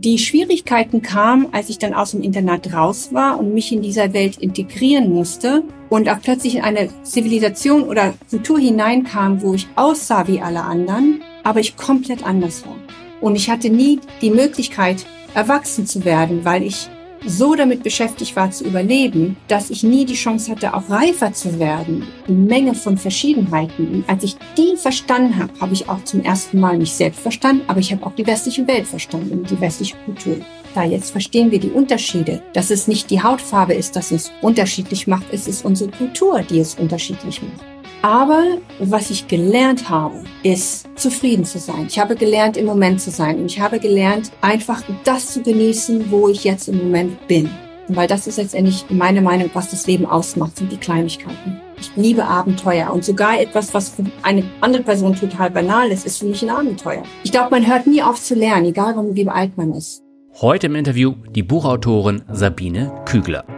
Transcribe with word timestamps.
Die 0.00 0.18
Schwierigkeiten 0.18 1.02
kamen, 1.02 1.48
als 1.50 1.70
ich 1.70 1.78
dann 1.78 1.92
aus 1.92 2.12
dem 2.12 2.22
Internat 2.22 2.72
raus 2.72 3.08
war 3.10 3.36
und 3.36 3.52
mich 3.52 3.72
in 3.72 3.82
dieser 3.82 4.12
Welt 4.12 4.38
integrieren 4.38 5.12
musste 5.12 5.64
und 5.88 6.08
auch 6.08 6.20
plötzlich 6.22 6.54
in 6.54 6.62
eine 6.62 6.88
Zivilisation 7.02 7.82
oder 7.82 8.14
Kultur 8.30 8.60
hineinkam, 8.60 9.42
wo 9.42 9.54
ich 9.54 9.66
aussah 9.74 10.28
wie 10.28 10.40
alle 10.40 10.62
anderen, 10.62 11.24
aber 11.42 11.58
ich 11.58 11.76
komplett 11.76 12.24
anders 12.24 12.64
war. 12.64 12.76
Und 13.20 13.34
ich 13.34 13.50
hatte 13.50 13.70
nie 13.70 13.98
die 14.22 14.30
Möglichkeit, 14.30 15.04
erwachsen 15.34 15.84
zu 15.84 16.04
werden, 16.04 16.44
weil 16.44 16.62
ich 16.62 16.88
so 17.28 17.54
damit 17.54 17.82
beschäftigt 17.82 18.34
war 18.36 18.50
zu 18.50 18.64
überleben, 18.64 19.36
dass 19.48 19.70
ich 19.70 19.82
nie 19.82 20.04
die 20.04 20.14
Chance 20.14 20.50
hatte, 20.50 20.74
auch 20.74 20.88
reifer 20.88 21.32
zu 21.32 21.58
werden. 21.58 22.06
Eine 22.26 22.36
Menge 22.36 22.74
von 22.74 22.96
Verschiedenheiten. 22.96 23.88
Und 23.88 24.08
als 24.08 24.24
ich 24.24 24.36
die 24.56 24.76
verstanden 24.76 25.38
habe, 25.38 25.52
habe 25.60 25.74
ich 25.74 25.88
auch 25.88 26.02
zum 26.04 26.22
ersten 26.22 26.58
Mal 26.58 26.78
mich 26.78 26.92
selbst 26.92 27.20
verstanden, 27.20 27.62
aber 27.68 27.80
ich 27.80 27.92
habe 27.92 28.04
auch 28.06 28.14
die 28.14 28.26
westliche 28.26 28.66
Welt 28.66 28.86
verstanden 28.86 29.40
und 29.40 29.50
die 29.50 29.60
westliche 29.60 29.96
Kultur. 30.04 30.36
Da 30.74 30.84
jetzt 30.84 31.10
verstehen 31.10 31.50
wir 31.50 31.60
die 31.60 31.70
Unterschiede, 31.70 32.42
dass 32.52 32.70
es 32.70 32.88
nicht 32.88 33.10
die 33.10 33.22
Hautfarbe 33.22 33.74
ist, 33.74 33.96
das 33.96 34.10
es 34.10 34.30
unterschiedlich 34.42 35.06
macht, 35.06 35.26
es 35.32 35.48
ist 35.48 35.64
unsere 35.64 35.90
Kultur, 35.90 36.42
die 36.42 36.60
es 36.60 36.74
unterschiedlich 36.74 37.42
macht. 37.42 37.77
Aber 38.02 38.58
was 38.78 39.10
ich 39.10 39.26
gelernt 39.26 39.90
habe, 39.90 40.14
ist 40.44 40.86
zufrieden 40.94 41.44
zu 41.44 41.58
sein. 41.58 41.86
Ich 41.88 41.98
habe 41.98 42.14
gelernt, 42.14 42.56
im 42.56 42.66
Moment 42.66 43.00
zu 43.00 43.10
sein. 43.10 43.40
Und 43.40 43.46
ich 43.46 43.60
habe 43.60 43.80
gelernt, 43.80 44.30
einfach 44.40 44.82
das 45.04 45.32
zu 45.32 45.42
genießen, 45.42 46.10
wo 46.10 46.28
ich 46.28 46.44
jetzt 46.44 46.68
im 46.68 46.78
Moment 46.78 47.26
bin. 47.26 47.50
Weil 47.88 48.06
das 48.06 48.26
ist 48.26 48.36
letztendlich 48.36 48.84
meine 48.90 49.20
Meinung, 49.20 49.50
was 49.54 49.70
das 49.70 49.86
Leben 49.86 50.06
ausmacht, 50.06 50.58
sind 50.58 50.70
die 50.70 50.76
Kleinigkeiten. 50.76 51.60
Ich 51.80 51.90
liebe 51.96 52.24
Abenteuer 52.24 52.92
und 52.92 53.04
sogar 53.04 53.40
etwas, 53.40 53.72
was 53.72 53.88
für 53.88 54.04
eine 54.22 54.44
andere 54.60 54.82
Person 54.82 55.14
total 55.14 55.50
banal 55.50 55.88
ist, 55.88 56.06
ist 56.06 56.18
für 56.18 56.26
mich 56.26 56.42
ein 56.42 56.50
Abenteuer. 56.50 57.02
Ich 57.24 57.32
glaube, 57.32 57.50
man 57.50 57.66
hört 57.66 57.86
nie 57.86 58.02
auf 58.02 58.22
zu 58.22 58.34
lernen, 58.34 58.66
egal 58.66 58.94
wie 59.12 59.28
alt 59.28 59.56
man 59.56 59.72
ist. 59.72 60.02
Heute 60.40 60.66
im 60.66 60.76
Interview 60.76 61.14
die 61.34 61.42
Buchautorin 61.42 62.22
Sabine 62.30 62.92
Kügler. 63.06 63.57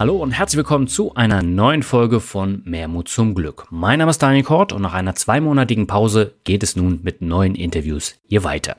Hallo 0.00 0.16
und 0.16 0.30
herzlich 0.30 0.56
willkommen 0.56 0.86
zu 0.86 1.14
einer 1.14 1.42
neuen 1.42 1.82
Folge 1.82 2.20
von 2.20 2.62
Mehrmut 2.64 3.08
zum 3.08 3.34
Glück. 3.34 3.66
Mein 3.68 3.98
Name 3.98 4.08
ist 4.08 4.22
Daniel 4.22 4.44
Kort 4.44 4.72
und 4.72 4.80
nach 4.80 4.94
einer 4.94 5.14
zweimonatigen 5.14 5.86
Pause 5.86 6.36
geht 6.44 6.62
es 6.62 6.74
nun 6.74 7.00
mit 7.02 7.20
neuen 7.20 7.54
Interviews 7.54 8.14
hier 8.26 8.42
weiter. 8.42 8.78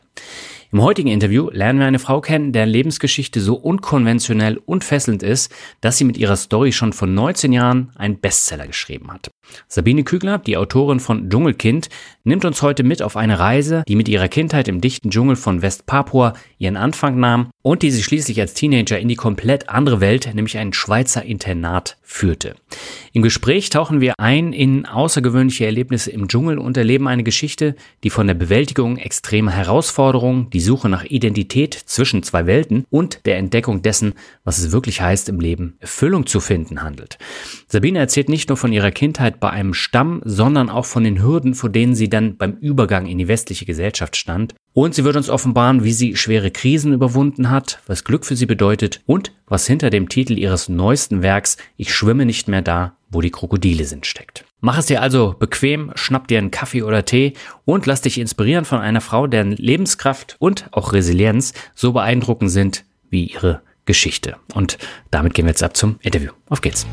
Im 0.73 0.81
heutigen 0.81 1.09
Interview 1.09 1.50
lernen 1.52 1.80
wir 1.80 1.86
eine 1.86 2.00
Frau 2.00 2.22
kennen, 2.22 2.53
deren 2.53 2.69
Lebensgeschichte 2.69 3.41
so 3.41 3.55
unkonventionell 3.55 4.58
und 4.66 4.83
fesselnd 4.86 5.22
ist, 5.22 5.53
dass 5.81 5.97
sie 5.97 6.05
mit 6.05 6.17
ihrer 6.17 6.38
Story 6.38 6.72
schon 6.72 6.94
vor 6.94 7.09
19 7.09 7.52
Jahren 7.52 7.91
einen 7.97 8.19
Bestseller 8.19 8.66
geschrieben 8.66 9.11
hat. 9.11 9.30
Sabine 9.67 10.06
Kügler, 10.06 10.38
die 10.39 10.56
Autorin 10.56 11.02
von 11.02 11.30
Dschungelkind, 11.30 11.89
nimmt 12.23 12.45
uns 12.45 12.61
heute 12.61 12.83
mit 12.83 13.02
auf 13.02 13.17
eine 13.17 13.38
Reise, 13.38 13.83
die 13.85 13.97
mit 13.97 14.08
ihrer 14.08 14.30
Kindheit 14.30 14.69
im 14.69 14.79
dichten 14.79 15.09
Dschungel 15.09 15.35
von 15.35 15.62
Westpapua 15.62 16.34
ihren 16.57 16.78
Anfang 16.78 17.19
nahm 17.19 17.50
und 17.61 17.83
die 17.83 17.91
sie 17.91 18.03
schließlich 18.03 18.39
als 18.39 18.53
Teenager 18.53 18.99
in 18.99 19.07
die 19.07 19.16
komplett 19.16 19.69
andere 19.69 20.01
Welt, 20.01 20.29
nämlich 20.33 20.57
ein 20.57 20.73
Schweizer 20.73 21.23
Internat, 21.23 21.97
führte. 22.11 22.55
Im 23.13 23.22
Gespräch 23.22 23.69
tauchen 23.69 24.01
wir 24.01 24.13
ein 24.17 24.51
in 24.51 24.85
außergewöhnliche 24.85 25.66
Erlebnisse 25.66 26.11
im 26.11 26.27
Dschungel 26.27 26.57
und 26.57 26.75
erleben 26.75 27.07
eine 27.07 27.23
Geschichte, 27.23 27.75
die 28.03 28.09
von 28.09 28.27
der 28.27 28.33
Bewältigung 28.33 28.97
extremer 28.97 29.51
Herausforderungen, 29.51 30.49
die 30.49 30.59
Suche 30.59 30.89
nach 30.89 31.05
Identität 31.05 31.73
zwischen 31.73 32.23
zwei 32.23 32.45
Welten 32.45 32.85
und 32.89 33.25
der 33.25 33.38
Entdeckung 33.38 33.81
dessen, 33.81 34.13
was 34.43 34.57
es 34.57 34.72
wirklich 34.72 35.01
heißt, 35.01 35.29
im 35.29 35.39
Leben 35.39 35.78
Erfüllung 35.79 36.25
zu 36.25 36.39
finden 36.39 36.83
handelt. 36.83 37.17
Sabine 37.67 37.99
erzählt 37.99 38.29
nicht 38.29 38.49
nur 38.49 38.57
von 38.57 38.73
ihrer 38.73 38.91
Kindheit 38.91 39.39
bei 39.39 39.49
einem 39.49 39.73
Stamm, 39.73 40.22
sondern 40.25 40.69
auch 40.69 40.85
von 40.85 41.03
den 41.03 41.22
Hürden, 41.22 41.53
vor 41.53 41.69
denen 41.69 41.95
sie 41.95 42.09
dann 42.09 42.38
beim 42.38 42.57
Übergang 42.57 43.05
in 43.05 43.17
die 43.17 43.28
westliche 43.28 43.66
Gesellschaft 43.66 44.17
stand. 44.17 44.53
Und 44.74 44.96
sie 44.96 45.04
wird 45.04 45.18
uns 45.18 45.30
offenbaren, 45.30 45.84
wie 45.84 45.92
sie 45.92 46.16
schwere 46.16 46.50
Krisen 46.50 46.94
überwunden 46.94 47.50
hat, 47.50 47.80
was 47.88 48.06
Glück 48.06 48.26
für 48.26 48.38
sie 48.38 48.46
bedeutet 48.46 49.02
und 49.06 49.34
was 49.48 49.68
hinter 49.68 49.90
dem 49.90 50.08
Titel 50.08 50.38
ihres 50.38 50.70
neuesten 50.70 51.22
Werks 51.22 51.58
Ich 51.76 51.94
schwimme 51.94 52.26
nicht 52.26 52.48
mehr 52.48 52.62
da, 52.62 52.96
wo 53.09 53.20
die 53.20 53.32
Krokodile 53.32 53.84
sind 53.84 54.06
steckt. 54.06 54.46
Mach 54.62 54.78
es 54.78 54.86
dir 54.86 55.02
also 55.02 55.36
bequem, 55.38 55.92
schnapp 55.96 56.28
dir 56.28 56.38
einen 56.38 56.52
Kaffee 56.52 56.84
oder 56.84 57.04
Tee 57.04 57.34
und 57.66 57.86
lass 57.86 58.02
dich 58.02 58.18
inspirieren 58.20 58.64
von 58.64 58.80
einer 58.80 59.02
Frau, 59.02 59.28
deren 59.28 59.52
Lebenskraft 59.52 60.38
und 60.40 60.68
auch 60.72 60.94
Resilienz 60.94 61.53
so 61.76 61.92
beeindruckend 61.92 62.52
sind 62.52 62.86
wie 63.09 63.26
ihre 63.26 63.62
Geschichte. 63.86 64.38
Und 64.53 64.78
damit 65.09 65.34
gehen 65.34 65.46
wir 65.46 65.52
jetzt 65.52 65.64
ab 65.64 65.76
zum 65.76 65.98
Interview. 66.02 66.32
Auf 66.48 66.62
geht's. 66.62 66.86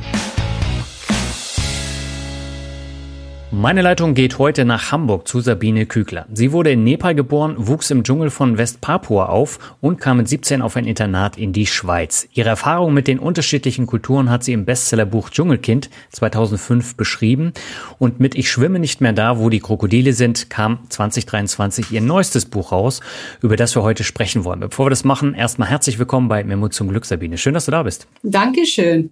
Meine 3.50 3.80
Leitung 3.80 4.12
geht 4.12 4.38
heute 4.38 4.66
nach 4.66 4.92
Hamburg 4.92 5.26
zu 5.26 5.40
Sabine 5.40 5.86
Kügler. 5.86 6.26
Sie 6.34 6.52
wurde 6.52 6.70
in 6.70 6.84
Nepal 6.84 7.14
geboren, 7.14 7.54
wuchs 7.56 7.90
im 7.90 8.02
Dschungel 8.02 8.28
von 8.28 8.58
Westpapua 8.58 9.24
auf 9.24 9.58
und 9.80 9.98
kam 9.98 10.18
mit 10.18 10.28
17 10.28 10.60
auf 10.60 10.76
ein 10.76 10.84
Internat 10.84 11.38
in 11.38 11.54
die 11.54 11.64
Schweiz. 11.64 12.28
Ihre 12.34 12.50
Erfahrung 12.50 12.92
mit 12.92 13.08
den 13.08 13.18
unterschiedlichen 13.18 13.86
Kulturen 13.86 14.28
hat 14.28 14.44
sie 14.44 14.52
im 14.52 14.66
Bestsellerbuch 14.66 15.30
Dschungelkind 15.30 15.88
2005 16.10 16.96
beschrieben. 16.96 17.54
Und 17.98 18.20
mit 18.20 18.34
Ich 18.34 18.50
schwimme 18.50 18.78
nicht 18.78 19.00
mehr 19.00 19.14
da, 19.14 19.38
wo 19.38 19.48
die 19.48 19.60
Krokodile 19.60 20.12
sind, 20.12 20.50
kam 20.50 20.80
2023 20.90 21.90
ihr 21.90 22.02
neuestes 22.02 22.44
Buch 22.44 22.70
raus, 22.70 23.00
über 23.40 23.56
das 23.56 23.74
wir 23.74 23.82
heute 23.82 24.04
sprechen 24.04 24.44
wollen. 24.44 24.60
Bevor 24.60 24.86
wir 24.86 24.90
das 24.90 25.04
machen, 25.04 25.32
erstmal 25.32 25.70
herzlich 25.70 25.98
willkommen 25.98 26.28
bei 26.28 26.44
Memo 26.44 26.68
zum 26.68 26.90
Glück, 26.90 27.06
Sabine. 27.06 27.38
Schön, 27.38 27.54
dass 27.54 27.64
du 27.64 27.70
da 27.70 27.82
bist. 27.82 28.08
Dankeschön. 28.22 29.08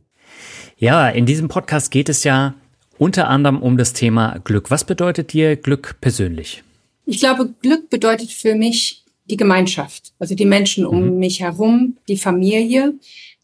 Ja, 0.77 1.09
in 1.09 1.25
diesem 1.25 1.49
Podcast 1.49 1.91
geht 1.91 2.11
es 2.11 2.23
ja 2.23 2.53
unter 2.99 3.29
anderem 3.29 3.63
um 3.63 3.77
das 3.77 3.93
Thema 3.93 4.39
Glück. 4.45 4.71
Was 4.71 4.85
bedeutet 4.85 5.33
dir 5.33 5.57
Glück 5.57 5.97
persönlich? 6.01 6.63
Ich 7.07 7.21
glaube, 7.21 7.55
Glück 7.63 7.89
bedeutet 7.91 8.31
für 8.31 8.55
mich 8.55 9.05
die 9.29 9.37
Gemeinschaft, 9.37 10.13
also 10.19 10.35
die 10.35 10.45
Menschen 10.45 10.87
um 10.87 11.15
mhm. 11.15 11.19
mich 11.19 11.41
herum, 11.41 11.97
die 12.09 12.17
Familie. 12.17 12.95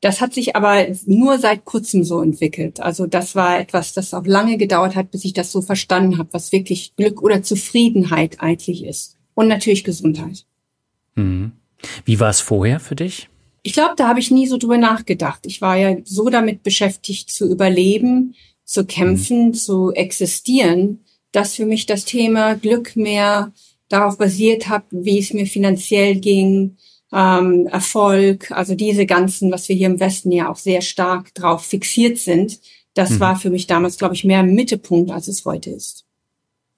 Das 0.00 0.20
hat 0.20 0.34
sich 0.34 0.56
aber 0.56 0.86
nur 1.06 1.38
seit 1.38 1.64
kurzem 1.64 2.02
so 2.02 2.20
entwickelt. 2.22 2.80
Also 2.80 3.06
das 3.06 3.34
war 3.36 3.60
etwas, 3.60 3.92
das 3.92 4.14
auch 4.14 4.26
lange 4.26 4.58
gedauert 4.58 4.96
hat, 4.96 5.10
bis 5.10 5.24
ich 5.24 5.32
das 5.32 5.52
so 5.52 5.62
verstanden 5.62 6.18
habe, 6.18 6.28
was 6.32 6.50
wirklich 6.50 6.94
Glück 6.96 7.22
oder 7.22 7.42
Zufriedenheit 7.42 8.40
eigentlich 8.40 8.84
ist. 8.84 9.16
Und 9.34 9.48
natürlich 9.48 9.84
Gesundheit. 9.84 10.44
Mhm. 11.14 11.52
Wie 12.04 12.20
war 12.20 12.30
es 12.30 12.40
vorher 12.40 12.80
für 12.80 12.96
dich? 12.96 13.28
Ich 13.62 13.74
glaube, 13.74 13.94
da 13.96 14.08
habe 14.08 14.18
ich 14.18 14.30
nie 14.30 14.46
so 14.46 14.58
drüber 14.58 14.76
nachgedacht. 14.76 15.46
Ich 15.46 15.60
war 15.60 15.76
ja 15.76 15.96
so 16.04 16.28
damit 16.30 16.64
beschäftigt 16.64 17.30
zu 17.30 17.48
überleben, 17.48 18.34
zu 18.72 18.86
kämpfen, 18.86 19.48
mhm. 19.48 19.54
zu 19.54 19.92
existieren, 19.92 21.04
dass 21.30 21.56
für 21.56 21.66
mich 21.66 21.84
das 21.86 22.04
Thema 22.04 22.54
Glück 22.54 22.96
mehr 22.96 23.52
darauf 23.88 24.16
basiert 24.16 24.68
hat, 24.68 24.84
wie 24.90 25.18
es 25.18 25.34
mir 25.34 25.46
finanziell 25.46 26.16
ging, 26.16 26.78
ähm, 27.12 27.66
Erfolg, 27.66 28.50
also 28.50 28.74
diese 28.74 29.04
ganzen, 29.04 29.52
was 29.52 29.68
wir 29.68 29.76
hier 29.76 29.88
im 29.88 30.00
Westen 30.00 30.32
ja 30.32 30.50
auch 30.50 30.56
sehr 30.56 30.80
stark 30.80 31.34
drauf 31.34 31.66
fixiert 31.66 32.16
sind. 32.16 32.60
Das 32.94 33.10
mhm. 33.10 33.20
war 33.20 33.36
für 33.36 33.50
mich 33.50 33.66
damals, 33.66 33.98
glaube 33.98 34.14
ich, 34.14 34.24
mehr 34.24 34.40
im 34.40 34.54
Mittelpunkt, 34.54 35.10
als 35.10 35.28
es 35.28 35.44
heute 35.44 35.70
ist. 35.70 36.06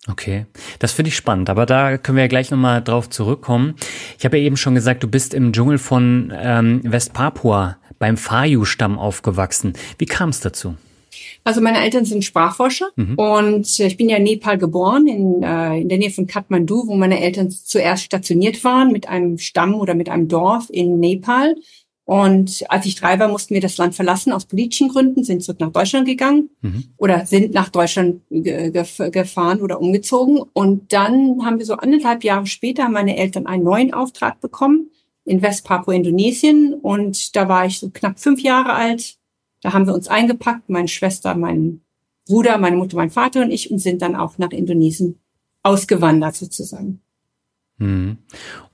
Okay, 0.08 0.46
das 0.80 0.92
finde 0.92 1.10
ich 1.10 1.16
spannend, 1.16 1.48
aber 1.48 1.64
da 1.64 1.96
können 1.96 2.16
wir 2.16 2.24
ja 2.24 2.28
gleich 2.28 2.50
nochmal 2.50 2.82
drauf 2.82 3.08
zurückkommen. 3.08 3.76
Ich 4.18 4.24
habe 4.24 4.36
ja 4.36 4.44
eben 4.44 4.56
schon 4.56 4.74
gesagt, 4.74 5.02
du 5.04 5.08
bist 5.08 5.32
im 5.32 5.52
Dschungel 5.52 5.78
von 5.78 6.32
ähm, 6.36 6.80
Westpapua 6.82 7.78
beim 8.00 8.16
Fayu-Stamm 8.16 8.98
aufgewachsen. 8.98 9.74
Wie 9.96 10.06
kam 10.06 10.30
es 10.30 10.40
dazu? 10.40 10.74
Also 11.44 11.60
meine 11.60 11.82
Eltern 11.82 12.06
sind 12.06 12.24
Sprachforscher 12.24 12.88
mhm. 12.96 13.16
und 13.16 13.78
ich 13.78 13.96
bin 13.98 14.08
ja 14.08 14.16
in 14.16 14.22
Nepal 14.22 14.56
geboren, 14.56 15.06
in, 15.06 15.42
äh, 15.42 15.80
in 15.80 15.90
der 15.90 15.98
Nähe 15.98 16.10
von 16.10 16.26
Kathmandu, 16.26 16.86
wo 16.86 16.94
meine 16.94 17.20
Eltern 17.20 17.50
zuerst 17.50 18.04
stationiert 18.04 18.64
waren 18.64 18.90
mit 18.90 19.08
einem 19.10 19.36
Stamm 19.36 19.74
oder 19.74 19.94
mit 19.94 20.08
einem 20.08 20.28
Dorf 20.28 20.68
in 20.70 20.98
Nepal. 20.98 21.54
Und 22.06 22.64
als 22.68 22.86
ich 22.86 22.96
drei 22.96 23.18
war, 23.18 23.28
mussten 23.28 23.54
wir 23.54 23.60
das 23.60 23.76
Land 23.76 23.94
verlassen 23.94 24.32
aus 24.32 24.46
politischen 24.46 24.88
Gründen, 24.88 25.22
sind 25.22 25.42
zurück 25.42 25.60
nach 25.60 25.72
Deutschland 25.72 26.06
gegangen 26.06 26.50
mhm. 26.62 26.84
oder 26.96 27.26
sind 27.26 27.52
nach 27.52 27.68
Deutschland 27.68 28.22
ge 28.30 28.70
gefahren 29.10 29.60
oder 29.60 29.80
umgezogen. 29.80 30.40
Und 30.54 30.92
dann 30.94 31.44
haben 31.44 31.58
wir 31.58 31.66
so 31.66 31.74
anderthalb 31.74 32.24
Jahre 32.24 32.46
später 32.46 32.88
meine 32.88 33.16
Eltern 33.16 33.46
einen 33.46 33.64
neuen 33.64 33.92
Auftrag 33.92 34.40
bekommen 34.40 34.90
in 35.26 35.42
Westpapua, 35.42 35.94
Indonesien. 35.94 36.74
Und 36.74 37.36
da 37.36 37.48
war 37.48 37.66
ich 37.66 37.78
so 37.78 37.90
knapp 37.90 38.18
fünf 38.18 38.40
Jahre 38.40 38.74
alt 38.74 39.18
Da 39.64 39.72
haben 39.72 39.86
wir 39.86 39.94
uns 39.94 40.08
eingepackt, 40.08 40.68
meine 40.68 40.88
Schwester, 40.88 41.34
mein 41.34 41.80
Bruder, 42.26 42.58
meine 42.58 42.76
Mutter, 42.76 42.98
mein 42.98 43.10
Vater 43.10 43.40
und 43.40 43.50
ich 43.50 43.70
und 43.70 43.78
sind 43.78 44.02
dann 44.02 44.14
auch 44.14 44.36
nach 44.36 44.50
Indonesien 44.50 45.18
ausgewandert 45.62 46.36
sozusagen. 46.36 47.00
Hm. 47.78 48.18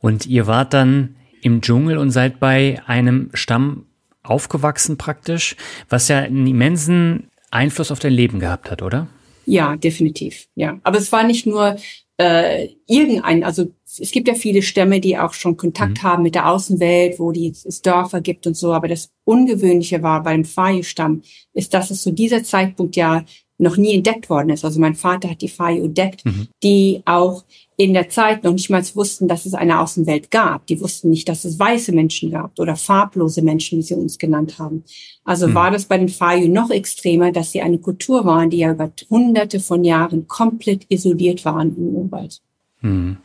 Und 0.00 0.26
ihr 0.26 0.48
wart 0.48 0.74
dann 0.74 1.14
im 1.42 1.60
Dschungel 1.60 1.96
und 1.96 2.10
seid 2.10 2.40
bei 2.40 2.82
einem 2.86 3.30
Stamm 3.34 3.86
aufgewachsen 4.24 4.98
praktisch, 4.98 5.54
was 5.88 6.08
ja 6.08 6.18
einen 6.18 6.48
immensen 6.48 7.30
Einfluss 7.52 7.92
auf 7.92 8.00
dein 8.00 8.12
Leben 8.12 8.40
gehabt 8.40 8.68
hat, 8.68 8.82
oder? 8.82 9.06
Ja, 9.46 9.76
definitiv. 9.76 10.48
Ja, 10.56 10.80
aber 10.82 10.98
es 10.98 11.12
war 11.12 11.22
nicht 11.22 11.46
nur 11.46 11.76
äh, 12.20 12.68
irgendein, 12.86 13.44
also 13.44 13.72
es 13.98 14.10
gibt 14.10 14.28
ja 14.28 14.34
viele 14.34 14.60
Stämme, 14.60 15.00
die 15.00 15.16
auch 15.16 15.32
schon 15.32 15.56
Kontakt 15.56 16.02
mhm. 16.02 16.06
haben 16.06 16.22
mit 16.22 16.34
der 16.34 16.50
Außenwelt, 16.50 17.18
wo 17.18 17.32
die, 17.32 17.48
es 17.48 17.80
Dörfer 17.80 18.20
gibt 18.20 18.46
und 18.46 18.58
so. 18.58 18.74
Aber 18.74 18.88
das 18.88 19.10
Ungewöhnliche 19.24 20.02
war 20.02 20.22
beim 20.22 20.44
Fayu-Stamm, 20.44 21.22
ist, 21.54 21.72
dass 21.72 21.90
es 21.90 22.02
zu 22.02 22.12
dieser 22.12 22.44
Zeitpunkt 22.44 22.94
ja 22.94 23.24
noch 23.60 23.76
nie 23.76 23.94
entdeckt 23.94 24.30
worden 24.30 24.50
ist. 24.50 24.64
Also 24.64 24.80
mein 24.80 24.94
Vater 24.94 25.30
hat 25.30 25.42
die 25.42 25.48
Fayu 25.48 25.84
entdeckt, 25.84 26.24
mhm. 26.24 26.48
die 26.62 27.02
auch 27.04 27.44
in 27.76 27.94
der 27.94 28.08
Zeit 28.08 28.44
noch 28.44 28.52
nicht 28.52 28.68
mal 28.68 28.82
wussten, 28.94 29.26
dass 29.28 29.46
es 29.46 29.54
eine 29.54 29.80
Außenwelt 29.80 30.30
gab. 30.30 30.66
Die 30.66 30.80
wussten 30.80 31.10
nicht, 31.10 31.28
dass 31.28 31.44
es 31.44 31.58
weiße 31.58 31.92
Menschen 31.92 32.30
gab 32.30 32.58
oder 32.58 32.76
farblose 32.76 33.42
Menschen, 33.42 33.78
wie 33.78 33.82
sie 33.82 33.94
uns 33.94 34.18
genannt 34.18 34.58
haben. 34.58 34.84
Also 35.24 35.48
mhm. 35.48 35.54
war 35.54 35.70
das 35.70 35.86
bei 35.86 35.96
den 35.96 36.08
Fayu 36.08 36.48
noch 36.48 36.70
extremer, 36.70 37.32
dass 37.32 37.52
sie 37.52 37.62
eine 37.62 37.78
Kultur 37.78 38.24
waren, 38.24 38.50
die 38.50 38.58
ja 38.58 38.72
über 38.72 38.90
hunderte 39.08 39.60
von 39.60 39.84
Jahren 39.84 40.26
komplett 40.28 40.86
isoliert 40.88 41.44
waren 41.44 41.74
im 41.76 41.88
Urwald. 41.94 42.40
Mhm. 42.80 43.16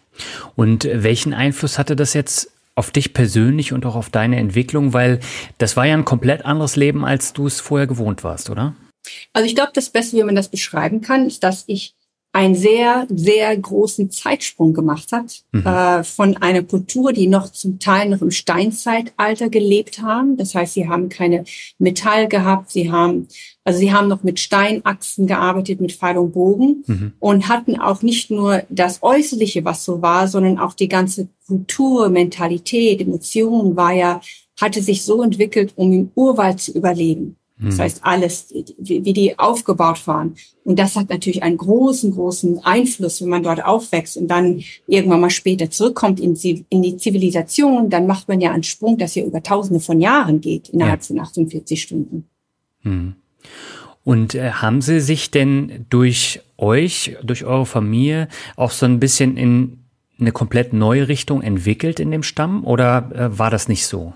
Und 0.56 0.88
welchen 0.92 1.34
Einfluss 1.34 1.78
hatte 1.78 1.96
das 1.96 2.14
jetzt 2.14 2.52
auf 2.76 2.92
dich 2.92 3.14
persönlich 3.14 3.74
und 3.74 3.86
auch 3.86 3.96
auf 3.96 4.10
deine 4.10 4.38
Entwicklung? 4.38 4.94
Weil 4.94 5.20
das 5.58 5.76
war 5.76 5.86
ja 5.86 5.96
ein 5.96 6.06
komplett 6.06 6.46
anderes 6.46 6.76
Leben, 6.78 7.04
als 7.04 7.34
du 7.34 7.48
es 7.48 7.60
vorher 7.60 7.88
gewohnt 7.88 8.24
warst, 8.24 8.50
oder? 8.50 8.74
Also 9.34 9.48
ich 9.48 9.56
glaube, 9.56 9.72
das 9.74 9.90
Beste, 9.90 10.18
wie 10.18 10.24
man 10.24 10.36
das 10.36 10.50
beschreiben 10.50 11.02
kann, 11.02 11.28
ist, 11.28 11.44
dass 11.44 11.64
ich 11.68 11.96
einen 12.36 12.54
sehr, 12.54 13.08
sehr 13.10 13.56
großen 13.56 14.12
Zeitsprung 14.12 14.74
gemacht 14.74 15.14
hat 15.14 15.44
mhm. 15.54 15.66
äh, 15.66 16.04
von 16.04 16.36
einer 16.36 16.64
Kultur, 16.64 17.14
die 17.14 17.28
noch 17.28 17.50
zum 17.50 17.80
Teil 17.80 18.10
noch 18.10 18.22
im 18.22 18.30
Steinzeitalter 18.30 19.48
gelebt 19.48 20.02
haben. 20.02 20.36
Das 20.36 20.54
heißt, 20.54 20.74
sie 20.74 20.90
haben 20.90 21.08
keine 21.08 21.46
Metall 21.80 22.28
gehabt, 22.28 22.72
sie 22.72 22.92
haben, 22.92 23.30
also 23.64 23.80
sie 23.80 23.94
haben 23.94 24.10
noch 24.10 24.24
mit 24.24 24.42
Steinachsen 24.42 25.28
gearbeitet, 25.28 25.80
mit 25.80 25.94
Pfeil 25.94 26.18
und 26.18 26.34
Bogen 26.34 26.84
mhm. 26.86 27.14
und 27.20 27.48
hatten 27.48 27.80
auch 27.80 28.02
nicht 28.02 28.30
nur 28.30 28.64
das 28.68 29.02
Äußerliche, 29.02 29.64
was 29.64 29.86
so 29.86 30.02
war, 30.02 30.28
sondern 30.28 30.60
auch 30.60 30.74
die 30.74 30.90
ganze 30.90 31.30
Kultur, 31.48 32.10
Mentalität, 32.10 33.00
Emotionen 33.00 33.78
war 33.78 33.94
ja, 33.94 34.20
hatte 34.60 34.82
sich 34.82 35.04
so 35.04 35.24
entwickelt, 35.24 35.72
um 35.78 35.94
im 35.94 36.12
Urwald 36.16 36.60
zu 36.60 36.74
überleben. 36.74 37.38
Das 37.58 37.76
hm. 37.76 37.84
heißt, 37.84 38.00
alles, 38.04 38.54
wie, 38.78 39.14
die 39.14 39.40
aufgebaut 39.40 40.06
waren. 40.08 40.36
Und 40.66 40.78
das 40.78 40.98
hat 40.98 41.10
natürlich 41.10 41.42
einen 41.42 41.58
großen, 41.58 42.12
großen 42.12 42.60
Einfluss, 42.66 43.22
wenn 43.22 43.30
man 43.30 43.44
dort 43.44 43.64
aufwächst 43.64 44.18
und 44.18 44.28
dann 44.28 44.62
irgendwann 44.88 45.22
mal 45.22 45.30
später 45.30 45.70
zurückkommt 45.70 46.20
in, 46.20 46.36
in 46.70 46.82
die 46.82 46.98
Zivilisation, 46.98 47.90
dann 47.90 48.08
macht 48.08 48.28
man 48.28 48.42
ja 48.42 48.52
einen 48.52 48.64
Sprung, 48.64 48.98
das 48.98 49.16
ja 49.16 49.24
über 49.24 49.42
tausende 49.42 49.80
von 49.80 50.02
Jahren 50.02 50.42
geht, 50.42 50.70
innerhalb 50.70 51.02
ja. 51.02 51.08
von 51.08 51.20
48 51.20 51.82
Stunden. 51.82 52.28
Hm. 52.82 53.16
Und 54.04 54.36
äh, 54.36 54.52
haben 54.52 54.82
Sie 54.82 55.00
sich 55.00 55.32
denn 55.32 55.86
durch 55.90 56.42
euch, 56.58 57.16
durch 57.24 57.46
eure 57.46 57.66
Familie 57.66 58.28
auch 58.58 58.72
so 58.72 58.86
ein 58.86 59.00
bisschen 59.00 59.38
in 59.38 59.86
eine 60.20 60.32
komplett 60.32 60.74
neue 60.74 61.08
Richtung 61.08 61.42
entwickelt 61.42 62.00
in 62.00 62.12
dem 62.12 62.24
Stamm 62.24 62.66
oder 62.66 63.12
äh, 63.14 63.40
war 63.40 63.50
das 63.50 63.68
nicht 63.68 63.86
so? 63.88 64.14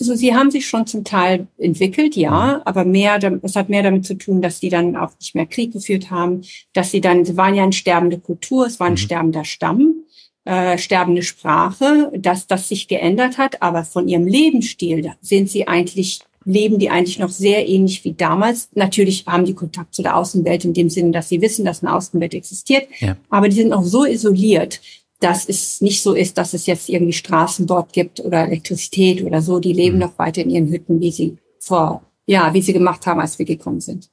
Also 0.00 0.14
sie 0.14 0.34
haben 0.34 0.50
sich 0.50 0.66
schon 0.66 0.86
zum 0.86 1.04
Teil 1.04 1.46
entwickelt, 1.58 2.16
ja, 2.16 2.56
mhm. 2.56 2.62
aber 2.64 2.84
mehr, 2.86 3.18
es 3.42 3.54
hat 3.54 3.68
mehr 3.68 3.82
damit 3.82 4.06
zu 4.06 4.14
tun, 4.14 4.40
dass 4.40 4.58
sie 4.58 4.70
dann 4.70 4.96
auch 4.96 5.10
nicht 5.20 5.34
mehr 5.34 5.46
Krieg 5.46 5.72
geführt 5.72 6.10
haben, 6.10 6.40
dass 6.72 6.90
sie 6.90 7.02
dann, 7.02 7.26
sie 7.26 7.36
waren 7.36 7.54
ja 7.54 7.62
eine 7.62 7.74
sterbende 7.74 8.18
Kultur, 8.18 8.66
es 8.66 8.80
war 8.80 8.86
ein 8.86 8.94
mhm. 8.94 8.98
sterbender 8.98 9.44
Stamm, 9.44 10.04
äh, 10.46 10.78
sterbende 10.78 11.22
Sprache, 11.22 12.10
dass 12.16 12.46
das 12.46 12.68
sich 12.68 12.88
geändert 12.88 13.36
hat, 13.36 13.60
aber 13.60 13.84
von 13.84 14.08
ihrem 14.08 14.26
Lebensstil 14.26 15.12
sind 15.20 15.50
sie 15.50 15.68
eigentlich 15.68 16.20
leben 16.46 16.78
die 16.78 16.88
eigentlich 16.88 17.18
noch 17.18 17.28
sehr 17.28 17.68
ähnlich 17.68 18.02
wie 18.04 18.14
damals. 18.14 18.70
Natürlich 18.74 19.26
haben 19.26 19.44
die 19.44 19.54
Kontakt 19.54 19.94
zu 19.94 20.02
der 20.02 20.16
Außenwelt 20.16 20.64
in 20.64 20.72
dem 20.72 20.88
Sinne, 20.88 21.10
dass 21.10 21.28
sie 21.28 21.42
wissen, 21.42 21.66
dass 21.66 21.82
eine 21.82 21.94
Außenwelt 21.94 22.34
existiert, 22.34 22.88
ja. 22.98 23.16
aber 23.28 23.48
die 23.48 23.56
sind 23.56 23.72
auch 23.72 23.84
so 23.84 24.04
isoliert, 24.04 24.80
dass 25.20 25.48
es 25.48 25.80
nicht 25.80 26.02
so 26.02 26.14
ist, 26.14 26.38
dass 26.38 26.54
es 26.54 26.66
jetzt 26.66 26.88
irgendwie 26.88 27.12
Straßen 27.12 27.66
dort 27.66 27.92
gibt 27.92 28.20
oder 28.20 28.46
Elektrizität 28.46 29.22
oder 29.22 29.42
so. 29.42 29.60
Die 29.60 29.72
leben 29.72 29.96
mhm. 29.96 30.02
noch 30.02 30.18
weiter 30.18 30.42
in 30.42 30.50
ihren 30.50 30.68
Hütten, 30.68 31.00
wie 31.00 31.12
sie 31.12 31.36
vor, 31.60 32.02
ja, 32.26 32.52
wie 32.54 32.62
sie 32.62 32.72
gemacht 32.72 33.06
haben, 33.06 33.20
als 33.20 33.38
wir 33.38 33.46
gekommen 33.46 33.80
sind. 33.80 34.10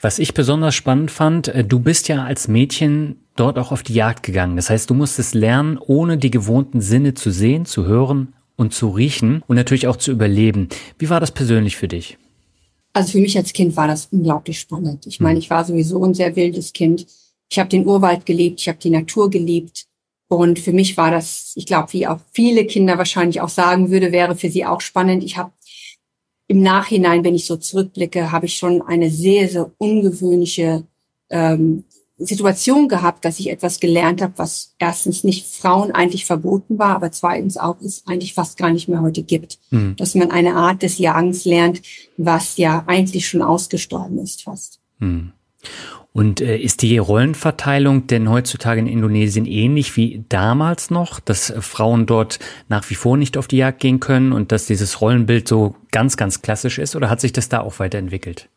Was 0.00 0.18
ich 0.18 0.34
besonders 0.34 0.74
spannend 0.74 1.10
fand, 1.10 1.48
äh, 1.48 1.64
du 1.64 1.78
bist 1.78 2.08
ja 2.08 2.24
als 2.24 2.48
Mädchen 2.48 3.16
dort 3.36 3.58
auch 3.58 3.72
auf 3.72 3.84
die 3.84 3.94
Jagd 3.94 4.24
gegangen. 4.24 4.56
Das 4.56 4.68
heißt, 4.68 4.90
du 4.90 4.94
musstest 4.94 5.34
lernen, 5.34 5.78
ohne 5.78 6.18
die 6.18 6.30
gewohnten 6.30 6.80
Sinne 6.80 7.14
zu 7.14 7.30
sehen, 7.30 7.64
zu 7.64 7.86
hören 7.86 8.34
und 8.56 8.74
zu 8.74 8.90
riechen 8.90 9.42
und 9.46 9.56
natürlich 9.56 9.86
auch 9.86 9.96
zu 9.96 10.10
überleben. 10.10 10.68
Wie 10.98 11.08
war 11.08 11.20
das 11.20 11.30
persönlich 11.30 11.76
für 11.76 11.88
dich? 11.88 12.18
Also 12.92 13.12
für 13.12 13.20
mich 13.20 13.36
als 13.38 13.52
Kind 13.52 13.76
war 13.76 13.88
das 13.88 14.06
unglaublich 14.10 14.58
spannend. 14.58 15.06
Ich 15.06 15.20
meine, 15.20 15.36
mhm. 15.36 15.40
ich 15.40 15.50
war 15.50 15.64
sowieso 15.64 16.04
ein 16.04 16.14
sehr 16.14 16.34
wildes 16.36 16.72
Kind. 16.72 17.06
Ich 17.48 17.58
habe 17.58 17.68
den 17.68 17.86
Urwald 17.86 18.26
geliebt, 18.26 18.60
ich 18.60 18.68
habe 18.68 18.78
die 18.78 18.90
Natur 18.90 19.30
geliebt. 19.30 19.86
Und 20.36 20.58
für 20.58 20.72
mich 20.72 20.96
war 20.96 21.10
das, 21.10 21.52
ich 21.56 21.66
glaube, 21.66 21.92
wie 21.92 22.06
auch 22.06 22.18
viele 22.32 22.64
Kinder 22.64 22.96
wahrscheinlich 22.96 23.42
auch 23.42 23.50
sagen 23.50 23.90
würde, 23.90 24.12
wäre 24.12 24.34
für 24.34 24.48
sie 24.48 24.64
auch 24.64 24.80
spannend. 24.80 25.22
Ich 25.22 25.36
habe 25.36 25.52
im 26.48 26.62
Nachhinein, 26.62 27.22
wenn 27.22 27.34
ich 27.34 27.44
so 27.44 27.56
zurückblicke, 27.56 28.32
habe 28.32 28.46
ich 28.46 28.56
schon 28.56 28.80
eine 28.80 29.10
sehr, 29.10 29.48
sehr 29.48 29.70
ungewöhnliche 29.76 30.84
ähm, 31.28 31.84
Situation 32.16 32.88
gehabt, 32.88 33.26
dass 33.26 33.40
ich 33.40 33.50
etwas 33.50 33.78
gelernt 33.78 34.22
habe, 34.22 34.32
was 34.36 34.74
erstens 34.78 35.22
nicht 35.22 35.46
Frauen 35.46 35.92
eigentlich 35.92 36.24
verboten 36.24 36.78
war, 36.78 36.96
aber 36.96 37.12
zweitens 37.12 37.58
auch 37.58 37.80
es 37.82 38.02
eigentlich 38.06 38.32
fast 38.32 38.56
gar 38.56 38.70
nicht 38.70 38.88
mehr 38.88 39.02
heute 39.02 39.22
gibt. 39.22 39.58
Mhm. 39.70 39.96
Dass 39.96 40.14
man 40.14 40.30
eine 40.30 40.54
Art 40.54 40.82
des 40.82 40.96
Jagens 40.96 41.44
lernt, 41.44 41.82
was 42.16 42.56
ja 42.56 42.84
eigentlich 42.86 43.28
schon 43.28 43.42
ausgestorben 43.42 44.18
ist 44.18 44.44
fast. 44.44 44.80
Mhm. 44.98 45.32
Und 46.12 46.42
äh, 46.42 46.58
ist 46.58 46.82
die 46.82 46.98
Rollenverteilung 46.98 48.06
denn 48.06 48.28
heutzutage 48.28 48.80
in 48.80 48.86
Indonesien 48.86 49.46
ähnlich 49.46 49.96
wie 49.96 50.24
damals 50.28 50.90
noch, 50.90 51.20
dass 51.20 51.48
äh, 51.48 51.62
Frauen 51.62 52.06
dort 52.06 52.38
nach 52.68 52.88
wie 52.90 52.94
vor 52.94 53.16
nicht 53.16 53.38
auf 53.38 53.48
die 53.48 53.56
Jagd 53.56 53.80
gehen 53.80 53.98
können 53.98 54.32
und 54.32 54.52
dass 54.52 54.66
dieses 54.66 55.00
Rollenbild 55.00 55.48
so 55.48 55.74
ganz, 55.90 56.16
ganz 56.18 56.42
klassisch 56.42 56.78
ist 56.78 56.96
oder 56.96 57.08
hat 57.08 57.20
sich 57.20 57.32
das 57.32 57.48
da 57.48 57.60
auch 57.60 57.78
weiterentwickelt? 57.78 58.48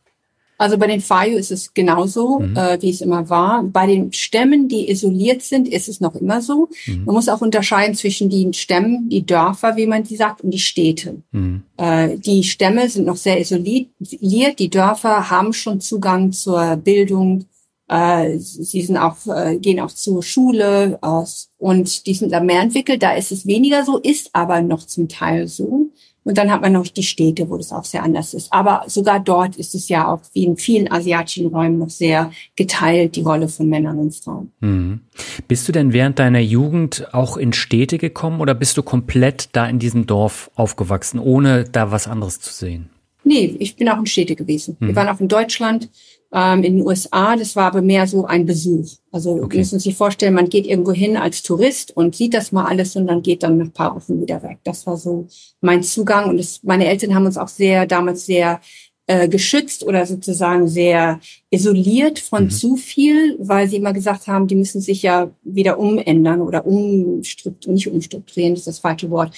Also 0.57 0.77
bei 0.77 0.87
den 0.87 1.01
Fayu 1.01 1.37
ist 1.37 1.51
es 1.51 1.73
genauso, 1.73 2.39
mhm. 2.39 2.55
äh, 2.55 2.81
wie 2.81 2.89
es 2.89 3.01
immer 3.01 3.29
war. 3.29 3.63
Bei 3.63 3.87
den 3.87 4.13
Stämmen, 4.13 4.67
die 4.67 4.89
isoliert 4.89 5.41
sind, 5.41 5.67
ist 5.67 5.89
es 5.89 5.99
noch 5.99 6.15
immer 6.15 6.41
so. 6.41 6.69
Mhm. 6.85 7.05
Man 7.05 7.15
muss 7.15 7.29
auch 7.29 7.41
unterscheiden 7.41 7.95
zwischen 7.95 8.29
den 8.29 8.53
Stämmen, 8.53 9.09
die 9.09 9.25
Dörfer, 9.25 9.75
wie 9.75 9.87
man 9.87 10.03
die 10.03 10.15
sagt, 10.15 10.41
und 10.41 10.51
die 10.51 10.59
Städte. 10.59 11.21
Mhm. 11.31 11.63
Äh, 11.77 12.17
die 12.17 12.43
Stämme 12.43 12.89
sind 12.89 13.05
noch 13.05 13.17
sehr 13.17 13.39
isoliert. 13.39 13.89
Die 13.99 14.69
Dörfer 14.69 15.29
haben 15.29 15.51
schon 15.51 15.81
Zugang 15.81 16.31
zur 16.31 16.77
Bildung. 16.77 17.45
Äh, 17.87 18.39
sie 18.39 18.81
sind 18.81 18.97
auch, 18.97 19.17
äh, 19.27 19.57
gehen 19.57 19.79
auch 19.79 19.91
zur 19.91 20.23
Schule 20.23 20.97
aus 21.01 21.49
und 21.57 22.07
die 22.07 22.15
sind 22.15 22.31
da 22.31 22.39
mehr 22.39 22.61
entwickelt. 22.61 23.03
Da 23.03 23.13
ist 23.13 23.31
es 23.31 23.45
weniger 23.45 23.83
so, 23.83 23.99
ist 23.99 24.29
aber 24.33 24.61
noch 24.61 24.85
zum 24.87 25.07
Teil 25.07 25.47
so. 25.47 25.89
Und 26.25 26.39
dann 26.39 26.51
hat 26.51 26.61
man 26.61 26.73
noch 26.73 26.87
die 26.87 27.03
Städte, 27.03 27.49
wo 27.49 27.57
das 27.57 27.71
auch 27.71 27.85
sehr 27.85 28.01
anders 28.01 28.33
ist. 28.33 28.51
Aber 28.51 28.83
sogar 28.87 29.19
dort 29.19 29.57
ist 29.57 29.75
es 29.75 29.89
ja 29.89 30.11
auch 30.11 30.21
wie 30.33 30.45
in 30.45 30.57
vielen 30.57 30.91
asiatischen 30.91 31.45
Räumen 31.47 31.77
noch 31.77 31.91
sehr 31.91 32.31
geteilt, 32.55 33.15
die 33.15 33.21
Rolle 33.21 33.47
von 33.47 33.69
Männern 33.69 33.99
und 33.99 34.15
Frauen. 34.15 34.51
Mhm. 34.59 35.01
Bist 35.47 35.67
du 35.67 35.71
denn 35.71 35.93
während 35.93 36.17
deiner 36.17 36.39
Jugend 36.39 37.13
auch 37.13 37.37
in 37.37 37.53
Städte 37.53 37.99
gekommen 37.99 38.41
oder 38.41 38.55
bist 38.55 38.75
du 38.75 38.81
komplett 38.81 39.49
da 39.51 39.67
in 39.67 39.77
diesem 39.77 40.07
Dorf 40.07 40.49
aufgewachsen, 40.55 41.19
ohne 41.19 41.63
da 41.63 41.91
was 41.91 42.07
anderes 42.07 42.39
zu 42.39 42.51
sehen? 42.51 42.89
Nee, 43.23 43.55
ich 43.59 43.75
bin 43.75 43.87
auch 43.89 43.99
in 43.99 44.07
Städte 44.07 44.35
gewesen. 44.35 44.77
Mhm. 44.79 44.87
Wir 44.87 44.95
waren 44.95 45.09
auch 45.09 45.19
in 45.19 45.27
Deutschland 45.27 45.89
ähm, 46.35 46.63
in 46.63 46.77
den 46.77 46.85
USA. 46.85 47.37
Das 47.37 47.55
war 47.55 47.67
aber 47.67 47.81
mehr 47.81 48.05
so 48.05 48.25
ein 48.25 48.45
Besuch. 48.45 48.89
Also 49.11 49.41
okay. 49.41 49.59
müssen 49.59 49.79
Sie 49.79 49.89
sich 49.89 49.97
vorstellen, 49.97 50.33
man 50.33 50.49
geht 50.49 50.67
irgendwo 50.67 50.91
hin 50.91 51.15
als 51.15 51.41
Tourist 51.41 51.95
und 51.95 52.13
sieht 52.13 52.33
das 52.33 52.51
mal 52.51 52.65
alles 52.65 52.97
und 52.97 53.07
dann 53.07 53.21
geht 53.21 53.41
dann 53.41 53.57
nach 53.57 53.67
ein 53.67 53.71
paar 53.71 53.95
Wochen 53.95 54.19
wieder 54.19 54.43
weg. 54.43 54.59
Das 54.65 54.85
war 54.85 54.97
so 54.97 55.27
mein 55.61 55.81
Zugang. 55.81 56.29
Und 56.29 56.37
das, 56.37 56.61
meine 56.61 56.87
Eltern 56.87 57.15
haben 57.15 57.25
uns 57.25 57.37
auch 57.37 57.47
sehr, 57.47 57.87
damals 57.87 58.25
sehr 58.25 58.59
äh, 59.07 59.29
geschützt 59.29 59.85
oder 59.85 60.05
sozusagen 60.05 60.67
sehr 60.67 61.21
isoliert 61.51 62.19
von 62.19 62.45
mhm. 62.45 62.49
zu 62.49 62.75
viel, 62.75 63.37
weil 63.39 63.69
sie 63.69 63.77
immer 63.77 63.93
gesagt 63.93 64.27
haben, 64.27 64.47
die 64.47 64.55
müssen 64.55 64.81
sich 64.81 65.03
ja 65.03 65.31
wieder 65.43 65.79
umändern 65.79 66.41
oder 66.41 66.65
umstrukturieren, 66.65 67.75
nicht 67.75 67.87
umstrukturieren, 67.87 68.55
ist 68.55 68.67
das 68.67 68.79
falsche 68.79 69.09
Wort. 69.09 69.33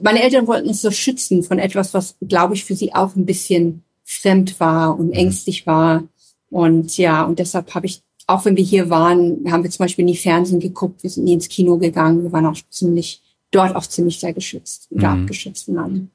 Meine 0.00 0.22
Eltern 0.22 0.46
wollten 0.46 0.68
uns 0.68 0.80
so 0.80 0.90
schützen 0.90 1.42
von 1.42 1.58
etwas, 1.58 1.92
was, 1.92 2.16
glaube 2.26 2.54
ich, 2.54 2.64
für 2.64 2.74
sie 2.74 2.94
auch 2.94 3.16
ein 3.16 3.26
bisschen 3.26 3.82
fremd 4.04 4.58
war 4.60 4.98
und 4.98 5.08
mhm. 5.08 5.12
ängstlich 5.12 5.66
war. 5.66 6.04
Und 6.50 6.96
ja, 6.96 7.24
und 7.24 7.38
deshalb 7.38 7.74
habe 7.74 7.86
ich, 7.86 8.02
auch 8.26 8.44
wenn 8.44 8.56
wir 8.56 8.64
hier 8.64 8.90
waren, 8.90 9.44
haben 9.50 9.62
wir 9.62 9.70
zum 9.70 9.84
Beispiel 9.84 10.04
nie 10.04 10.16
Fernsehen 10.16 10.60
geguckt, 10.60 11.02
wir 11.02 11.10
sind 11.10 11.24
nie 11.24 11.34
ins 11.34 11.48
Kino 11.48 11.78
gegangen, 11.78 12.22
wir 12.22 12.32
waren 12.32 12.46
auch 12.46 12.56
ziemlich, 12.70 13.22
dort 13.50 13.74
auch 13.76 13.86
ziemlich 13.86 14.20
sehr 14.20 14.32
geschützt 14.32 14.88
oder 14.90 15.14
mhm. 15.14 15.22
abgeschützt 15.22 15.66
von 15.66 15.78
allem. 15.78 16.10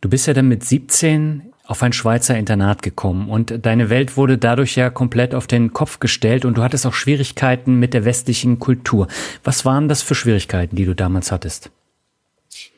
Du 0.00 0.08
bist 0.08 0.26
ja 0.26 0.34
dann 0.34 0.48
mit 0.48 0.64
17 0.64 1.52
auf 1.64 1.82
ein 1.82 1.92
Schweizer 1.92 2.36
Internat 2.38 2.82
gekommen 2.82 3.28
und 3.28 3.66
deine 3.66 3.90
Welt 3.90 4.16
wurde 4.16 4.38
dadurch 4.38 4.74
ja 4.76 4.88
komplett 4.88 5.34
auf 5.34 5.46
den 5.46 5.72
Kopf 5.72 6.00
gestellt 6.00 6.44
und 6.44 6.56
du 6.56 6.62
hattest 6.62 6.86
auch 6.86 6.94
Schwierigkeiten 6.94 7.78
mit 7.78 7.92
der 7.92 8.04
westlichen 8.04 8.58
Kultur. 8.58 9.06
Was 9.44 9.64
waren 9.64 9.86
das 9.88 10.00
für 10.00 10.14
Schwierigkeiten, 10.14 10.76
die 10.76 10.86
du 10.86 10.94
damals 10.94 11.30
hattest? 11.30 11.70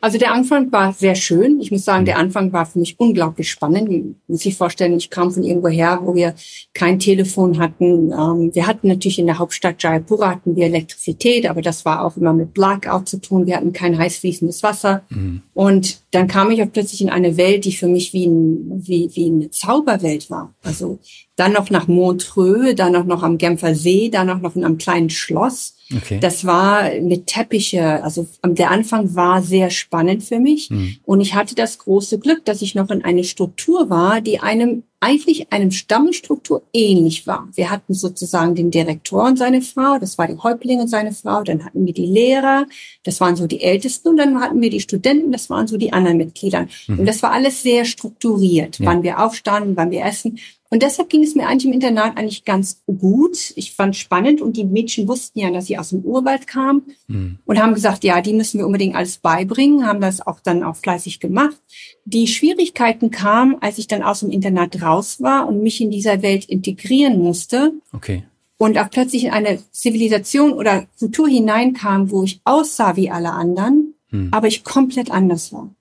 Also 0.00 0.16
der 0.16 0.32
Anfang 0.32 0.72
war 0.72 0.94
sehr 0.94 1.14
schön. 1.14 1.60
Ich 1.60 1.70
muss 1.70 1.84
sagen, 1.84 2.06
der 2.06 2.18
Anfang 2.18 2.52
war 2.52 2.64
für 2.64 2.78
mich 2.78 2.98
unglaublich 2.98 3.50
spannend. 3.50 3.90
Man 3.90 4.16
muss 4.28 4.40
sich 4.40 4.56
vorstellen, 4.56 4.96
ich 4.96 5.10
kam 5.10 5.30
von 5.30 5.42
irgendwo 5.42 5.68
her, 5.68 6.00
wo 6.02 6.14
wir 6.14 6.34
kein 6.72 6.98
Telefon 6.98 7.58
hatten. 7.58 8.10
Ähm, 8.10 8.50
wir 8.54 8.66
hatten 8.66 8.88
natürlich 8.88 9.18
in 9.18 9.26
der 9.26 9.38
Hauptstadt 9.38 9.82
Jaipura 9.82 10.30
hatten 10.30 10.56
wir 10.56 10.66
Elektrizität, 10.66 11.48
aber 11.48 11.60
das 11.60 11.84
war 11.84 12.04
auch 12.04 12.16
immer 12.16 12.32
mit 12.32 12.54
Blackout 12.54 13.08
zu 13.08 13.20
tun. 13.20 13.46
Wir 13.46 13.56
hatten 13.56 13.74
kein 13.74 13.98
heiß 13.98 14.18
fließendes 14.18 14.62
Wasser. 14.62 15.02
Mhm. 15.10 15.42
Und 15.52 16.00
dann 16.12 16.28
kam 16.28 16.50
ich 16.50 16.62
auch 16.62 16.72
plötzlich 16.72 17.02
in 17.02 17.10
eine 17.10 17.36
Welt, 17.36 17.66
die 17.66 17.72
für 17.72 17.86
mich 17.86 18.14
wie, 18.14 18.26
ein, 18.26 18.82
wie, 18.86 19.10
wie 19.12 19.26
eine 19.26 19.50
Zauberwelt 19.50 20.30
war. 20.30 20.54
Also 20.62 20.98
dann 21.36 21.52
noch 21.52 21.70
nach 21.70 21.88
Montreux, 21.88 22.74
dann 22.74 22.96
auch 22.96 23.04
noch 23.04 23.22
am 23.22 23.38
Genfer 23.38 23.74
See, 23.74 24.08
dann 24.08 24.30
auch 24.30 24.40
noch 24.40 24.56
in 24.56 24.64
einem 24.64 24.78
kleinen 24.78 25.10
Schloss. 25.10 25.76
Okay. 25.94 26.18
Das 26.20 26.44
war 26.44 26.90
mit 27.00 27.26
Teppiche, 27.26 28.02
also 28.04 28.26
der 28.44 28.70
Anfang 28.70 29.14
war 29.14 29.42
sehr 29.42 29.70
spannend 29.70 29.89
für 30.20 30.40
mich. 30.40 30.70
Mhm. 30.70 30.96
Und 31.04 31.20
ich 31.20 31.34
hatte 31.34 31.54
das 31.54 31.78
große 31.78 32.18
Glück, 32.18 32.44
dass 32.44 32.62
ich 32.62 32.74
noch 32.74 32.90
in 32.90 33.04
eine 33.04 33.24
Struktur 33.24 33.90
war, 33.90 34.20
die 34.20 34.40
einem 34.40 34.84
eigentlich 35.00 35.50
einem 35.50 35.70
Stammstruktur 35.70 36.62
ähnlich 36.74 37.26
war. 37.26 37.48
Wir 37.54 37.70
hatten 37.70 37.94
sozusagen 37.94 38.54
den 38.54 38.70
Direktor 38.70 39.24
und 39.24 39.38
seine 39.38 39.62
Frau, 39.62 39.98
das 39.98 40.18
war 40.18 40.26
die 40.26 40.36
Häuptling 40.36 40.78
und 40.78 40.88
seine 40.88 41.12
Frau, 41.12 41.42
dann 41.42 41.64
hatten 41.64 41.86
wir 41.86 41.94
die 41.94 42.04
Lehrer, 42.04 42.66
das 43.02 43.18
waren 43.20 43.34
so 43.34 43.46
die 43.46 43.62
Ältesten 43.62 44.08
und 44.08 44.18
dann 44.18 44.38
hatten 44.40 44.60
wir 44.60 44.68
die 44.68 44.80
Studenten, 44.80 45.32
das 45.32 45.48
waren 45.48 45.66
so 45.66 45.78
die 45.78 45.94
anderen 45.94 46.18
Mitglieder. 46.18 46.66
Mhm. 46.86 47.00
Und 47.00 47.06
das 47.06 47.22
war 47.22 47.32
alles 47.32 47.62
sehr 47.62 47.86
strukturiert, 47.86 48.78
ja. 48.78 48.86
wann 48.86 49.02
wir 49.02 49.24
aufstanden, 49.24 49.74
wann 49.74 49.90
wir 49.90 50.04
essen. 50.04 50.38
Und 50.72 50.84
deshalb 50.84 51.08
ging 51.08 51.24
es 51.24 51.34
mir 51.34 51.48
eigentlich 51.48 51.66
im 51.66 51.72
Internat 51.72 52.16
eigentlich 52.16 52.44
ganz 52.44 52.82
gut. 52.86 53.52
Ich 53.56 53.72
fand 53.72 53.96
spannend 53.96 54.40
und 54.40 54.56
die 54.56 54.64
Mädchen 54.64 55.08
wussten 55.08 55.40
ja, 55.40 55.50
dass 55.50 55.66
sie 55.66 55.76
aus 55.76 55.90
dem 55.90 56.02
Urwald 56.02 56.46
kamen 56.46 56.82
mhm. 57.08 57.38
und 57.44 57.60
haben 57.60 57.74
gesagt, 57.74 58.04
ja, 58.04 58.20
die 58.20 58.32
müssen 58.32 58.58
wir 58.58 58.66
unbedingt 58.66 58.94
alles 58.94 59.18
beibringen, 59.18 59.84
haben 59.84 60.00
das 60.00 60.24
auch 60.24 60.38
dann 60.38 60.62
auch 60.62 60.76
fleißig 60.76 61.18
gemacht. 61.18 61.60
Die 62.04 62.28
Schwierigkeiten 62.28 63.10
kamen, 63.10 63.56
als 63.60 63.78
ich 63.78 63.88
dann 63.88 64.04
aus 64.04 64.20
dem 64.20 64.30
Internat 64.30 64.80
raus 64.80 65.20
war 65.20 65.48
und 65.48 65.60
mich 65.60 65.80
in 65.80 65.90
dieser 65.90 66.22
Welt 66.22 66.44
integrieren 66.44 67.18
musste. 67.18 67.72
Okay. 67.92 68.22
Und 68.56 68.78
auch 68.78 68.90
plötzlich 68.90 69.24
in 69.24 69.32
eine 69.32 69.58
Zivilisation 69.72 70.52
oder 70.52 70.86
Kultur 71.00 71.28
hineinkam, 71.28 72.12
wo 72.12 72.22
ich 72.22 72.40
aussah 72.44 72.94
wie 72.94 73.10
alle 73.10 73.32
anderen, 73.32 73.94
mhm. 74.10 74.28
aber 74.30 74.46
ich 74.46 74.62
komplett 74.62 75.10
anders 75.10 75.52
war. 75.52 75.74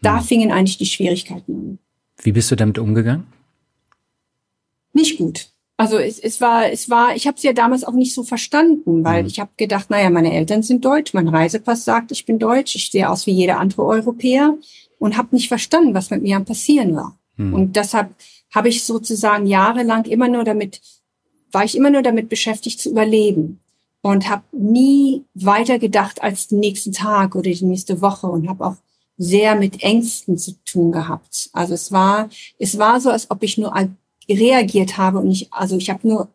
Da 0.00 0.20
mhm. 0.20 0.24
fingen 0.24 0.52
eigentlich 0.52 0.78
die 0.78 0.86
Schwierigkeiten 0.86 1.54
an. 1.54 1.78
Wie 2.22 2.32
bist 2.32 2.50
du 2.50 2.56
damit 2.56 2.78
umgegangen? 2.78 3.26
Nicht 5.02 5.18
gut. 5.18 5.48
Also 5.76 5.98
es, 5.98 6.18
es 6.18 6.40
war, 6.40 6.70
es 6.70 6.88
war, 6.90 7.16
ich 7.16 7.26
habe 7.26 7.36
es 7.36 7.42
ja 7.42 7.52
damals 7.52 7.82
auch 7.82 7.92
nicht 7.92 8.14
so 8.14 8.22
verstanden, 8.22 9.04
weil 9.04 9.22
mhm. 9.22 9.28
ich 9.28 9.40
habe 9.40 9.50
gedacht, 9.56 9.90
naja, 9.90 10.10
meine 10.10 10.32
Eltern 10.32 10.62
sind 10.62 10.84
deutsch, 10.84 11.12
mein 11.12 11.28
Reisepass 11.28 11.84
sagt, 11.84 12.12
ich 12.12 12.24
bin 12.24 12.38
deutsch, 12.38 12.76
ich 12.76 12.90
sehe 12.90 13.08
aus 13.08 13.26
wie 13.26 13.32
jeder 13.32 13.58
andere 13.58 13.84
Europäer 13.84 14.56
und 14.98 15.16
habe 15.16 15.34
nicht 15.34 15.48
verstanden, 15.48 15.94
was 15.94 16.10
mit 16.10 16.22
mir 16.22 16.36
am 16.36 16.44
passieren 16.44 16.94
war. 16.94 17.18
Mhm. 17.36 17.54
Und 17.54 17.76
deshalb 17.76 18.14
habe 18.54 18.68
ich 18.68 18.84
sozusagen 18.84 19.46
jahrelang 19.46 20.04
immer 20.04 20.28
nur 20.28 20.44
damit, 20.44 20.80
war 21.50 21.64
ich 21.64 21.76
immer 21.76 21.90
nur 21.90 22.02
damit 22.02 22.28
beschäftigt 22.28 22.80
zu 22.80 22.90
überleben 22.90 23.58
und 24.02 24.28
habe 24.28 24.44
nie 24.52 25.24
weiter 25.34 25.78
gedacht 25.78 26.22
als 26.22 26.48
den 26.48 26.60
nächsten 26.60 26.92
Tag 26.92 27.34
oder 27.34 27.50
die 27.50 27.64
nächste 27.64 28.00
Woche 28.02 28.26
und 28.26 28.48
habe 28.48 28.66
auch 28.66 28.76
sehr 29.16 29.54
mit 29.54 29.82
Ängsten 29.82 30.38
zu 30.38 30.52
tun 30.64 30.92
gehabt. 30.92 31.50
Also 31.52 31.74
es 31.74 31.92
war, 31.92 32.28
es 32.58 32.78
war 32.78 33.00
so, 33.00 33.10
als 33.10 33.30
ob 33.30 33.42
ich 33.42 33.58
nur 33.58 33.74
reagiert 34.28 34.98
habe 34.98 35.18
und 35.18 35.30
ich, 35.30 35.52
also 35.52 35.76
ich 35.76 35.90
habe 35.90 36.06
nur 36.06 36.28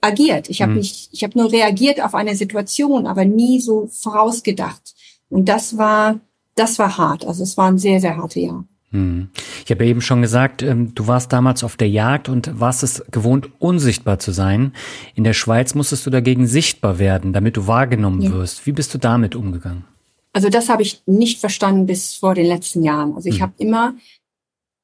agiert. 0.00 0.48
Ich 0.48 0.62
habe 0.62 0.72
mhm. 0.72 0.78
nicht, 0.78 1.10
ich 1.12 1.24
habe 1.24 1.38
nur 1.38 1.52
reagiert 1.52 2.02
auf 2.02 2.14
eine 2.14 2.34
Situation, 2.34 3.06
aber 3.06 3.24
nie 3.24 3.60
so 3.60 3.88
vorausgedacht. 3.88 4.94
Und 5.28 5.48
das 5.48 5.76
war, 5.76 6.20
das 6.54 6.78
war 6.78 6.96
hart. 6.96 7.26
Also 7.26 7.42
es 7.42 7.56
war 7.56 7.70
ein 7.70 7.78
sehr, 7.78 8.00
sehr 8.00 8.16
harte 8.16 8.40
Jahr. 8.40 8.64
Mhm. 8.90 9.28
Ich 9.64 9.70
habe 9.70 9.84
eben 9.84 10.00
schon 10.00 10.22
gesagt, 10.22 10.62
ähm, 10.62 10.94
du 10.94 11.06
warst 11.06 11.32
damals 11.32 11.62
auf 11.62 11.76
der 11.76 11.90
Jagd 11.90 12.28
und 12.28 12.58
warst 12.58 12.82
es 12.82 13.04
gewohnt, 13.10 13.50
unsichtbar 13.58 14.18
zu 14.18 14.32
sein. 14.32 14.72
In 15.14 15.24
der 15.24 15.34
Schweiz 15.34 15.74
musstest 15.74 16.06
du 16.06 16.10
dagegen 16.10 16.46
sichtbar 16.46 16.98
werden, 16.98 17.34
damit 17.34 17.58
du 17.58 17.66
wahrgenommen 17.66 18.22
ja. 18.22 18.32
wirst. 18.32 18.66
Wie 18.66 18.72
bist 18.72 18.94
du 18.94 18.98
damit 18.98 19.36
umgegangen? 19.36 19.84
Also 20.32 20.48
das 20.48 20.68
habe 20.68 20.82
ich 20.82 21.02
nicht 21.06 21.40
verstanden 21.40 21.86
bis 21.86 22.14
vor 22.14 22.34
den 22.34 22.46
letzten 22.46 22.82
Jahren. 22.82 23.14
Also 23.14 23.28
ich 23.28 23.38
mhm. 23.38 23.42
habe 23.42 23.52
immer 23.58 23.94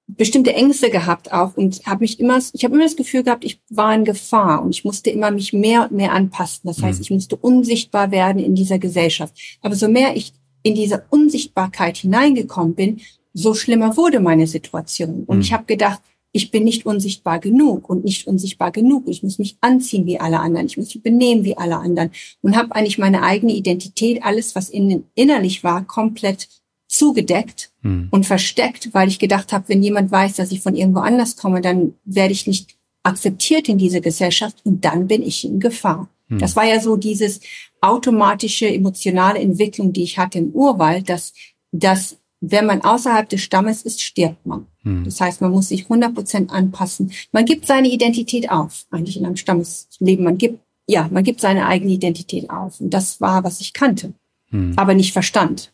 bestimmte 0.06 0.54
Ängste 0.54 0.90
gehabt 0.90 1.32
auch 1.32 1.56
und 1.56 1.86
habe 1.86 2.00
mich 2.00 2.20
immer, 2.20 2.38
ich 2.52 2.64
habe 2.64 2.74
immer 2.74 2.84
das 2.84 2.96
Gefühl 2.96 3.22
gehabt, 3.22 3.44
ich 3.44 3.60
war 3.70 3.94
in 3.94 4.04
Gefahr 4.04 4.62
und 4.62 4.70
ich 4.70 4.84
musste 4.84 5.10
immer 5.10 5.30
mich 5.30 5.52
mehr 5.52 5.84
und 5.84 5.92
mehr 5.92 6.12
anpassen. 6.12 6.62
Das 6.64 6.82
heißt, 6.82 6.98
mhm. 6.98 7.02
ich 7.02 7.10
musste 7.10 7.36
unsichtbar 7.36 8.10
werden 8.10 8.42
in 8.42 8.54
dieser 8.54 8.78
Gesellschaft. 8.78 9.34
Aber 9.62 9.74
so 9.74 9.88
mehr 9.88 10.16
ich 10.16 10.32
in 10.62 10.74
diese 10.74 11.04
Unsichtbarkeit 11.10 11.96
hineingekommen 11.98 12.74
bin, 12.74 13.00
so 13.32 13.54
schlimmer 13.54 13.96
wurde 13.96 14.20
meine 14.20 14.46
Situation. 14.46 15.24
Und 15.24 15.36
mhm. 15.36 15.42
ich 15.42 15.52
habe 15.52 15.64
gedacht, 15.64 16.00
ich 16.32 16.50
bin 16.50 16.64
nicht 16.64 16.84
unsichtbar 16.84 17.38
genug 17.38 17.88
und 17.88 18.04
nicht 18.04 18.26
unsichtbar 18.26 18.72
genug. 18.72 19.04
Ich 19.06 19.22
muss 19.22 19.38
mich 19.38 19.56
anziehen 19.60 20.04
wie 20.04 20.18
alle 20.18 20.40
anderen. 20.40 20.66
Ich 20.66 20.76
muss 20.76 20.92
mich 20.92 21.02
benehmen 21.02 21.44
wie 21.44 21.56
alle 21.56 21.76
anderen 21.76 22.10
und 22.42 22.56
habe 22.56 22.74
eigentlich 22.74 22.98
meine 22.98 23.22
eigene 23.22 23.52
Identität, 23.52 24.22
alles, 24.24 24.56
was 24.56 24.68
innen 24.68 25.04
innerlich 25.14 25.62
war, 25.62 25.86
komplett 25.86 26.48
zugedeckt 26.96 27.70
hm. 27.82 28.08
und 28.10 28.26
versteckt, 28.26 28.90
weil 28.92 29.08
ich 29.08 29.18
gedacht 29.18 29.52
habe, 29.52 29.68
wenn 29.68 29.82
jemand 29.82 30.10
weiß, 30.10 30.36
dass 30.36 30.52
ich 30.52 30.60
von 30.60 30.76
irgendwo 30.76 31.00
anders 31.00 31.36
komme, 31.36 31.60
dann 31.60 31.94
werde 32.04 32.32
ich 32.32 32.46
nicht 32.46 32.76
akzeptiert 33.02 33.68
in 33.68 33.78
diese 33.78 34.00
Gesellschaft 34.00 34.58
und 34.64 34.84
dann 34.84 35.06
bin 35.06 35.22
ich 35.22 35.44
in 35.44 35.60
Gefahr. 35.60 36.08
Hm. 36.28 36.38
Das 36.38 36.56
war 36.56 36.64
ja 36.64 36.80
so 36.80 36.96
dieses 36.96 37.40
automatische 37.80 38.66
emotionale 38.66 39.40
Entwicklung, 39.40 39.92
die 39.92 40.04
ich 40.04 40.18
hatte 40.18 40.38
im 40.38 40.50
Urwald, 40.52 41.08
dass, 41.08 41.34
dass 41.70 42.16
wenn 42.40 42.66
man 42.66 42.82
außerhalb 42.82 43.28
des 43.28 43.42
Stammes 43.42 43.82
ist, 43.82 44.02
stirbt 44.02 44.44
man. 44.46 44.66
Hm. 44.82 45.04
Das 45.04 45.20
heißt, 45.20 45.40
man 45.40 45.50
muss 45.50 45.68
sich 45.68 45.84
100 45.84 46.14
Prozent 46.14 46.50
anpassen. 46.50 47.12
Man 47.32 47.44
gibt 47.44 47.66
seine 47.66 47.88
Identität 47.88 48.50
auf, 48.50 48.86
eigentlich 48.90 49.16
in 49.16 49.26
einem 49.26 49.36
Stammesleben. 49.36 50.24
Man 50.24 50.38
gibt, 50.38 50.60
ja, 50.86 51.08
man 51.10 51.24
gibt 51.24 51.40
seine 51.40 51.66
eigene 51.66 51.92
Identität 51.92 52.50
auf. 52.50 52.80
Und 52.80 52.90
das 52.90 53.20
war, 53.20 53.44
was 53.44 53.60
ich 53.60 53.72
kannte, 53.72 54.14
hm. 54.50 54.74
aber 54.76 54.94
nicht 54.94 55.12
verstand. 55.12 55.73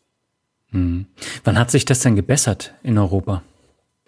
Hm. 0.73 1.07
Wann 1.45 1.59
hat 1.59 1.71
sich 1.71 1.85
das 1.85 2.01
denn 2.01 2.17
gebessert 2.17 2.75
in 2.83 2.99
Europa? 2.99 3.43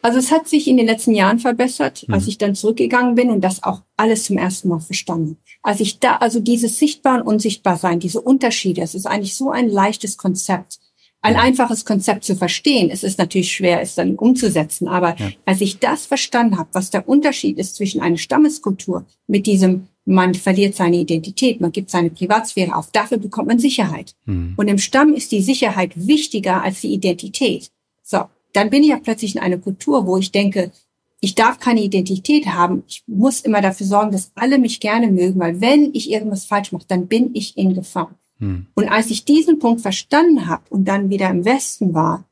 Also 0.03 0.19
es 0.19 0.33
hat 0.33 0.49
sich 0.49 0.67
in 0.67 0.77
den 0.77 0.87
letzten 0.87 1.15
Jahren 1.15 1.39
verbessert, 1.39 1.99
hm. 2.07 2.15
als 2.15 2.27
ich 2.27 2.39
dann 2.39 2.55
zurückgegangen 2.55 3.15
bin 3.15 3.31
und 3.31 3.41
das 3.41 3.63
auch 3.63 3.83
alles 3.97 4.25
zum 4.25 4.37
ersten 4.37 4.69
Mal 4.69 4.81
verstanden. 4.81 5.39
Als 5.63 5.81
ich 5.81 6.01
da, 6.01 6.17
also 6.17 6.41
dieses 6.41 6.79
Sichtbar 6.79 7.21
und 7.21 7.23
Unsichtbar 7.23 7.77
sein, 7.77 8.01
diese 8.01 8.21
Unterschiede, 8.21 8.83
es 8.83 8.95
ist 8.95 9.07
eigentlich 9.07 9.37
so 9.37 9.51
ein 9.51 9.69
leichtes 9.69 10.17
Konzept. 10.17 10.81
Ein 11.25 11.35
ja. 11.35 11.41
einfaches 11.41 11.85
Konzept 11.85 12.25
zu 12.25 12.35
verstehen. 12.35 12.91
Es 12.91 13.05
ist 13.05 13.17
natürlich 13.17 13.53
schwer, 13.53 13.81
es 13.81 13.95
dann 13.95 14.17
umzusetzen. 14.17 14.89
Aber 14.89 15.17
ja. 15.17 15.31
als 15.47 15.61
ich 15.61 15.79
das 15.79 16.05
verstanden 16.05 16.59
habe, 16.59 16.71
was 16.73 16.91
der 16.91 17.09
Unterschied 17.09 17.59
ist 17.59 17.77
zwischen 17.77 18.01
einer 18.01 18.19
Stammeskultur 18.19 19.07
mit 19.29 19.47
diesem 19.47 19.87
man 20.05 20.35
verliert 20.35 20.75
seine 20.75 20.97
Identität, 20.97 21.61
man 21.61 21.73
gibt 21.73 21.91
seine 21.91 22.11
Privatsphäre 22.11 22.75
auf. 22.75 22.91
Dafür 22.91 23.19
bekommt 23.19 23.49
man 23.49 23.59
Sicherheit. 23.59 24.15
Mhm. 24.25 24.55
Und 24.57 24.69
im 24.69 24.79
Stamm 24.79 25.15
ist 25.15 25.33
die 25.33 25.43
Sicherheit 25.43 25.93
wichtiger 25.95 26.63
als 26.63 26.81
die 26.81 26.93
Identität. 26.93 27.71
So, 28.03 28.25
dann 28.53 28.71
bin 28.71 28.83
ich 28.83 28.91
ja 28.91 28.99
plötzlich 28.99 29.37
in 29.37 29.41
einer 29.41 29.59
Kultur, 29.59 30.07
wo 30.07 30.17
ich 30.17 30.33
denke, 30.33 30.73
ich 31.21 31.37
darf 31.37 31.61
keine 31.61 31.83
Identität 31.83 32.47
haben. 32.47 32.83
Ich 32.89 33.05
muss 33.07 33.43
immer 33.43 33.61
dafür 33.61 33.87
sorgen, 33.87 34.11
dass 34.11 34.33
alle 34.35 34.59
mich 34.59 34.81
gerne 34.81 35.07
mögen, 35.07 35.39
weil 35.39 35.61
wenn 35.61 35.95
ich 35.95 36.11
irgendwas 36.11 36.45
falsch 36.45 36.73
mache, 36.73 36.85
dann 36.89 37.07
bin 37.07 37.31
ich 37.35 37.57
in 37.57 37.75
Gefahr. 37.75 38.13
Mhm. 38.41 38.67
Und 38.75 38.89
als 38.89 39.11
ich 39.11 39.25
diesen 39.25 39.61
Punkt 39.61 39.83
verstanden 39.83 40.49
habe 40.49 40.65
und 40.69 40.87
dann 40.87 41.11
wieder 41.11 41.31
im 41.31 41.45
Westen 41.45 41.95
war, 41.95 42.25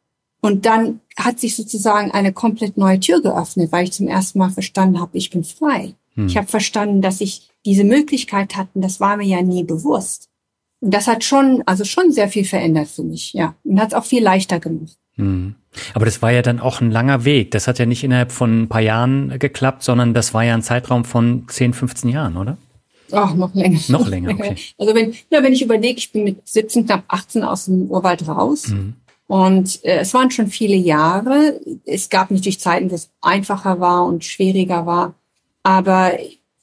und 0.42 0.64
dann 0.64 1.00
hat 1.16 1.38
sich 1.38 1.54
sozusagen 1.54 2.10
eine 2.12 2.32
komplett 2.32 2.76
neue 2.76 2.98
Tür 2.98 3.20
geöffnet, 3.20 3.72
weil 3.72 3.84
ich 3.84 3.92
zum 3.92 4.08
ersten 4.08 4.38
Mal 4.38 4.50
verstanden 4.50 4.98
habe, 4.98 5.18
ich 5.18 5.30
bin 5.30 5.44
frei. 5.44 5.94
Mhm. 6.14 6.26
Ich 6.26 6.36
habe 6.36 6.46
verstanden, 6.46 7.02
dass 7.02 7.20
ich 7.20 7.49
diese 7.64 7.84
Möglichkeit 7.84 8.56
hatten, 8.56 8.80
das 8.80 9.00
war 9.00 9.16
mir 9.16 9.26
ja 9.26 9.42
nie 9.42 9.64
bewusst. 9.64 10.28
Und 10.80 10.94
das 10.94 11.06
hat 11.06 11.24
schon, 11.24 11.62
also 11.66 11.84
schon 11.84 12.10
sehr 12.12 12.28
viel 12.28 12.44
verändert 12.44 12.88
für 12.88 13.02
mich, 13.02 13.32
ja. 13.34 13.54
Und 13.64 13.80
hat 13.80 13.88
es 13.88 13.94
auch 13.94 14.04
viel 14.04 14.22
leichter 14.22 14.60
gemacht. 14.60 14.96
Hm. 15.16 15.54
Aber 15.94 16.04
das 16.04 16.22
war 16.22 16.32
ja 16.32 16.42
dann 16.42 16.58
auch 16.58 16.80
ein 16.80 16.90
langer 16.90 17.24
Weg. 17.24 17.50
Das 17.52 17.68
hat 17.68 17.78
ja 17.78 17.86
nicht 17.86 18.02
innerhalb 18.02 18.32
von 18.32 18.62
ein 18.62 18.68
paar 18.68 18.80
Jahren 18.80 19.38
geklappt, 19.38 19.82
sondern 19.82 20.14
das 20.14 20.34
war 20.34 20.42
ja 20.42 20.54
ein 20.54 20.62
Zeitraum 20.62 21.04
von 21.04 21.46
10, 21.48 21.74
15 21.74 22.10
Jahren, 22.10 22.36
oder? 22.36 22.56
Ach, 23.12 23.34
noch 23.34 23.54
länger. 23.54 23.78
Noch 23.88 24.08
länger, 24.08 24.30
okay. 24.32 24.56
Also 24.78 24.94
wenn, 24.94 25.14
ja, 25.30 25.42
wenn 25.42 25.52
ich 25.52 25.62
überlege, 25.62 25.98
ich 25.98 26.12
bin 26.12 26.24
mit 26.24 26.48
17, 26.48 26.86
knapp 26.86 27.04
18 27.08 27.42
aus 27.42 27.66
dem 27.66 27.90
Urwald 27.90 28.26
raus. 28.26 28.68
Mhm. 28.68 28.94
Und 29.26 29.84
äh, 29.84 29.98
es 29.98 30.12
waren 30.14 30.30
schon 30.30 30.48
viele 30.48 30.76
Jahre. 30.76 31.60
Es 31.84 32.08
gab 32.08 32.30
natürlich 32.30 32.60
Zeiten, 32.60 32.90
wo 32.90 32.94
es 32.94 33.10
einfacher 33.20 33.78
war 33.78 34.04
und 34.06 34.24
schwieriger 34.24 34.86
war. 34.86 35.14
Aber 35.62 36.12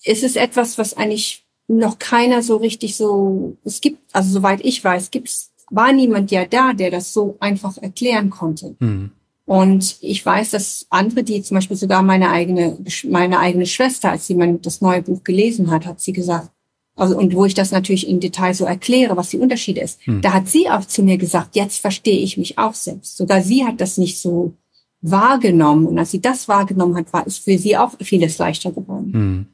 es 0.07 0.23
ist 0.23 0.37
etwas, 0.37 0.77
was 0.77 0.95
eigentlich 0.95 1.45
noch 1.67 1.99
keiner 1.99 2.41
so 2.41 2.57
richtig 2.57 2.95
so, 2.95 3.57
es 3.63 3.81
gibt, 3.81 3.99
also 4.13 4.31
soweit 4.31 4.63
ich 4.63 4.83
weiß, 4.83 5.11
gibt's, 5.11 5.51
war 5.69 5.91
niemand 5.91 6.31
ja 6.31 6.45
da, 6.45 6.73
der 6.73 6.91
das 6.91 7.11
so 7.11 7.35
einfach 7.39 7.77
erklären 7.77 8.29
konnte. 8.29 8.75
Mhm. 8.79 9.11
Und 9.45 9.97
ich 10.01 10.25
weiß, 10.25 10.51
dass 10.51 10.87
andere, 10.89 11.23
die 11.23 11.41
zum 11.41 11.55
Beispiel 11.55 11.77
sogar 11.77 12.03
meine 12.03 12.31
eigene, 12.31 12.77
meine 13.09 13.39
eigene 13.39 13.65
Schwester, 13.65 14.11
als 14.11 14.27
sie 14.27 14.35
mein, 14.35 14.61
das 14.61 14.81
neue 14.81 15.01
Buch 15.01 15.23
gelesen 15.23 15.71
hat, 15.71 15.85
hat 15.85 16.01
sie 16.01 16.13
gesagt, 16.13 16.51
also, 16.95 17.17
und 17.17 17.35
wo 17.35 17.45
ich 17.45 17.53
das 17.53 17.71
natürlich 17.71 18.09
im 18.09 18.19
Detail 18.19 18.53
so 18.53 18.65
erkläre, 18.65 19.15
was 19.15 19.29
die 19.29 19.37
Unterschiede 19.37 19.81
ist, 19.81 20.05
hm. 20.05 20.21
da 20.21 20.33
hat 20.33 20.47
sie 20.47 20.69
auch 20.69 20.83
zu 20.83 21.03
mir 21.03 21.17
gesagt, 21.17 21.55
jetzt 21.55 21.79
verstehe 21.79 22.19
ich 22.19 22.37
mich 22.37 22.57
auch 22.57 22.73
selbst. 22.73 23.17
Sogar 23.17 23.41
sie 23.41 23.65
hat 23.65 23.79
das 23.79 23.97
nicht 23.97 24.19
so 24.19 24.53
wahrgenommen. 25.01 25.85
Und 25.85 25.99
als 25.99 26.11
sie 26.11 26.21
das 26.21 26.47
wahrgenommen 26.47 26.95
hat, 26.95 27.13
war 27.13 27.25
es 27.27 27.37
für 27.37 27.57
sie 27.57 27.77
auch 27.77 27.91
vieles 28.01 28.39
leichter 28.39 28.71
geworden. 28.71 29.13
Hm. 29.13 29.45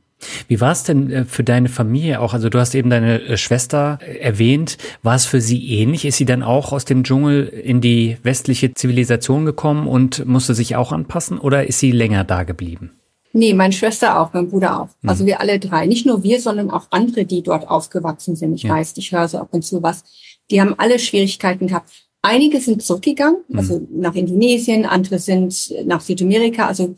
Wie 0.47 0.61
war 0.61 0.71
es 0.71 0.83
denn 0.83 1.11
äh, 1.11 1.25
für 1.25 1.43
deine 1.43 1.69
Familie 1.69 2.19
auch? 2.19 2.33
Also 2.33 2.49
du 2.49 2.59
hast 2.59 2.75
eben 2.75 2.89
deine 2.89 3.21
äh, 3.21 3.37
Schwester 3.37 3.99
äh, 4.01 4.17
erwähnt. 4.17 4.77
War 5.01 5.15
es 5.15 5.25
für 5.25 5.41
sie 5.41 5.79
ähnlich? 5.79 6.05
Ist 6.05 6.17
sie 6.17 6.25
dann 6.25 6.43
auch 6.43 6.71
aus 6.71 6.85
dem 6.85 7.03
Dschungel 7.03 7.47
in 7.47 7.81
die 7.81 8.17
westliche 8.23 8.73
Zivilisation 8.73 9.45
gekommen 9.45 9.87
und 9.87 10.25
musste 10.25 10.53
sich 10.53 10.75
auch 10.75 10.91
anpassen 10.91 11.37
oder 11.37 11.67
ist 11.67 11.79
sie 11.79 11.91
länger 11.91 12.23
da 12.23 12.43
geblieben? 12.43 12.91
Nee, 13.35 13.55
meine 13.55 13.73
Schwester 13.73 14.19
auch, 14.19 14.31
mein 14.33 14.49
Bruder 14.49 14.79
auch. 14.79 14.89
Mhm. 15.01 15.09
Also 15.09 15.25
wir 15.25 15.39
alle 15.39 15.59
drei. 15.59 15.87
Nicht 15.87 16.05
nur 16.05 16.23
wir, 16.23 16.39
sondern 16.39 16.69
auch 16.69 16.87
andere, 16.91 17.25
die 17.25 17.41
dort 17.41 17.67
aufgewachsen 17.67 18.35
sind. 18.35 18.53
Ich 18.53 18.63
ja. 18.63 18.73
weiß, 18.73 18.93
ich 18.97 19.11
höre 19.11 19.27
so 19.27 19.39
ab 19.39 19.49
und 19.51 19.63
zu 19.63 19.81
was. 19.81 20.03
Die 20.51 20.61
haben 20.61 20.75
alle 20.77 20.99
Schwierigkeiten 20.99 21.67
gehabt. 21.67 21.89
Einige 22.21 22.61
sind 22.61 22.81
zurückgegangen, 22.81 23.39
also 23.53 23.85
nach 23.91 24.15
Indonesien, 24.15 24.85
andere 24.85 25.19
sind 25.19 25.73
nach 25.85 25.99
Südamerika. 25.99 26.67
Also 26.67 26.95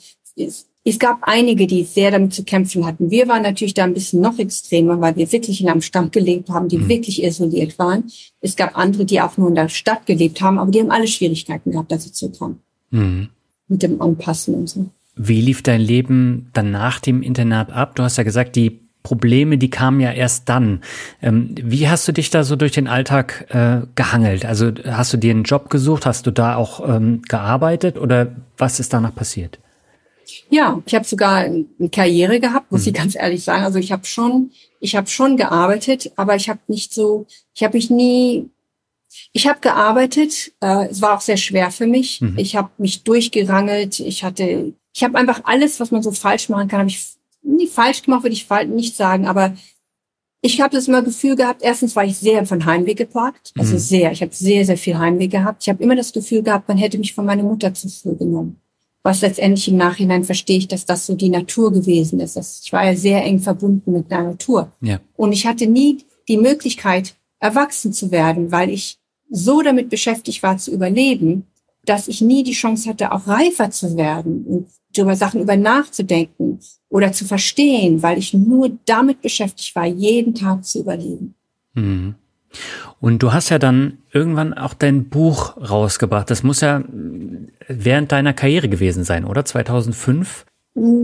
es 0.88 1.00
gab 1.00 1.18
einige, 1.24 1.65
die 1.65 1.84
sehr 1.84 2.12
damit 2.12 2.34
zu 2.34 2.44
kämpfen 2.44 2.86
hatten. 2.86 3.10
Wir 3.10 3.27
waren 3.27 3.42
natürlich 3.42 3.74
da 3.74 3.84
ein 3.84 3.96
bisschen 3.96 4.22
noch 4.22 4.38
extremer, 4.38 5.01
weil 5.01 5.15
wir 5.15 5.32
wirklich 5.32 5.60
in 5.60 5.68
einem 5.68 5.82
Stamm 5.82 6.12
gelebt 6.12 6.50
haben, 6.50 6.68
die 6.68 6.77
mhm. 6.77 6.88
wirklich 6.88 7.24
isoliert 7.24 7.80
waren. 7.80 8.04
Es 8.39 8.56
gab 8.56 8.77
andere, 8.77 9.04
die 9.04 9.20
auch 9.20 9.36
nur 9.38 9.50
in 9.50 9.56
der 9.56 9.68
Stadt 9.68 10.06
gelebt 10.06 10.42
haben, 10.42 10.60
aber 10.60 10.70
die 10.70 10.80
haben 10.80 10.92
alle 10.92 11.08
Schwierigkeiten 11.08 11.72
gehabt, 11.72 11.92
da 11.92 11.98
sie 11.98 12.12
zu 12.12 12.32
kommen. 12.32 12.60
Mhm. 12.92 13.30
Mit 13.68 13.82
dem 13.82 14.00
Anpassen 14.00 14.54
und 14.54 14.70
so. 14.70 14.86
Wie 15.15 15.42
lief 15.42 15.63
dein 15.63 15.82
Leben 15.82 16.51
dann 16.54 16.70
nach 16.70 17.00
dem 17.00 17.24
Internat 17.24 17.72
ab? 17.72 17.96
Du 17.96 18.04
hast 18.04 18.18
ja 18.18 18.24
gesagt, 18.24 18.56
die 18.56 18.82
Probleme, 19.01 19.58
die 19.58 19.72
kamen 19.72 20.00
ja 20.01 20.12
erst 20.12 20.50
dann. 20.50 20.82
Ähm, 21.22 21.56
wie 21.63 21.89
hast 21.89 22.08
du 22.08 22.12
dich 22.12 22.30
da 22.30 22.44
so 22.44 22.56
durch 22.56 22.74
den 22.74 22.88
Alltag 22.88 23.48
äh, 23.50 23.88
gehangelt? 23.96 24.46
Also 24.46 24.72
hast 24.86 25.13
du 25.13 25.18
dir 25.18 25.32
einen 25.32 25.44
Job 25.44 25.72
gesucht? 25.72 26.06
Hast 26.06 26.27
du 26.27 26.32
da 26.32 26.56
auch 26.56 26.88
ähm, 26.88 27.24
gearbeitet 27.27 27.98
oder 27.98 28.36
was 28.58 28.80
ist 28.80 28.94
danach 28.94 29.15
passiert? 29.15 29.60
Ja, 30.50 30.82
ich 30.86 30.96
habe 30.96 31.06
sogar 31.06 31.38
eine 31.38 31.66
Karriere 31.92 32.40
gehabt, 32.40 32.72
muss 32.72 32.82
mhm. 32.82 32.88
ich 32.88 32.94
ganz 32.94 33.16
ehrlich 33.16 33.44
sagen. 33.44 33.64
Also 33.64 33.80
ich 33.80 33.92
habe 33.92 34.06
schon, 34.06 34.52
ich 34.80 34.96
habe 34.96 35.08
schon 35.08 35.38
gearbeitet, 35.38 36.12
aber 36.16 36.36
ich 36.36 36.50
habe 36.50 36.60
nicht 36.68 36.94
so, 36.94 37.25
ich 37.54 37.64
habe 37.64 37.78
mich 37.78 37.90
nie, 37.90 38.50
ich 39.34 39.48
habe 39.48 39.60
gearbeitet. 39.60 40.54
Äh, 40.62 40.88
es 40.88 41.02
war 41.02 41.16
auch 41.16 41.22
sehr 41.22 41.38
schwer 41.38 41.72
für 41.72 41.88
mich. 41.88 42.22
Mhm. 42.22 42.38
Ich 42.38 42.56
habe 42.56 42.70
mich 42.78 43.04
durchgerangelt. 43.04 44.00
Ich 44.00 44.24
hatte, 44.24 44.74
ich 44.94 45.04
habe 45.04 45.18
einfach 45.18 45.42
alles, 45.46 45.80
was 45.80 45.92
man 45.92 46.04
so 46.04 46.12
falsch 46.12 46.50
machen 46.50 46.68
kann, 46.68 46.80
habe 46.80 46.90
ich 46.90 47.04
nie 47.42 47.68
falsch 47.68 48.04
gemacht, 48.04 48.24
würde 48.24 48.36
ich 48.36 48.48
nicht 48.68 48.96
sagen, 48.96 49.28
aber 49.28 49.56
ich 50.42 50.62
habe 50.62 50.75
das 50.75 50.88
immer 50.88 51.02
Gefühl 51.02 51.36
gehabt, 51.36 51.64
erstens 51.64 51.96
war 51.96 52.06
ich 52.06 52.18
sehr 52.18 52.46
von 52.46 52.66
Heimweh 52.66 52.94
geplagt, 52.94 53.52
also 53.58 53.74
mhm. 53.74 53.80
sehr, 53.80 54.12
ich 54.12 54.22
habe 54.22 54.34
sehr, 54.34 54.64
sehr 54.64 54.78
viel 54.78 54.98
Heimweh 54.98 55.28
gehabt. 55.28 55.64
Ich 55.64 55.70
habe 55.70 55.84
immer 55.84 55.96
das 55.96 56.14
Gefühl 56.14 56.44
gehabt, 56.44 56.68
man 56.68 56.78
hätte 56.78 56.98
mich 57.00 57.14
von 57.14 57.25
meiner 57.25 57.44
Mutter 57.44 57.74
zu 57.74 57.90
früh 57.90 58.16
genommen 58.16 58.60
was 59.06 59.22
letztendlich 59.22 59.68
im 59.68 59.78
Nachhinein 59.78 60.24
verstehe 60.24 60.58
ich, 60.58 60.68
dass 60.68 60.84
das 60.84 61.06
so 61.06 61.14
die 61.14 61.30
Natur 61.30 61.72
gewesen 61.72 62.20
ist. 62.20 62.64
Ich 62.66 62.74
war 62.74 62.84
ja 62.88 62.96
sehr 62.96 63.24
eng 63.24 63.40
verbunden 63.40 63.92
mit 63.92 64.10
der 64.10 64.24
Natur. 64.24 64.72
Ja. 64.82 65.00
Und 65.16 65.32
ich 65.32 65.46
hatte 65.46 65.68
nie 65.68 66.00
die 66.28 66.38
Möglichkeit, 66.38 67.14
erwachsen 67.40 67.94
zu 67.94 68.10
werden, 68.10 68.52
weil 68.52 68.72
ich 68.72 68.98
so 69.30 69.62
damit 69.62 69.90
beschäftigt 69.90 70.42
war 70.42 70.58
zu 70.58 70.72
überleben, 70.72 71.46
dass 71.86 72.08
ich 72.08 72.22
nie 72.22 72.42
die 72.42 72.54
Chance 72.54 72.90
hatte, 72.90 73.12
auch 73.12 73.28
reifer 73.28 73.70
zu 73.70 73.96
werden 73.96 74.44
und 74.44 74.68
über 74.98 75.16
Sachen 75.16 75.42
über 75.42 75.56
nachzudenken 75.56 76.60
oder 76.90 77.12
zu 77.12 77.26
verstehen, 77.26 78.02
weil 78.02 78.18
ich 78.18 78.34
nur 78.34 78.72
damit 78.86 79.22
beschäftigt 79.22 79.76
war, 79.76 79.86
jeden 79.86 80.34
Tag 80.34 80.66
zu 80.66 80.80
überleben. 80.80 81.36
Mhm. 81.75 82.16
Und 83.00 83.22
du 83.22 83.33
hast 83.33 83.50
ja 83.50 83.59
dann 83.59 84.00
irgendwann 84.11 84.53
auch 84.53 84.74
dein 84.74 85.09
Buch 85.09 85.57
rausgebracht. 85.57 86.29
Das 86.29 86.44
muss 86.44 86.61
ja 86.61 86.83
während 87.68 88.11
deiner 88.11 88.33
Karriere 88.33 88.70
gewesen 88.70 89.03
sein, 89.03 89.25
oder? 89.25 89.46
2005? 89.46 90.46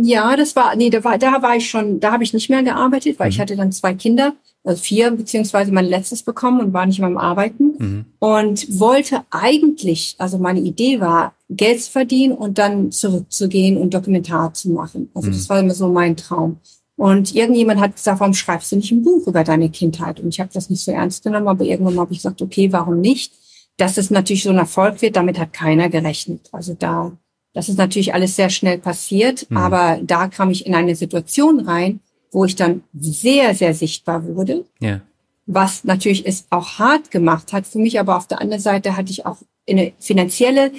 Ja, 0.01 0.35
das 0.35 0.55
war, 0.57 0.75
nee, 0.75 0.89
da 0.89 1.03
war, 1.03 1.17
da 1.17 1.41
war 1.41 1.55
ich 1.55 1.69
schon, 1.69 2.01
da 2.01 2.11
habe 2.11 2.23
ich 2.23 2.33
nicht 2.33 2.49
mehr 2.49 2.61
gearbeitet, 2.61 3.19
weil 3.19 3.27
mhm. 3.27 3.31
ich 3.31 3.39
hatte 3.39 3.55
dann 3.55 3.71
zwei 3.71 3.93
Kinder, 3.93 4.33
also 4.65 4.81
vier, 4.81 5.11
beziehungsweise 5.11 5.71
mein 5.71 5.85
letztes 5.85 6.23
bekommen 6.23 6.59
und 6.59 6.73
war 6.73 6.85
nicht 6.85 6.99
mehr 6.99 7.07
am 7.07 7.17
Arbeiten 7.17 7.75
mhm. 7.77 8.05
und 8.19 8.79
wollte 8.79 9.23
eigentlich, 9.29 10.15
also 10.17 10.37
meine 10.39 10.59
Idee 10.59 10.99
war, 10.99 11.35
Geld 11.49 11.81
zu 11.81 11.91
verdienen 11.91 12.33
und 12.33 12.57
dann 12.57 12.91
zurückzugehen 12.91 13.77
und 13.77 13.93
Dokumentar 13.93 14.53
zu 14.53 14.71
machen. 14.71 15.09
Also 15.13 15.29
mhm. 15.29 15.33
das 15.33 15.49
war 15.49 15.59
immer 15.59 15.73
so 15.73 15.87
mein 15.87 16.17
Traum. 16.17 16.57
Und 17.01 17.33
irgendjemand 17.33 17.79
hat 17.79 17.95
gesagt, 17.95 18.19
warum 18.19 18.35
schreibst 18.35 18.71
du 18.71 18.75
nicht 18.75 18.91
ein 18.91 19.01
Buch 19.01 19.25
über 19.25 19.43
deine 19.43 19.71
Kindheit? 19.71 20.19
Und 20.19 20.29
ich 20.29 20.39
habe 20.39 20.51
das 20.53 20.69
nicht 20.69 20.83
so 20.83 20.91
ernst 20.91 21.23
genommen, 21.23 21.47
aber 21.47 21.65
irgendwann 21.65 21.99
habe 21.99 22.13
ich 22.13 22.19
gesagt, 22.19 22.43
okay, 22.43 22.71
warum 22.71 23.01
nicht? 23.01 23.33
Dass 23.75 23.97
es 23.97 24.11
natürlich 24.11 24.43
so 24.43 24.51
ein 24.51 24.59
Erfolg 24.59 25.01
wird, 25.01 25.15
damit 25.15 25.39
hat 25.39 25.51
keiner 25.51 25.89
gerechnet. 25.89 26.47
Also 26.51 26.75
da, 26.77 27.11
das 27.55 27.69
ist 27.69 27.79
natürlich 27.79 28.13
alles 28.13 28.35
sehr 28.35 28.51
schnell 28.51 28.77
passiert, 28.77 29.49
mhm. 29.49 29.57
aber 29.57 29.99
da 30.03 30.27
kam 30.27 30.51
ich 30.51 30.67
in 30.67 30.75
eine 30.75 30.95
Situation 30.95 31.61
rein, 31.61 32.01
wo 32.31 32.45
ich 32.45 32.55
dann 32.55 32.83
sehr, 32.93 33.55
sehr 33.55 33.73
sichtbar 33.73 34.23
wurde. 34.23 34.65
Ja. 34.79 35.01
Was 35.47 35.83
natürlich 35.83 36.27
es 36.27 36.45
auch 36.51 36.77
hart 36.77 37.09
gemacht 37.09 37.51
hat 37.51 37.65
für 37.65 37.79
mich, 37.79 37.99
aber 37.99 38.15
auf 38.15 38.27
der 38.27 38.41
anderen 38.41 38.61
Seite 38.61 38.95
hatte 38.95 39.09
ich 39.09 39.25
auch 39.25 39.37
eine 39.67 39.93
finanzielle 39.97 40.71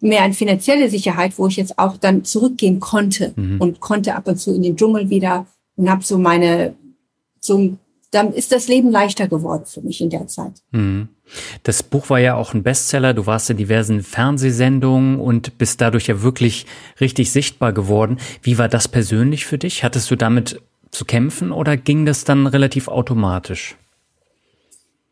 mehr 0.00 0.22
eine 0.22 0.34
finanzielle 0.34 0.88
Sicherheit, 0.88 1.36
wo 1.36 1.48
ich 1.48 1.56
jetzt 1.56 1.80
auch 1.80 1.96
dann 1.96 2.24
zurückgehen 2.24 2.78
konnte 2.78 3.32
mhm. 3.34 3.60
und 3.60 3.80
konnte 3.80 4.14
ab 4.14 4.28
und 4.28 4.36
zu 4.38 4.54
in 4.54 4.62
den 4.62 4.76
Dschungel 4.76 5.10
wieder 5.10 5.46
und 5.76 5.90
habe 5.90 6.04
so 6.04 6.18
meine, 6.18 6.74
so, 7.40 7.76
dann 8.10 8.32
ist 8.32 8.52
das 8.52 8.68
Leben 8.68 8.90
leichter 8.90 9.28
geworden 9.28 9.64
für 9.66 9.80
mich 9.80 10.00
in 10.00 10.10
der 10.10 10.26
Zeit. 10.28 10.62
Mhm. 10.70 11.08
Das 11.62 11.82
Buch 11.82 12.10
war 12.10 12.20
ja 12.20 12.36
auch 12.36 12.54
ein 12.54 12.62
Bestseller. 12.62 13.14
Du 13.14 13.26
warst 13.26 13.50
in 13.50 13.56
diversen 13.56 14.02
Fernsehsendungen 14.02 15.18
und 15.18 15.58
bist 15.58 15.80
dadurch 15.80 16.06
ja 16.06 16.22
wirklich 16.22 16.66
richtig 17.00 17.32
sichtbar 17.32 17.72
geworden. 17.72 18.18
Wie 18.42 18.58
war 18.58 18.68
das 18.68 18.88
persönlich 18.88 19.46
für 19.46 19.58
dich? 19.58 19.82
Hattest 19.82 20.10
du 20.10 20.16
damit 20.16 20.60
zu 20.90 21.04
kämpfen 21.04 21.50
oder 21.50 21.76
ging 21.76 22.06
das 22.06 22.24
dann 22.24 22.46
relativ 22.46 22.88
automatisch? 22.88 23.76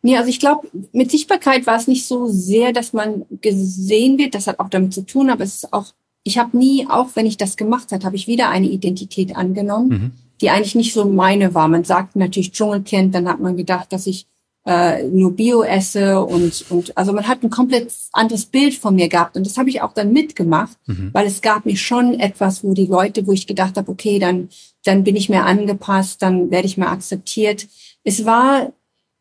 Nee, 0.02 0.16
also 0.16 0.28
ich 0.28 0.40
glaube, 0.40 0.68
mit 0.92 1.10
Sichtbarkeit 1.10 1.66
war 1.66 1.76
es 1.76 1.88
nicht 1.88 2.06
so 2.06 2.26
sehr, 2.26 2.72
dass 2.72 2.92
man 2.92 3.24
gesehen 3.40 4.18
wird. 4.18 4.34
Das 4.34 4.46
hat 4.46 4.58
auch 4.58 4.68
damit 4.68 4.92
zu 4.92 5.02
tun, 5.02 5.30
aber 5.30 5.44
es 5.44 5.56
ist 5.56 5.72
auch, 5.72 5.86
ich 6.24 6.38
habe 6.38 6.56
nie, 6.56 6.86
auch 6.88 7.08
wenn 7.14 7.26
ich 7.26 7.36
das 7.36 7.56
gemacht 7.56 7.90
habe, 7.92 8.04
habe 8.04 8.16
ich 8.16 8.26
wieder 8.26 8.48
eine 8.48 8.66
Identität 8.66 9.34
angenommen. 9.34 9.88
Mhm 9.88 10.12
die 10.40 10.50
eigentlich 10.50 10.74
nicht 10.74 10.94
so 10.94 11.04
meine 11.04 11.54
war. 11.54 11.68
Man 11.68 11.84
sagt 11.84 12.16
natürlich 12.16 12.52
Dschungelkind, 12.52 13.14
dann 13.14 13.28
hat 13.28 13.40
man 13.40 13.56
gedacht, 13.56 13.92
dass 13.92 14.06
ich 14.06 14.26
äh, 14.64 15.02
nur 15.04 15.32
Bio 15.32 15.62
esse 15.62 16.20
und 16.20 16.64
und 16.70 16.96
also 16.96 17.12
man 17.12 17.26
hat 17.26 17.42
ein 17.42 17.50
komplett 17.50 17.92
anderes 18.12 18.46
Bild 18.46 18.74
von 18.74 18.94
mir 18.94 19.08
gehabt 19.08 19.36
und 19.36 19.44
das 19.44 19.58
habe 19.58 19.68
ich 19.70 19.82
auch 19.82 19.92
dann 19.92 20.12
mitgemacht, 20.12 20.76
mhm. 20.86 21.10
weil 21.12 21.26
es 21.26 21.42
gab 21.42 21.66
mir 21.66 21.76
schon 21.76 22.18
etwas, 22.20 22.62
wo 22.62 22.72
die 22.72 22.86
Leute, 22.86 23.26
wo 23.26 23.32
ich 23.32 23.46
gedacht 23.46 23.76
habe, 23.76 23.90
okay, 23.90 24.18
dann 24.18 24.48
dann 24.84 25.04
bin 25.04 25.16
ich 25.16 25.28
mehr 25.28 25.46
angepasst, 25.46 26.22
dann 26.22 26.50
werde 26.50 26.66
ich 26.66 26.76
mehr 26.76 26.90
akzeptiert. 26.90 27.66
Es 28.04 28.24
war 28.24 28.72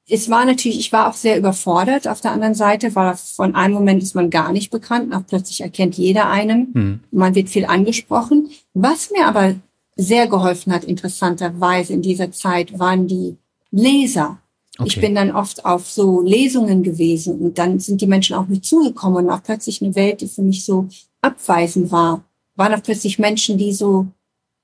es 0.08 0.30
war 0.30 0.46
natürlich, 0.46 0.80
ich 0.80 0.92
war 0.92 1.10
auch 1.10 1.14
sehr 1.14 1.38
überfordert 1.38 2.08
auf 2.08 2.22
der 2.22 2.32
anderen 2.32 2.54
Seite, 2.54 2.94
weil 2.96 3.16
von 3.16 3.56
einem 3.56 3.74
Moment 3.74 4.04
ist 4.04 4.14
man 4.14 4.30
gar 4.30 4.52
nicht 4.52 4.70
bekannt, 4.70 5.14
auch 5.14 5.26
plötzlich 5.26 5.62
erkennt 5.62 5.96
jeder 5.96 6.30
einen, 6.30 6.72
mhm. 6.74 7.00
man 7.12 7.34
wird 7.34 7.50
viel 7.50 7.66
angesprochen. 7.66 8.50
Was 8.74 9.10
mir 9.12 9.26
aber 9.26 9.56
sehr 10.02 10.28
geholfen 10.28 10.74
hat, 10.74 10.84
interessanterweise 10.84 11.94
in 11.94 12.02
dieser 12.02 12.32
Zeit, 12.32 12.78
waren 12.80 13.08
die 13.08 13.38
Leser. 13.72 14.40
Okay. 14.78 14.88
Ich 14.88 15.02
bin 15.02 15.16
dann 15.16 15.32
oft 15.32 15.66
auf 15.66 15.90
so 15.90 16.22
Lesungen 16.22 16.82
gewesen 16.82 17.40
und 17.40 17.58
dann 17.58 17.80
sind 17.80 18.02
die 18.02 18.08
Menschen 18.08 18.36
auch 18.36 18.48
mit 18.48 18.66
zugekommen 18.66 19.26
und 19.26 19.32
auch 19.32 19.44
plötzlich 19.44 19.82
eine 19.82 19.96
Welt, 19.96 20.22
die 20.22 20.28
für 20.28 20.42
mich 20.42 20.66
so 20.66 20.88
abweisend 21.22 21.92
war, 21.92 22.24
waren 22.56 22.74
auch 22.74 22.84
plötzlich 22.84 23.20
Menschen, 23.20 23.58
die 23.58 23.74
so 23.74 24.08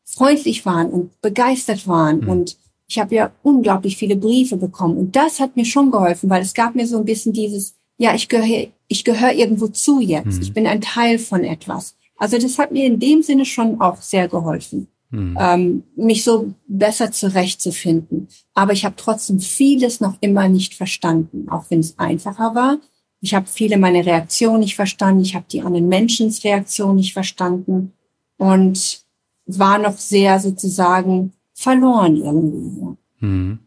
freundlich 0.05 0.65
waren 0.65 0.89
und 0.89 1.21
begeistert 1.21 1.87
waren 1.87 2.21
mhm. 2.21 2.29
und 2.29 2.57
ich 2.89 2.99
habe 2.99 3.15
ja 3.15 3.31
unglaublich 3.43 3.97
viele 3.97 4.15
Briefe 4.15 4.55
bekommen 4.55 4.97
und 4.97 5.15
das 5.15 5.41
hat 5.41 5.57
mir 5.57 5.65
schon 5.65 5.91
geholfen, 5.91 6.29
weil 6.29 6.41
es 6.41 6.53
gab 6.53 6.73
mir 6.73 6.87
so 6.87 6.97
ein 6.97 7.05
bisschen 7.05 7.33
dieses, 7.33 7.75
ja, 7.97 8.15
ich 8.15 8.29
gehöre, 8.29 8.67
ich 8.87 9.03
gehöre 9.03 9.33
irgendwo 9.33 9.67
zu 9.67 9.99
jetzt. 9.99 10.37
Mhm. 10.37 10.41
Ich 10.41 10.53
bin 10.53 10.67
ein 10.67 10.81
Teil 10.81 11.19
von 11.19 11.43
etwas. 11.43 11.95
Also 12.15 12.37
das 12.37 12.57
hat 12.57 12.71
mir 12.71 12.85
in 12.85 12.99
dem 12.99 13.21
Sinne 13.21 13.45
schon 13.45 13.81
auch 13.81 14.01
sehr 14.01 14.29
geholfen 14.29 14.87
mhm. 15.09 15.37
ähm, 15.39 15.83
mich 15.95 16.23
so 16.23 16.53
besser 16.67 17.11
zurechtzufinden. 17.11 18.27
Aber 18.53 18.73
ich 18.73 18.85
habe 18.85 18.95
trotzdem 18.97 19.39
vieles 19.39 20.01
noch 20.01 20.17
immer 20.21 20.49
nicht 20.49 20.73
verstanden, 20.73 21.47
auch 21.49 21.65
wenn 21.69 21.79
es 21.79 21.97
einfacher 21.97 22.55
war. 22.55 22.77
Ich 23.19 23.33
habe 23.33 23.47
viele 23.47 23.77
meine 23.77 24.05
Reaktionen 24.05 24.59
nicht 24.59 24.75
verstanden. 24.75 25.21
Ich 25.21 25.35
habe 25.35 25.45
die 25.51 25.61
anderen 25.61 25.87
Menschens 25.87 26.43
Reaktion 26.43 26.95
nicht 26.95 27.13
verstanden 27.13 27.93
und 28.37 29.01
war 29.47 29.79
noch 29.79 29.97
sehr 29.97 30.39
sozusagen 30.39 31.33
verloren 31.53 32.17
irgendwie. 32.17 32.97
Mhm. 33.19 33.59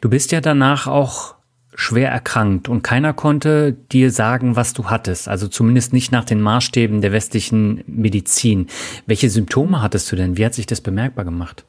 Du 0.00 0.08
bist 0.08 0.30
ja 0.30 0.40
danach 0.40 0.86
auch 0.86 1.34
schwer 1.74 2.10
erkrankt 2.10 2.68
und 2.68 2.82
keiner 2.82 3.12
konnte 3.12 3.72
dir 3.72 4.10
sagen, 4.10 4.56
was 4.56 4.72
du 4.72 4.86
hattest. 4.86 5.28
Also 5.28 5.48
zumindest 5.48 5.92
nicht 5.92 6.12
nach 6.12 6.24
den 6.24 6.40
Maßstäben 6.40 7.00
der 7.00 7.12
westlichen 7.12 7.82
Medizin. 7.86 8.68
Welche 9.06 9.30
Symptome 9.30 9.82
hattest 9.82 10.10
du 10.10 10.16
denn? 10.16 10.36
Wie 10.36 10.44
hat 10.44 10.54
sich 10.54 10.66
das 10.66 10.80
bemerkbar 10.80 11.24
gemacht? 11.24 11.64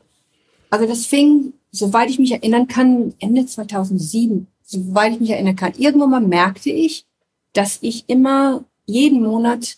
Also 0.69 0.87
das 0.87 1.05
fing, 1.05 1.53
soweit 1.71 2.09
ich 2.09 2.19
mich 2.19 2.31
erinnern 2.31 2.67
kann, 2.67 3.13
Ende 3.19 3.45
2007, 3.45 4.47
soweit 4.63 5.13
ich 5.13 5.19
mich 5.19 5.31
erinnern 5.31 5.55
kann. 5.55 5.73
Irgendwann 5.77 6.09
mal 6.09 6.21
merkte 6.21 6.69
ich, 6.69 7.05
dass 7.53 7.79
ich 7.81 8.05
immer 8.07 8.63
jeden 8.85 9.23
Monat 9.23 9.77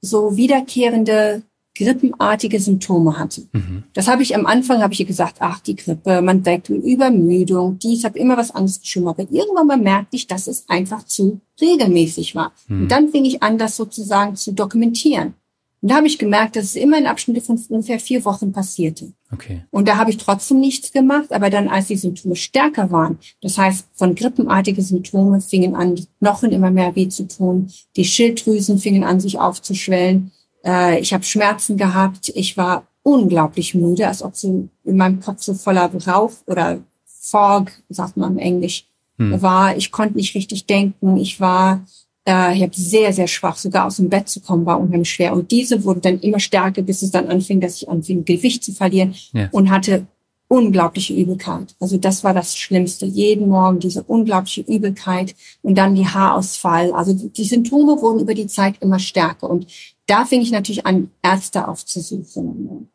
so 0.00 0.36
wiederkehrende 0.36 1.42
grippenartige 1.76 2.58
Symptome 2.58 3.18
hatte. 3.18 3.42
Mhm. 3.52 3.84
Das 3.92 4.08
habe 4.08 4.22
ich 4.22 4.34
am 4.34 4.46
Anfang, 4.46 4.82
habe 4.82 4.94
ich 4.94 5.06
gesagt, 5.06 5.36
ach, 5.40 5.60
die 5.60 5.76
Grippe, 5.76 6.22
man 6.22 6.42
deckt 6.42 6.68
Übermüdung, 6.70 7.78
dies, 7.78 8.04
habe 8.04 8.18
immer 8.18 8.36
was 8.36 8.50
anderes 8.50 8.80
geschrieben. 8.80 9.08
Aber 9.08 9.22
irgendwann 9.30 9.66
mal 9.66 9.76
merkte 9.76 10.16
ich, 10.16 10.26
dass 10.26 10.46
es 10.46 10.68
einfach 10.68 11.04
zu 11.04 11.40
regelmäßig 11.60 12.34
war. 12.34 12.52
Mhm. 12.68 12.82
Und 12.82 12.88
dann 12.88 13.08
fing 13.08 13.24
ich 13.24 13.42
an, 13.42 13.58
das 13.58 13.76
sozusagen 13.76 14.36
zu 14.36 14.52
dokumentieren. 14.52 15.34
Und 15.82 15.90
da 15.90 15.96
habe 15.96 16.06
ich 16.06 16.18
gemerkt, 16.18 16.56
dass 16.56 16.64
es 16.64 16.76
immer 16.76 16.98
in 16.98 17.06
Abschnitte 17.06 17.40
von 17.42 17.62
ungefähr 17.68 18.00
vier 18.00 18.24
Wochen 18.24 18.50
passierte. 18.50 19.12
Okay. 19.32 19.62
Und 19.70 19.86
da 19.86 19.98
habe 19.98 20.10
ich 20.10 20.16
trotzdem 20.16 20.58
nichts 20.58 20.90
gemacht, 20.90 21.32
aber 21.32 21.50
dann, 21.50 21.68
als 21.68 21.88
die 21.88 21.96
Symptome 21.96 22.34
stärker 22.34 22.90
waren, 22.90 23.18
das 23.42 23.58
heißt, 23.58 23.86
von 23.92 24.14
grippenartige 24.14 24.82
Symptome 24.82 25.40
fingen 25.40 25.76
an, 25.76 25.94
die 25.94 26.06
Knochen 26.18 26.50
immer 26.50 26.70
mehr 26.70 26.96
weh 26.96 27.08
zu 27.08 27.28
tun, 27.28 27.70
die 27.96 28.04
Schilddrüsen 28.04 28.78
fingen 28.78 29.04
an, 29.04 29.20
sich 29.20 29.38
aufzuschwellen, 29.38 30.32
äh, 30.66 30.98
ich 30.98 31.14
habe 31.14 31.24
Schmerzen 31.24 31.76
gehabt. 31.76 32.30
Ich 32.34 32.56
war 32.56 32.86
unglaublich 33.02 33.74
müde, 33.74 34.08
als 34.08 34.22
ob 34.22 34.36
so 34.36 34.68
in 34.84 34.96
meinem 34.96 35.20
Kopf 35.20 35.42
so 35.42 35.54
voller 35.54 35.90
Rauch 36.06 36.32
oder 36.46 36.80
Fog, 37.06 37.70
sagt 37.88 38.16
man 38.16 38.32
im 38.32 38.38
Englisch, 38.38 38.86
hm. 39.18 39.40
war. 39.40 39.76
Ich 39.76 39.92
konnte 39.92 40.16
nicht 40.16 40.34
richtig 40.34 40.66
denken. 40.66 41.16
Ich 41.16 41.40
war, 41.40 41.84
äh, 42.26 42.56
ich 42.56 42.62
habe 42.62 42.72
sehr, 42.74 43.12
sehr 43.12 43.28
schwach. 43.28 43.56
Sogar 43.56 43.86
aus 43.86 43.96
dem 43.96 44.08
Bett 44.08 44.28
zu 44.28 44.40
kommen 44.40 44.66
war 44.66 44.80
unheimlich 44.80 45.10
schwer. 45.10 45.32
Und 45.32 45.50
diese 45.50 45.84
wurden 45.84 46.00
dann 46.00 46.20
immer 46.20 46.40
stärker, 46.40 46.82
bis 46.82 47.02
es 47.02 47.10
dann 47.10 47.28
anfing, 47.28 47.60
dass 47.60 47.76
ich 47.76 47.88
anfing, 47.88 48.24
Gewicht 48.24 48.64
zu 48.64 48.72
verlieren 48.72 49.14
ja. 49.32 49.48
und 49.52 49.70
hatte 49.70 50.06
unglaubliche 50.48 51.14
Übelkeit. 51.14 51.74
Also 51.80 51.96
das 51.96 52.22
war 52.22 52.32
das 52.32 52.56
Schlimmste. 52.56 53.06
Jeden 53.06 53.48
Morgen 53.48 53.80
diese 53.80 54.02
unglaubliche 54.04 54.60
Übelkeit 54.62 55.34
und 55.62 55.76
dann 55.76 55.94
die 55.94 56.06
Haarausfall. 56.06 56.92
Also 56.92 57.12
die 57.14 57.44
Symptome 57.44 58.00
wurden 58.00 58.20
über 58.20 58.34
die 58.34 58.46
Zeit 58.46 58.76
immer 58.80 58.98
stärker. 58.98 59.50
Und 59.50 59.66
da 60.06 60.24
fing 60.24 60.40
ich 60.40 60.52
natürlich 60.52 60.86
an, 60.86 61.10
Ärzte 61.22 61.66
aufzusuchen. 61.66 62.88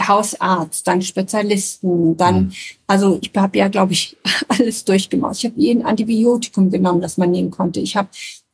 Hausarzt, 0.00 0.86
dann 0.86 1.02
Spezialisten, 1.02 2.16
dann, 2.16 2.44
mhm. 2.44 2.52
also 2.86 3.18
ich 3.20 3.32
habe 3.36 3.58
ja, 3.58 3.66
glaube 3.66 3.94
ich, 3.94 4.16
alles 4.48 4.84
durchgemacht. 4.84 5.36
Ich 5.38 5.44
habe 5.44 5.60
jeden 5.60 5.84
Antibiotikum 5.84 6.70
genommen, 6.70 7.00
das 7.00 7.18
man 7.18 7.32
nehmen 7.32 7.50
konnte. 7.50 7.80
Ich 7.80 7.96
habe 7.96 8.08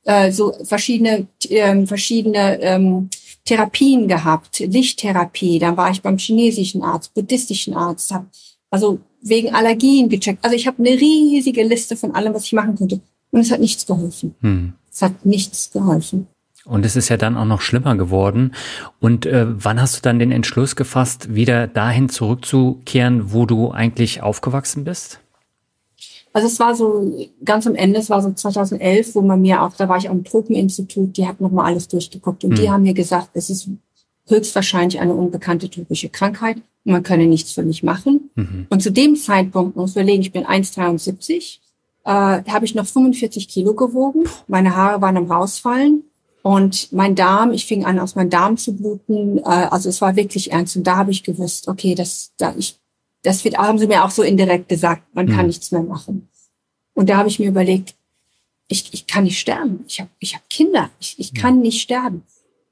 äh, 0.05 0.33
so 0.33 0.55
verschiedene, 0.65 1.27
äh, 1.51 1.87
verschiedene 1.87 2.61
ähm, 2.63 3.11
Therapien 3.45 4.09
gehabt, 4.09 4.61
Lichttherapie. 4.61 5.59
Dann 5.59 5.77
war 5.77 5.91
ich 5.91 6.03
beim 6.03 6.19
chinesischen 6.19 6.83
Arzt, 6.83 7.15
buddhistischen 7.15 7.75
Arzt, 7.75 8.11
hab 8.13 8.27
also 8.71 9.01
wegen 9.23 9.55
Allergien 9.55 10.09
gecheckt. 10.09 10.45
Also 10.45 10.57
ich 10.57 10.67
habe 10.67 10.79
eine 10.79 10.99
riesige 11.01 11.63
Liste 11.63 11.97
von 11.97 12.15
allem, 12.15 12.35
was 12.35 12.45
ich 12.45 12.53
machen 12.53 12.75
konnte. 12.77 13.01
Und 13.31 13.41
es 13.41 13.51
hat 13.51 13.61
nichts 13.61 13.87
geholfen. 13.87 14.35
Mhm. 14.41 14.75
Es 14.91 15.03
hat 15.03 15.25
nichts 15.27 15.71
geholfen. 15.73 16.27
Und 16.65 16.87
es 16.87 16.97
ist 16.97 17.11
ja 17.11 17.17
dann 17.17 17.37
auch 17.37 17.45
noch 17.45 17.61
schlimmer 17.61 17.95
geworden. 17.97 18.55
Und 19.01 19.27
äh, 19.27 19.47
wann 19.49 19.81
hast 19.81 19.97
du 19.97 20.01
dann 20.03 20.19
den 20.19 20.33
Entschluss 20.33 20.77
gefasst, 20.77 21.35
wieder 21.35 21.67
dahin 21.67 22.09
zurückzukehren, 22.09 23.33
wo 23.33 23.45
du 23.45 23.71
eigentlich 23.71 24.23
aufgewachsen 24.23 24.85
bist? 24.85 25.21
Also 26.35 26.49
es 26.49 26.59
war 26.59 26.75
so 26.75 27.15
ganz 27.45 27.67
am 27.67 27.77
Ende, 27.77 28.01
es 28.01 28.11
war 28.11 28.21
so 28.21 28.31
2011, 28.31 29.15
wo 29.15 29.23
man 29.23 29.41
mir 29.41 29.63
auch, 29.63 29.73
da 29.77 29.89
war 29.89 29.97
ich 29.97 30.11
am 30.11 30.25
Tropeninstitut, 30.25 31.17
die 31.17 31.27
hat 31.27 31.41
nochmal 31.41 31.67
alles 31.67 31.89
durchgeguckt 31.89 32.45
und 32.45 32.51
mhm. 32.51 32.55
die 32.57 32.71
haben 32.71 32.83
mir 32.83 32.93
gesagt, 32.93 33.31
es 33.35 33.49
ist 33.49 33.69
höchstwahrscheinlich 34.27 35.01
eine 35.01 35.15
unbekannte 35.15 35.71
typische 35.71 36.09
Krankheit 36.09 36.57
und 36.85 36.93
man 36.93 37.03
könne 37.05 37.27
nichts 37.27 37.53
für 37.53 37.63
mich 37.63 37.83
machen. 37.83 38.31
Mhm. 38.35 38.67
Und 38.69 38.83
zu 38.83 38.91
dem 38.91 39.17
Zeitpunkt, 39.17 39.77
muss 39.77 39.93
überlegen, 39.93 40.23
ich 40.23 40.33
bin 40.33 40.45
1,73, 40.45 41.61
äh, 42.05 42.11
habe 42.11 42.65
ich 42.65 42.75
noch 42.75 42.87
45 42.87 43.49
Kilo 43.49 43.75
gewogen, 43.75 44.25
meine 44.49 44.75
Haare 44.75 45.01
waren 45.01 45.17
am 45.17 45.31
rausfallen 45.31 46.03
und 46.45 46.93
mein 46.93 47.15
Darm, 47.15 47.53
ich 47.53 47.65
fing 47.65 47.87
an, 47.87 47.99
aus 47.99 48.17
meinem 48.17 48.29
Darm 48.29 48.59
zu 48.59 48.77
bluten. 48.77 49.39
Äh, 49.39 49.69
also 49.71 49.89
es 49.89 50.03
war 50.03 50.15
wirklich 50.15 50.53
ernst. 50.53 50.77
Und 50.77 50.87
da 50.87 50.97
habe 50.97 51.11
ich 51.11 51.23
gewusst, 51.23 51.69
okay, 51.69 51.95
das, 51.95 52.33
da 52.37 52.55
ich, 52.59 52.79
das 53.25 53.45
wird, 53.45 53.57
haben 53.59 53.79
sie 53.79 53.87
mir 53.87 54.05
auch 54.05 54.11
so 54.11 54.23
indirekt 54.23 54.69
gesagt, 54.69 55.03
man 55.15 55.27
kann 55.27 55.41
mhm. 55.41 55.47
nichts 55.47 55.73
mehr 55.73 55.83
machen. 55.83 56.29
Und 56.93 57.09
da 57.09 57.17
habe 57.17 57.29
ich 57.29 57.41
mir 57.41 57.49
überlegt, 57.49 57.97
ich, 58.69 58.93
ich 58.93 59.07
kann 59.07 59.25
nicht 59.25 59.41
sterben. 59.41 59.85
Ich 59.89 60.01
habe 60.01 60.11
ich 60.21 60.35
hab 60.35 60.49
Kinder. 60.49 60.91
Ich, 61.01 61.19
ich 61.19 61.35
kann 61.35 61.61
nicht 61.61 61.81
sterben. 61.81 62.23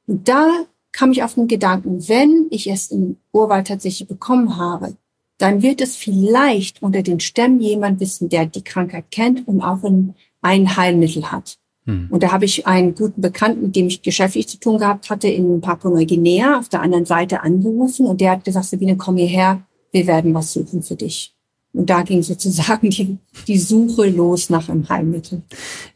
Und 0.06 0.28
da 0.28 0.64
kam 0.92 1.10
ich 1.10 1.22
auf 1.22 1.34
den 1.34 1.48
Gedanken, 1.48 2.06
wenn 2.08 2.46
ich 2.50 2.68
es 2.70 2.90
im 2.90 3.16
Urwald 3.32 3.66
tatsächlich 3.66 4.08
bekommen 4.08 4.56
habe, 4.58 4.94
dann 5.38 5.62
wird 5.62 5.80
es 5.80 5.96
vielleicht 5.96 6.82
unter 6.82 7.02
den 7.02 7.18
Stämmen 7.18 7.60
jemand 7.60 7.98
wissen, 7.98 8.28
der 8.28 8.46
die 8.46 8.62
Krankheit 8.62 9.10
kennt 9.10 9.48
und 9.48 9.62
auch 9.62 9.82
ein, 9.82 10.14
ein 10.42 10.76
Heilmittel 10.76 11.32
hat. 11.32 11.58
Hm. 11.86 12.08
Und 12.10 12.22
da 12.22 12.30
habe 12.30 12.44
ich 12.44 12.66
einen 12.66 12.94
guten 12.94 13.22
Bekannten, 13.22 13.62
mit 13.62 13.76
dem 13.76 13.86
ich 13.88 14.02
geschäftlich 14.02 14.48
zu 14.48 14.58
tun 14.58 14.78
gehabt 14.78 15.08
hatte, 15.08 15.28
in 15.28 15.60
Papua-Neuguinea 15.60 16.58
auf 16.58 16.68
der 16.68 16.82
anderen 16.82 17.06
Seite 17.06 17.40
angerufen 17.40 18.06
und 18.06 18.20
der 18.20 18.32
hat 18.32 18.44
gesagt, 18.44 18.66
Sabine, 18.66 18.96
komm 18.96 19.16
hierher, 19.16 19.62
wir 19.92 20.06
werden 20.06 20.34
was 20.34 20.52
suchen 20.52 20.82
für 20.82 20.96
dich. 20.96 21.34
Und 21.74 21.88
da 21.88 22.02
ging 22.02 22.22
sozusagen 22.22 22.90
die, 22.90 23.16
die 23.46 23.58
Suche 23.58 24.10
los 24.10 24.50
nach 24.50 24.68
einem 24.68 24.86
Heilmittel. 24.90 25.42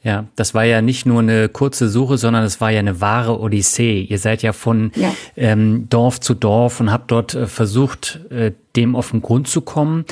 Ja, 0.03 0.27
das 0.35 0.55
war 0.55 0.65
ja 0.65 0.81
nicht 0.81 1.05
nur 1.05 1.21
eine 1.21 1.51
kurze 1.51 1.91
Suche, 1.91 2.17
sondern 2.17 2.45
es 2.45 2.63
war 2.63 2.71
ja 2.71 2.79
eine 2.79 3.03
wahre 3.03 3.39
Odyssee. 3.41 4.01
Ihr 4.01 4.19
seid 4.19 4.43
ja 4.43 4.55
von 4.55 4.91
ja. 4.97 5.15
Ähm, 5.37 5.87
Dorf 5.91 6.21
zu 6.21 6.33
Dorf 6.33 6.81
und 6.81 6.91
habt 6.91 7.11
dort 7.11 7.35
äh, 7.35 7.47
versucht, 7.47 8.21
äh, 8.31 8.53
dem 8.75 8.97
auf 8.97 9.11
den 9.11 9.21
Grund 9.21 9.49
zu 9.49 9.61
kommen. 9.61 10.07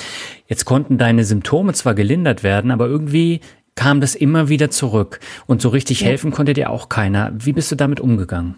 Jetzt 0.49 0.67
konnten 0.67 0.99
deine 0.99 1.25
Symptome 1.25 1.73
zwar 1.73 1.95
gelindert 1.95 2.43
werden, 2.43 2.71
aber 2.71 2.87
irgendwie 2.87 3.41
kam 3.75 4.03
das 4.03 4.15
immer 4.15 4.51
wieder 4.51 4.71
zurück. 4.71 5.21
Und 5.47 5.63
so 5.63 5.71
richtig 5.71 6.01
ja. 6.01 6.09
helfen 6.09 6.31
konnte 6.31 6.53
dir 6.53 6.69
auch 6.69 6.91
keiner. 6.91 7.33
Wie 7.35 7.55
bist 7.55 7.73
du 7.73 7.75
damit 7.75 8.01
umgegangen? 8.01 8.57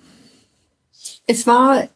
Es 1.29 1.47
war, 1.47 1.89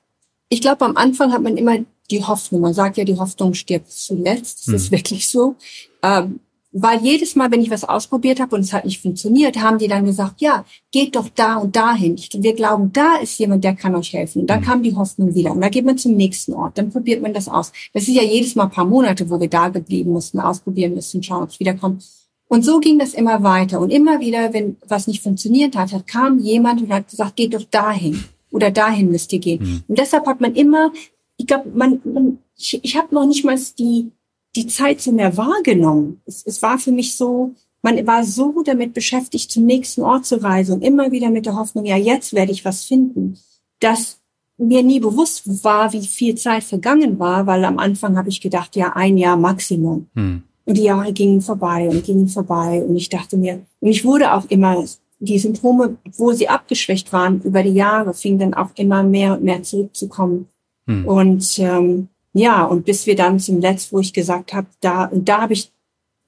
ich 0.49 0.61
glaube, 0.61 0.85
am 0.85 0.97
Anfang 0.97 1.33
hat 1.33 1.43
man 1.43 1.57
immer 1.57 1.79
die 2.11 2.25
Hoffnung. 2.25 2.61
Man 2.61 2.75
sagt 2.75 2.97
ja, 2.97 3.05
die 3.05 3.19
Hoffnung 3.19 3.55
stirbt 3.55 3.91
zuletzt. 3.91 4.61
Das 4.61 4.67
hm. 4.67 4.75
ist 4.75 4.91
wirklich 4.91 5.29
so. 5.29 5.57
Ähm, 6.03 6.41
weil 6.73 7.03
jedes 7.03 7.35
Mal, 7.35 7.51
wenn 7.51 7.63
ich 7.63 7.71
was 7.71 7.83
ausprobiert 7.83 8.39
habe 8.39 8.55
und 8.55 8.63
es 8.63 8.73
hat 8.73 8.85
nicht 8.85 9.03
funktioniert, 9.03 9.61
haben 9.61 9.79
die 9.79 9.89
dann 9.89 10.05
gesagt, 10.05 10.41
ja, 10.41 10.65
geht 10.93 11.17
doch 11.17 11.29
da 11.35 11.57
und 11.57 11.75
dahin. 11.75 12.17
Wir 12.33 12.55
glauben, 12.55 12.93
da 12.93 13.17
ist 13.17 13.39
jemand, 13.39 13.65
der 13.65 13.75
kann 13.75 13.97
euch 13.97 14.13
helfen. 14.13 14.43
Und 14.43 14.47
dann 14.51 14.61
mhm. 14.61 14.65
kam 14.65 14.83
die 14.85 14.95
Hoffnung 14.95 15.35
wieder. 15.35 15.51
Und 15.51 15.63
da 15.63 15.69
geht 15.69 15.85
man 15.85 15.99
zum 15.99 16.15
nächsten 16.15 16.53
Ort. 16.53 16.79
Dann 16.79 16.91
probiert 16.91 17.23
man 17.23 17.35
das 17.35 17.49
aus. 17.49 17.73
Das 17.93 18.05
ist 18.05 18.15
ja 18.15 18.23
jedes 18.23 18.55
Mal 18.55 18.65
ein 18.65 18.71
paar 18.71 18.85
Monate, 18.85 19.29
wo 19.29 19.41
wir 19.41 19.49
da 19.49 19.69
geblieben 19.69 20.13
mussten, 20.13 20.39
ausprobieren 20.39 20.95
müssen, 20.95 21.23
schauen, 21.25 21.43
ob 21.43 21.51
es 21.51 21.59
wiederkommt. 21.59 22.05
Und 22.47 22.65
so 22.65 22.79
ging 22.79 23.01
das 23.01 23.15
immer 23.15 23.43
weiter. 23.43 23.81
Und 23.81 23.91
immer 23.91 24.21
wieder, 24.21 24.53
wenn 24.53 24.77
was 24.87 25.09
nicht 25.09 25.23
funktioniert 25.23 25.75
hat, 25.75 25.91
kam 26.07 26.39
jemand 26.39 26.83
und 26.83 26.93
hat 26.93 27.09
gesagt, 27.09 27.35
geht 27.35 27.55
doch 27.55 27.65
dahin. 27.65 28.25
Oder 28.53 28.71
dahin 28.71 29.11
müsst 29.11 29.33
ihr 29.33 29.41
gehen. 29.41 29.63
Mhm. 29.63 29.83
Und 29.89 29.99
deshalb 29.99 30.27
hat 30.27 30.41
man 30.41 30.55
immer, 30.55 30.93
ich 31.41 31.47
glaube, 31.47 31.71
man, 31.75 32.01
man, 32.05 32.39
ich, 32.55 32.79
ich 32.83 32.97
habe 32.97 33.15
noch 33.15 33.27
nicht 33.27 33.45
mal 33.45 33.59
die, 33.79 34.13
die 34.57 34.67
Zeit 34.67 35.01
so 35.01 35.11
mehr 35.11 35.39
wahrgenommen. 35.39 36.21
Es, 36.27 36.45
es 36.45 36.61
war 36.61 36.79
für 36.79 36.93
mich 36.93 37.15
so, 37.15 37.55
man 37.81 38.07
war 38.07 38.25
so 38.25 38.63
damit 38.63 38.93
beschäftigt, 38.93 39.51
zum 39.51 39.65
nächsten 39.65 40.03
Ort 40.03 40.27
zu 40.27 40.43
reisen 40.43 40.75
und 40.75 40.83
immer 40.83 41.13
wieder 41.13 41.31
mit 41.31 41.47
der 41.47 41.57
Hoffnung, 41.57 41.87
ja, 41.87 41.97
jetzt 41.97 42.35
werde 42.35 42.53
ich 42.53 42.67
was 42.67 42.85
finden, 42.85 43.39
dass 43.81 44.21
mir 44.59 44.83
nie 44.83 45.01
bewusst 45.01 45.65
war, 45.65 45.95
wie 45.95 46.07
viel 46.07 46.35
Zeit 46.35 46.63
vergangen 46.63 47.19
war, 47.19 47.47
weil 47.47 47.65
am 47.65 47.79
Anfang 47.79 48.19
habe 48.19 48.29
ich 48.29 48.43
gedacht, 48.43 48.77
ja, 48.77 48.93
ein 48.95 49.17
Jahr 49.17 49.39
Maximum. 49.39 50.09
Hm. 50.15 50.43
Und 50.67 50.77
die 50.77 50.83
Jahre 50.83 51.15
gingen 51.15 51.41
vorbei 51.41 51.89
und 51.89 52.05
gingen 52.05 52.29
vorbei. 52.29 52.85
Und 52.87 52.97
ich 52.97 53.09
dachte 53.09 53.39
mir, 53.39 53.65
und 53.81 53.89
ich 53.89 54.05
wurde 54.05 54.35
auch 54.35 54.45
immer, 54.51 54.85
die 55.19 55.39
Symptome, 55.39 55.97
wo 56.19 56.33
sie 56.33 56.51
abgeschwächt 56.51 57.11
waren 57.15 57.41
über 57.41 57.63
die 57.63 57.73
Jahre, 57.73 58.13
fing 58.13 58.39
dann 58.39 58.53
auch 58.53 58.71
immer 58.77 59.03
mehr 59.03 59.33
und 59.33 59.43
mehr 59.43 59.63
zurückzukommen. 59.63 60.49
Hm. 60.91 61.07
Und 61.07 61.59
ähm, 61.59 62.09
ja, 62.33 62.65
und 62.65 62.85
bis 62.85 63.07
wir 63.07 63.17
dann 63.17 63.41
zum 63.41 63.61
Letzten, 63.61 63.97
wo 63.97 64.01
ich 64.01 64.13
gesagt 64.13 64.53
habe, 64.53 64.67
da, 64.81 65.05
und 65.07 65.29
da 65.29 65.43
habe 65.43 65.53
ich 65.53 65.73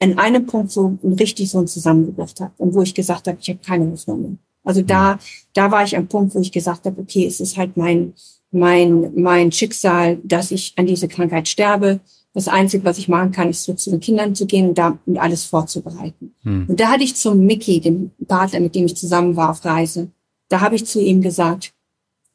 an 0.01 0.19
einem 0.19 0.47
Punkt 0.47 0.71
so 0.71 0.99
richtig 1.05 1.51
so 1.51 1.59
ein 1.59 1.67
Zusammengebruch 1.69 2.35
gehabt 2.35 2.59
und 2.59 2.75
wo 2.75 2.83
ich 2.83 2.95
gesagt 2.95 3.29
habe, 3.29 3.39
ich 3.41 3.49
habe 3.49 3.61
keine 3.65 3.91
Hoffnung 3.91 4.23
mehr. 4.23 4.37
Also 4.65 4.83
da, 4.83 5.13
hm. 5.13 5.19
da 5.55 5.71
war 5.71 5.85
ich 5.85 5.97
am 5.97 6.07
Punkt, 6.07 6.35
wo 6.35 6.41
ich 6.41 6.53
gesagt 6.53 6.87
habe, 6.87 7.01
okay, 7.01 7.27
es 7.27 7.41
ist 7.41 7.57
halt 7.57 7.77
mein, 7.77 8.15
mein, 8.51 9.13
mein 9.15 9.53
Schicksal, 9.53 10.19
dass 10.25 10.51
ich 10.51 10.75
an 10.77 10.87
diese 10.87 11.09
Krankheit 11.09 11.49
sterbe. 11.49 12.01
Das 12.35 12.49
Einzige, 12.49 12.85
was 12.85 12.99
ich 12.99 13.09
machen 13.09 13.33
kann, 13.33 13.51
ist 13.51 13.65
so 13.65 13.75
zu 13.75 13.91
den 13.91 14.01
Kindern 14.01 14.35
zu 14.35 14.47
gehen 14.47 14.71
und 14.71 14.79
da 14.79 14.99
und 15.07 15.19
alles 15.19 15.45
vorzubereiten. 15.45 16.35
Hm. 16.43 16.67
Und 16.69 16.81
da 16.81 16.89
hatte 16.89 17.05
ich 17.05 17.15
zum 17.15 17.45
Mickey, 17.45 17.81
dem 17.81 18.11
Partner, 18.27 18.61
mit 18.61 18.75
dem 18.75 18.87
ich 18.87 18.97
zusammen 18.97 19.37
war 19.37 19.51
auf 19.51 19.65
Reise, 19.65 20.11
da 20.49 20.61
habe 20.61 20.77
ich 20.77 20.87
zu 20.87 21.01
ihm 21.01 21.23
gesagt, 21.23 21.73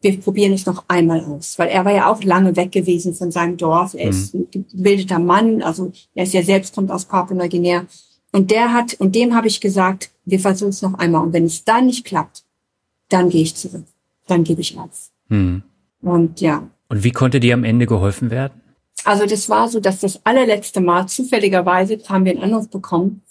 wir 0.01 0.19
probieren 0.19 0.53
es 0.53 0.65
noch 0.65 0.86
einmal 0.88 1.23
aus, 1.25 1.57
weil 1.57 1.69
er 1.69 1.83
war 1.83 1.91
ja 1.91 2.12
auch 2.12 2.23
lange 2.23 2.55
weg 2.55 2.71
gewesen 2.71 3.13
von 3.13 3.31
seinem 3.31 3.57
Dorf. 3.57 3.95
Er 3.95 4.10
ist 4.10 4.33
hm. 4.33 4.47
ein 4.53 4.65
gebildeter 4.71 5.19
Mann, 5.19 5.62
also 5.62 5.91
er 6.13 6.23
ist 6.23 6.33
ja 6.33 6.43
selbst 6.43 6.75
kommt 6.75 6.91
aus 6.91 7.05
Papua-Neuguinea 7.05 7.86
Und 8.31 8.51
der 8.51 8.73
hat, 8.73 8.93
und 8.95 9.15
dem 9.15 9.36
habe 9.36 9.47
ich 9.47 9.60
gesagt, 9.60 10.12
wir 10.25 10.39
versuchen 10.39 10.69
es 10.69 10.81
noch 10.81 10.93
einmal. 10.95 11.23
Und 11.23 11.33
wenn 11.33 11.45
es 11.45 11.63
dann 11.63 11.88
nicht 11.88 12.05
klappt, 12.05 12.43
dann 13.10 13.29
gehe 13.29 13.41
ich 13.41 13.55
zurück. 13.55 13.86
Dann 14.27 14.43
gebe 14.43 14.62
ich 14.62 14.77
auf. 14.77 15.10
Hm. 15.29 15.63
Und 16.01 16.41
ja. 16.41 16.69
Und 16.89 17.03
wie 17.03 17.12
konnte 17.12 17.39
dir 17.39 17.53
am 17.53 17.63
Ende 17.63 17.88
geholfen 17.88 18.29
werden? 18.29 18.62
Also 19.03 19.25
das 19.25 19.49
war 19.49 19.67
so, 19.69 19.79
dass 19.79 19.99
das 19.99 20.25
allerletzte 20.25 20.81
Mal 20.81 21.07
zufälligerweise 21.07 21.97
haben 22.10 22.25
wir 22.25 22.33
einen 22.33 22.43
Anruf 22.43 22.69
bekommen 22.69 23.21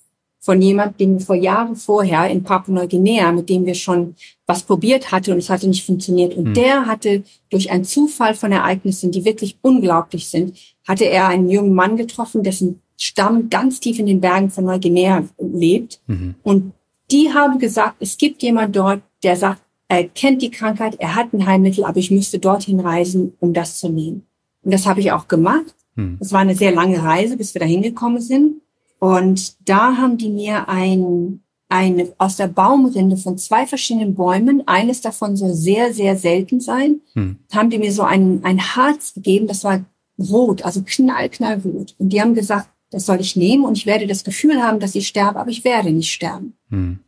von 0.47 0.63
jemandem, 0.63 0.97
den 0.97 1.21
vor 1.21 1.35
Jahren 1.35 1.75
vorher 1.75 2.31
in 2.31 2.45
Papua-Neuguinea, 2.45 3.33
mit 3.33 3.49
dem 3.49 3.67
wir 3.67 3.75
schon 3.75 4.15
was 4.47 4.63
probiert 4.63 5.11
hatte 5.11 5.33
und 5.33 5.39
es 5.39 5.51
hatte 5.51 5.67
nicht 5.67 5.85
funktioniert. 5.85 6.37
Und 6.37 6.47
hm. 6.47 6.55
der 6.55 6.87
hatte 6.87 7.25
durch 7.51 7.73
einen 7.73 7.83
Zufall 7.83 8.37
von 8.37 8.53
Ereignissen, 8.53 9.11
die 9.11 9.25
wirklich 9.25 9.59
unglaublich 9.61 10.29
sind, 10.29 10.57
hatte 10.87 11.05
er 11.05 11.27
einen 11.27 11.51
jungen 11.51 11.75
Mann 11.75 11.97
getroffen, 11.97 12.45
dessen 12.45 12.81
Stamm 12.97 13.51
ganz 13.51 13.81
tief 13.81 13.99
in 13.99 14.07
den 14.07 14.21
Bergen 14.21 14.51
von 14.51 14.65
Neuguinea 14.65 15.25
lebt. 15.39 16.01
Mhm. 16.07 16.37
Und 16.45 16.73
die 17.11 17.35
haben 17.35 17.59
gesagt, 17.59 17.97
es 17.99 18.17
gibt 18.17 18.41
jemand 18.41 18.77
dort, 18.77 19.03
der 19.25 19.35
sagt, 19.35 19.63
er 19.89 20.05
kennt 20.05 20.43
die 20.43 20.53
Krankheit, 20.53 20.95
er 21.01 21.17
hat 21.17 21.33
ein 21.33 21.45
Heilmittel, 21.45 21.85
aber 21.85 21.99
ich 21.99 22.13
müsste 22.13 22.39
dorthin 22.39 22.79
reisen, 22.79 23.35
um 23.41 23.53
das 23.53 23.81
zu 23.81 23.89
nehmen. 23.89 24.23
Und 24.63 24.73
das 24.73 24.87
habe 24.87 25.01
ich 25.01 25.11
auch 25.11 25.27
gemacht. 25.27 25.75
Mhm. 25.97 26.19
Das 26.21 26.33
war 26.33 26.41
eine 26.41 26.55
sehr 26.55 26.73
lange 26.73 27.03
Reise, 27.03 27.37
bis 27.37 27.53
wir 27.53 27.61
da 27.61 27.67
hingekommen 27.67 28.23
sind. 28.23 28.63
Und 28.99 29.69
da 29.69 29.97
haben 29.97 30.17
die 30.17 30.31
mir 30.31 30.69
ein, 30.69 31.43
eine, 31.69 32.13
aus 32.19 32.37
der 32.37 32.49
Baumrinde 32.49 33.17
von 33.17 33.39
zwei 33.39 33.67
verschiedenen 33.67 34.15
Bäumen, 34.15 34.67
eines 34.67 35.01
davon 35.01 35.37
soll 35.37 35.55
sehr, 35.55 35.93
sehr 35.93 36.17
selten 36.17 36.61
sein, 36.61 37.01
hm. 37.15 37.39
haben 37.53 37.71
die 37.71 37.79
mir 37.79 37.93
so 37.93 38.03
ein, 38.03 38.43
ein 38.45 38.61
Harz 38.61 39.15
gegeben, 39.15 39.47
das 39.47 39.65
war 39.65 39.85
rot, 40.19 40.63
also 40.63 40.83
knall, 40.85 41.29
knallrot. 41.29 41.95
Und 41.99 42.11
die 42.11 42.21
haben 42.21 42.35
gesagt, 42.35 42.69
das 42.91 43.07
soll 43.07 43.21
ich 43.21 43.37
nehmen 43.37 43.65
und 43.65 43.77
ich 43.77 43.87
werde 43.87 44.07
das 44.07 44.25
Gefühl 44.25 44.63
haben, 44.63 44.81
dass 44.81 44.95
ich 44.95 45.09
sterbe, 45.09 45.39
aber 45.39 45.51
ich 45.51 45.65
werde 45.65 45.91
nicht 45.91 46.13
sterben. 46.13 46.57
Hm. 46.71 47.01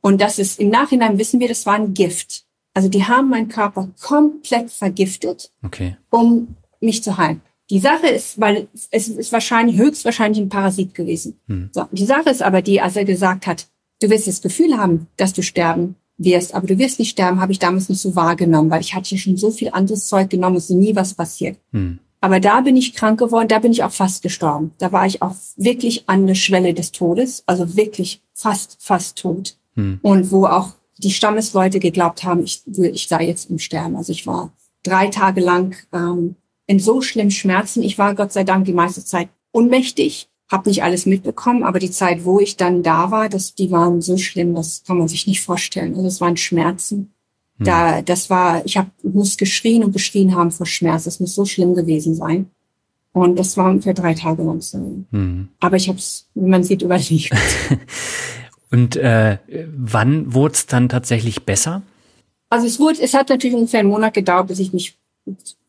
Und 0.00 0.20
das 0.20 0.38
ist, 0.38 0.58
im 0.60 0.70
Nachhinein 0.70 1.18
wissen 1.18 1.40
wir, 1.40 1.48
das 1.48 1.66
war 1.66 1.74
ein 1.74 1.92
Gift. 1.92 2.44
Also 2.72 2.88
die 2.88 3.04
haben 3.04 3.28
meinen 3.28 3.48
Körper 3.48 3.88
komplett 4.00 4.70
vergiftet, 4.70 5.50
okay. 5.64 5.96
um 6.10 6.54
mich 6.80 7.02
zu 7.02 7.16
heilen. 7.16 7.42
Die 7.70 7.80
Sache 7.80 8.06
ist, 8.06 8.40
weil 8.40 8.68
es 8.90 9.08
ist 9.08 9.32
wahrscheinlich, 9.32 9.76
höchstwahrscheinlich 9.76 10.40
ein 10.40 10.48
Parasit 10.48 10.94
gewesen. 10.94 11.38
Hm. 11.48 11.70
So, 11.72 11.84
die 11.92 12.06
Sache 12.06 12.30
ist 12.30 12.42
aber 12.42 12.62
die, 12.62 12.80
als 12.80 12.96
er 12.96 13.04
gesagt 13.04 13.46
hat, 13.46 13.66
du 14.00 14.08
wirst 14.08 14.26
das 14.26 14.40
Gefühl 14.40 14.78
haben, 14.78 15.08
dass 15.16 15.34
du 15.34 15.42
sterben 15.42 15.96
wirst, 16.16 16.54
aber 16.54 16.66
du 16.66 16.78
wirst 16.78 16.98
nicht 16.98 17.10
sterben, 17.10 17.40
habe 17.40 17.52
ich 17.52 17.58
damals 17.58 17.88
nicht 17.88 18.00
so 18.00 18.16
wahrgenommen, 18.16 18.70
weil 18.70 18.80
ich 18.80 18.94
hatte 18.94 19.14
ja 19.14 19.20
schon 19.20 19.36
so 19.36 19.50
viel 19.50 19.70
anderes 19.70 20.06
Zeug 20.06 20.30
genommen, 20.30 20.56
es 20.56 20.70
ist 20.70 20.76
nie 20.76 20.96
was 20.96 21.14
passiert. 21.14 21.58
Hm. 21.72 21.98
Aber 22.20 22.40
da 22.40 22.62
bin 22.62 22.76
ich 22.76 22.94
krank 22.94 23.20
geworden, 23.20 23.48
da 23.48 23.60
bin 23.60 23.70
ich 23.70 23.84
auch 23.84 23.92
fast 23.92 24.22
gestorben. 24.22 24.72
Da 24.78 24.90
war 24.90 25.06
ich 25.06 25.22
auch 25.22 25.36
wirklich 25.56 26.08
an 26.08 26.26
der 26.26 26.34
Schwelle 26.34 26.74
des 26.74 26.90
Todes, 26.90 27.44
also 27.46 27.76
wirklich 27.76 28.22
fast, 28.34 28.78
fast 28.80 29.18
tot. 29.18 29.56
Hm. 29.74 30.00
Und 30.02 30.32
wo 30.32 30.46
auch 30.46 30.70
die 30.98 31.12
Stammesleute 31.12 31.78
geglaubt 31.78 32.24
haben, 32.24 32.42
ich, 32.42 32.62
ich 32.66 33.06
sei 33.06 33.26
jetzt 33.26 33.50
im 33.50 33.58
Sterben. 33.58 33.94
Also 33.94 34.12
ich 34.12 34.26
war 34.26 34.52
drei 34.82 35.08
Tage 35.08 35.40
lang 35.40 35.76
ähm, 35.92 36.34
in 36.68 36.78
so 36.78 37.00
schlimmen 37.00 37.32
Schmerzen. 37.32 37.82
Ich 37.82 37.98
war 37.98 38.14
Gott 38.14 38.32
sei 38.32 38.44
Dank 38.44 38.66
die 38.66 38.74
meiste 38.74 39.04
Zeit 39.04 39.30
ohnmächtig, 39.52 40.28
habe 40.48 40.68
nicht 40.68 40.82
alles 40.84 41.06
mitbekommen, 41.06 41.64
aber 41.64 41.78
die 41.78 41.90
Zeit, 41.90 42.24
wo 42.24 42.38
ich 42.38 42.56
dann 42.56 42.82
da 42.82 43.10
war, 43.10 43.28
das, 43.28 43.54
die 43.54 43.70
waren 43.72 44.00
so 44.00 44.16
schlimm, 44.18 44.54
das 44.54 44.84
kann 44.86 44.98
man 44.98 45.08
sich 45.08 45.26
nicht 45.26 45.42
vorstellen. 45.42 45.96
Also 45.96 46.06
es 46.06 46.20
waren 46.20 46.36
Schmerzen. 46.36 47.14
Hm. 47.56 47.66
Da, 47.66 48.02
das 48.02 48.30
war, 48.30 48.64
ich 48.66 48.76
habe 48.76 48.90
muss 49.02 49.38
geschrien 49.38 49.82
und 49.82 49.92
geschrien 49.92 50.36
haben 50.36 50.50
vor 50.52 50.66
Schmerz. 50.66 51.04
Das 51.04 51.20
muss 51.20 51.34
so 51.34 51.46
schlimm 51.46 51.74
gewesen 51.74 52.14
sein. 52.14 52.50
Und 53.12 53.38
das 53.38 53.56
war 53.56 53.70
ungefähr 53.70 53.94
drei 53.94 54.12
Tage 54.12 54.42
lang 54.42 54.60
so. 54.60 55.04
Hm. 55.10 55.48
Aber 55.60 55.76
ich 55.76 55.88
habe 55.88 55.98
es, 55.98 56.28
wie 56.34 56.48
man 56.48 56.64
sieht, 56.64 56.82
überlebt. 56.82 57.30
und 58.70 58.96
äh, 58.96 59.38
wann 59.74 60.34
wurde 60.34 60.54
es 60.54 60.66
dann 60.66 60.90
tatsächlich 60.90 61.44
besser? 61.44 61.82
Also 62.50 62.66
es 62.66 62.78
wurde, 62.78 63.00
es 63.00 63.14
hat 63.14 63.30
natürlich 63.30 63.56
ungefähr 63.56 63.80
einen 63.80 63.88
Monat 63.88 64.12
gedauert, 64.12 64.48
bis 64.48 64.58
ich 64.58 64.74
mich 64.74 64.98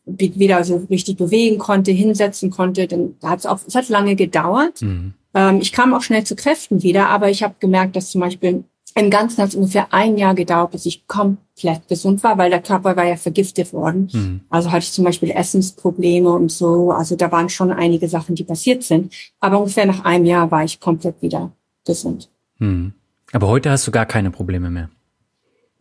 wieder 0.04 0.64
so 0.64 0.86
richtig 0.90 1.16
bewegen 1.16 1.58
konnte, 1.58 1.90
hinsetzen 1.92 2.50
konnte. 2.50 2.86
Dann 2.86 3.14
hat 3.22 3.40
es 3.40 3.46
auch, 3.46 3.60
es 3.66 3.74
hat 3.74 3.88
lange 3.88 4.16
gedauert. 4.16 4.82
Mhm. 4.82 5.14
Ähm, 5.34 5.60
ich 5.60 5.72
kam 5.72 5.94
auch 5.94 6.02
schnell 6.02 6.24
zu 6.24 6.36
Kräften 6.36 6.82
wieder, 6.82 7.08
aber 7.08 7.30
ich 7.30 7.42
habe 7.42 7.54
gemerkt, 7.60 7.96
dass 7.96 8.10
zum 8.10 8.20
Beispiel 8.20 8.64
im 8.96 9.10
Ganzen 9.10 9.42
hat 9.42 9.50
es 9.50 9.54
ungefähr 9.54 9.92
ein 9.92 10.18
Jahr 10.18 10.34
gedauert, 10.34 10.72
bis 10.72 10.84
ich 10.84 11.06
komplett 11.06 11.86
gesund 11.88 12.24
war, 12.24 12.38
weil 12.38 12.50
der 12.50 12.60
Körper 12.60 12.96
war 12.96 13.04
ja 13.04 13.16
vergiftet 13.16 13.72
worden. 13.72 14.08
Mhm. 14.12 14.40
Also 14.50 14.72
hatte 14.72 14.84
ich 14.84 14.92
zum 14.92 15.04
Beispiel 15.04 15.30
Essensprobleme 15.30 16.30
und 16.30 16.50
so. 16.50 16.90
Also 16.90 17.14
da 17.14 17.30
waren 17.30 17.48
schon 17.48 17.70
einige 17.70 18.08
Sachen, 18.08 18.34
die 18.34 18.44
passiert 18.44 18.82
sind. 18.82 19.12
Aber 19.38 19.58
ungefähr 19.58 19.86
nach 19.86 20.04
einem 20.04 20.24
Jahr 20.24 20.50
war 20.50 20.64
ich 20.64 20.80
komplett 20.80 21.22
wieder 21.22 21.52
gesund. 21.86 22.30
Mhm. 22.58 22.94
Aber 23.32 23.46
heute 23.46 23.70
hast 23.70 23.86
du 23.86 23.92
gar 23.92 24.06
keine 24.06 24.32
Probleme 24.32 24.70
mehr. 24.70 24.90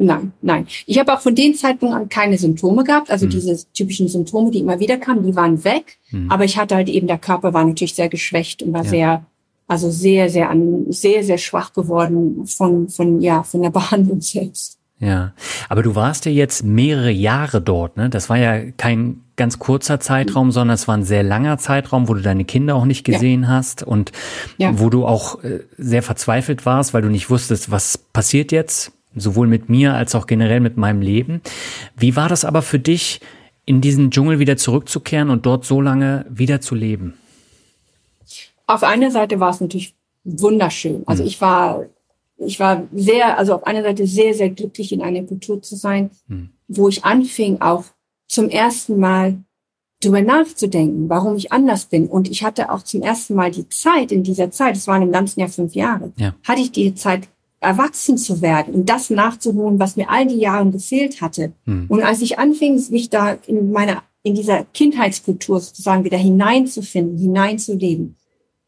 Nein, 0.01 0.31
nein. 0.41 0.65
Ich 0.85 0.97
habe 0.97 1.13
auch 1.13 1.19
von 1.19 1.35
dem 1.35 1.53
Zeitpunkt 1.55 1.93
an 1.93 2.07
keine 2.07 2.37
Symptome 2.37 2.85
gehabt. 2.85 3.11
Also 3.11 3.25
mhm. 3.25 3.31
diese 3.31 3.71
typischen 3.73 4.07
Symptome, 4.07 4.49
die 4.49 4.59
immer 4.59 4.79
wieder 4.79 4.97
kamen, 4.97 5.23
die 5.23 5.35
waren 5.35 5.61
weg. 5.65 5.97
Mhm. 6.11 6.31
Aber 6.31 6.45
ich 6.45 6.57
hatte 6.57 6.75
halt 6.75 6.87
eben, 6.87 7.05
der 7.05 7.17
Körper 7.17 7.53
war 7.53 7.65
natürlich 7.65 7.95
sehr 7.95 8.07
geschwächt 8.07 8.63
und 8.63 8.71
war 8.71 8.85
ja. 8.85 8.89
sehr, 8.89 9.25
also 9.67 9.91
sehr, 9.91 10.29
sehr 10.29 10.49
an, 10.49 10.85
sehr, 10.87 11.25
sehr 11.25 11.37
schwach 11.37 11.73
geworden 11.73 12.45
von, 12.47 12.87
von, 12.87 13.19
ja, 13.19 13.43
von 13.43 13.61
der 13.61 13.69
Behandlung 13.71 14.21
selbst. 14.21 14.77
Ja, 15.01 15.33
aber 15.67 15.83
du 15.83 15.95
warst 15.95 16.25
ja 16.25 16.31
jetzt 16.31 16.63
mehrere 16.63 17.11
Jahre 17.11 17.61
dort, 17.61 17.95
ne? 17.95 18.09
Das 18.09 18.29
war 18.29 18.37
ja 18.37 18.69
kein 18.71 19.21
ganz 19.37 19.57
kurzer 19.57 20.01
Zeitraum, 20.01 20.47
mhm. 20.47 20.51
sondern 20.51 20.75
es 20.75 20.89
war 20.89 20.97
ein 20.97 21.03
sehr 21.03 21.23
langer 21.23 21.57
Zeitraum, 21.57 22.09
wo 22.09 22.13
du 22.13 22.21
deine 22.21 22.43
Kinder 22.43 22.75
auch 22.75 22.83
nicht 22.83 23.05
gesehen 23.05 23.43
ja. 23.43 23.47
hast 23.49 23.83
und 23.83 24.11
ja. 24.57 24.77
wo 24.77 24.89
du 24.89 25.05
auch 25.05 25.41
äh, 25.43 25.61
sehr 25.77 26.03
verzweifelt 26.03 26.65
warst, 26.65 26.93
weil 26.93 27.01
du 27.01 27.07
nicht 27.07 27.29
wusstest, 27.29 27.71
was 27.71 27.97
passiert 27.97 28.51
jetzt 28.51 28.91
sowohl 29.15 29.47
mit 29.47 29.69
mir 29.69 29.93
als 29.95 30.15
auch 30.15 30.27
generell 30.27 30.59
mit 30.59 30.77
meinem 30.77 31.01
Leben. 31.01 31.41
Wie 31.97 32.15
war 32.15 32.29
das 32.29 32.45
aber 32.45 32.61
für 32.61 32.79
dich, 32.79 33.21
in 33.65 33.81
diesen 33.81 34.09
Dschungel 34.09 34.39
wieder 34.39 34.57
zurückzukehren 34.57 35.29
und 35.29 35.45
dort 35.45 35.63
so 35.63 35.79
lange 35.79 36.25
wieder 36.29 36.59
zu 36.59 36.73
leben? 36.73 37.13
Auf 38.65 38.83
einer 38.83 39.11
Seite 39.11 39.39
war 39.39 39.51
es 39.51 39.61
natürlich 39.61 39.95
wunderschön. 40.23 41.03
Also 41.05 41.21
hm. 41.21 41.27
ich 41.27 41.41
war, 41.41 41.85
ich 42.37 42.59
war 42.59 42.83
sehr, 42.93 43.37
also 43.37 43.53
auf 43.53 43.67
einer 43.67 43.83
Seite 43.83 44.07
sehr, 44.07 44.33
sehr 44.33 44.49
glücklich, 44.49 44.91
in 44.91 45.01
einer 45.01 45.23
Kultur 45.23 45.61
zu 45.61 45.75
sein, 45.75 46.09
hm. 46.27 46.49
wo 46.67 46.89
ich 46.89 47.05
anfing, 47.05 47.61
auch 47.61 47.85
zum 48.27 48.49
ersten 48.49 48.99
Mal 48.99 49.37
darüber 50.01 50.21
nachzudenken, 50.21 51.09
warum 51.09 51.35
ich 51.35 51.51
anders 51.51 51.85
bin. 51.85 52.07
Und 52.07 52.29
ich 52.29 52.43
hatte 52.43 52.71
auch 52.71 52.83
zum 52.83 53.01
ersten 53.01 53.35
Mal 53.35 53.51
die 53.51 53.67
Zeit 53.69 54.11
in 54.11 54.23
dieser 54.23 54.49
Zeit, 54.49 54.77
es 54.77 54.87
waren 54.87 55.01
im 55.01 55.11
ganzen 55.11 55.41
Jahr 55.41 55.49
fünf 55.49 55.75
Jahre, 55.75 56.11
ja. 56.17 56.33
hatte 56.43 56.61
ich 56.61 56.71
die 56.71 56.95
Zeit 56.95 57.27
erwachsen 57.59 58.17
zu 58.17 58.41
werden 58.41 58.73
und 58.73 58.89
das 58.89 59.09
nachzuholen, 59.09 59.79
was 59.79 59.95
mir 59.95 60.09
all 60.09 60.25
die 60.27 60.37
Jahre 60.37 60.69
gefehlt 60.69 61.21
hatte. 61.21 61.53
Hm. 61.65 61.85
Und 61.89 62.03
als 62.03 62.21
ich 62.21 62.39
anfing, 62.39 62.81
mich 62.89 63.09
da 63.09 63.33
in 63.47 63.71
meiner, 63.71 64.03
in 64.23 64.35
dieser 64.35 64.63
Kindheitskultur 64.65 65.59
sozusagen 65.59 66.03
wieder 66.03 66.17
hineinzufinden, 66.17 67.17
hineinzuleben, 67.17 68.15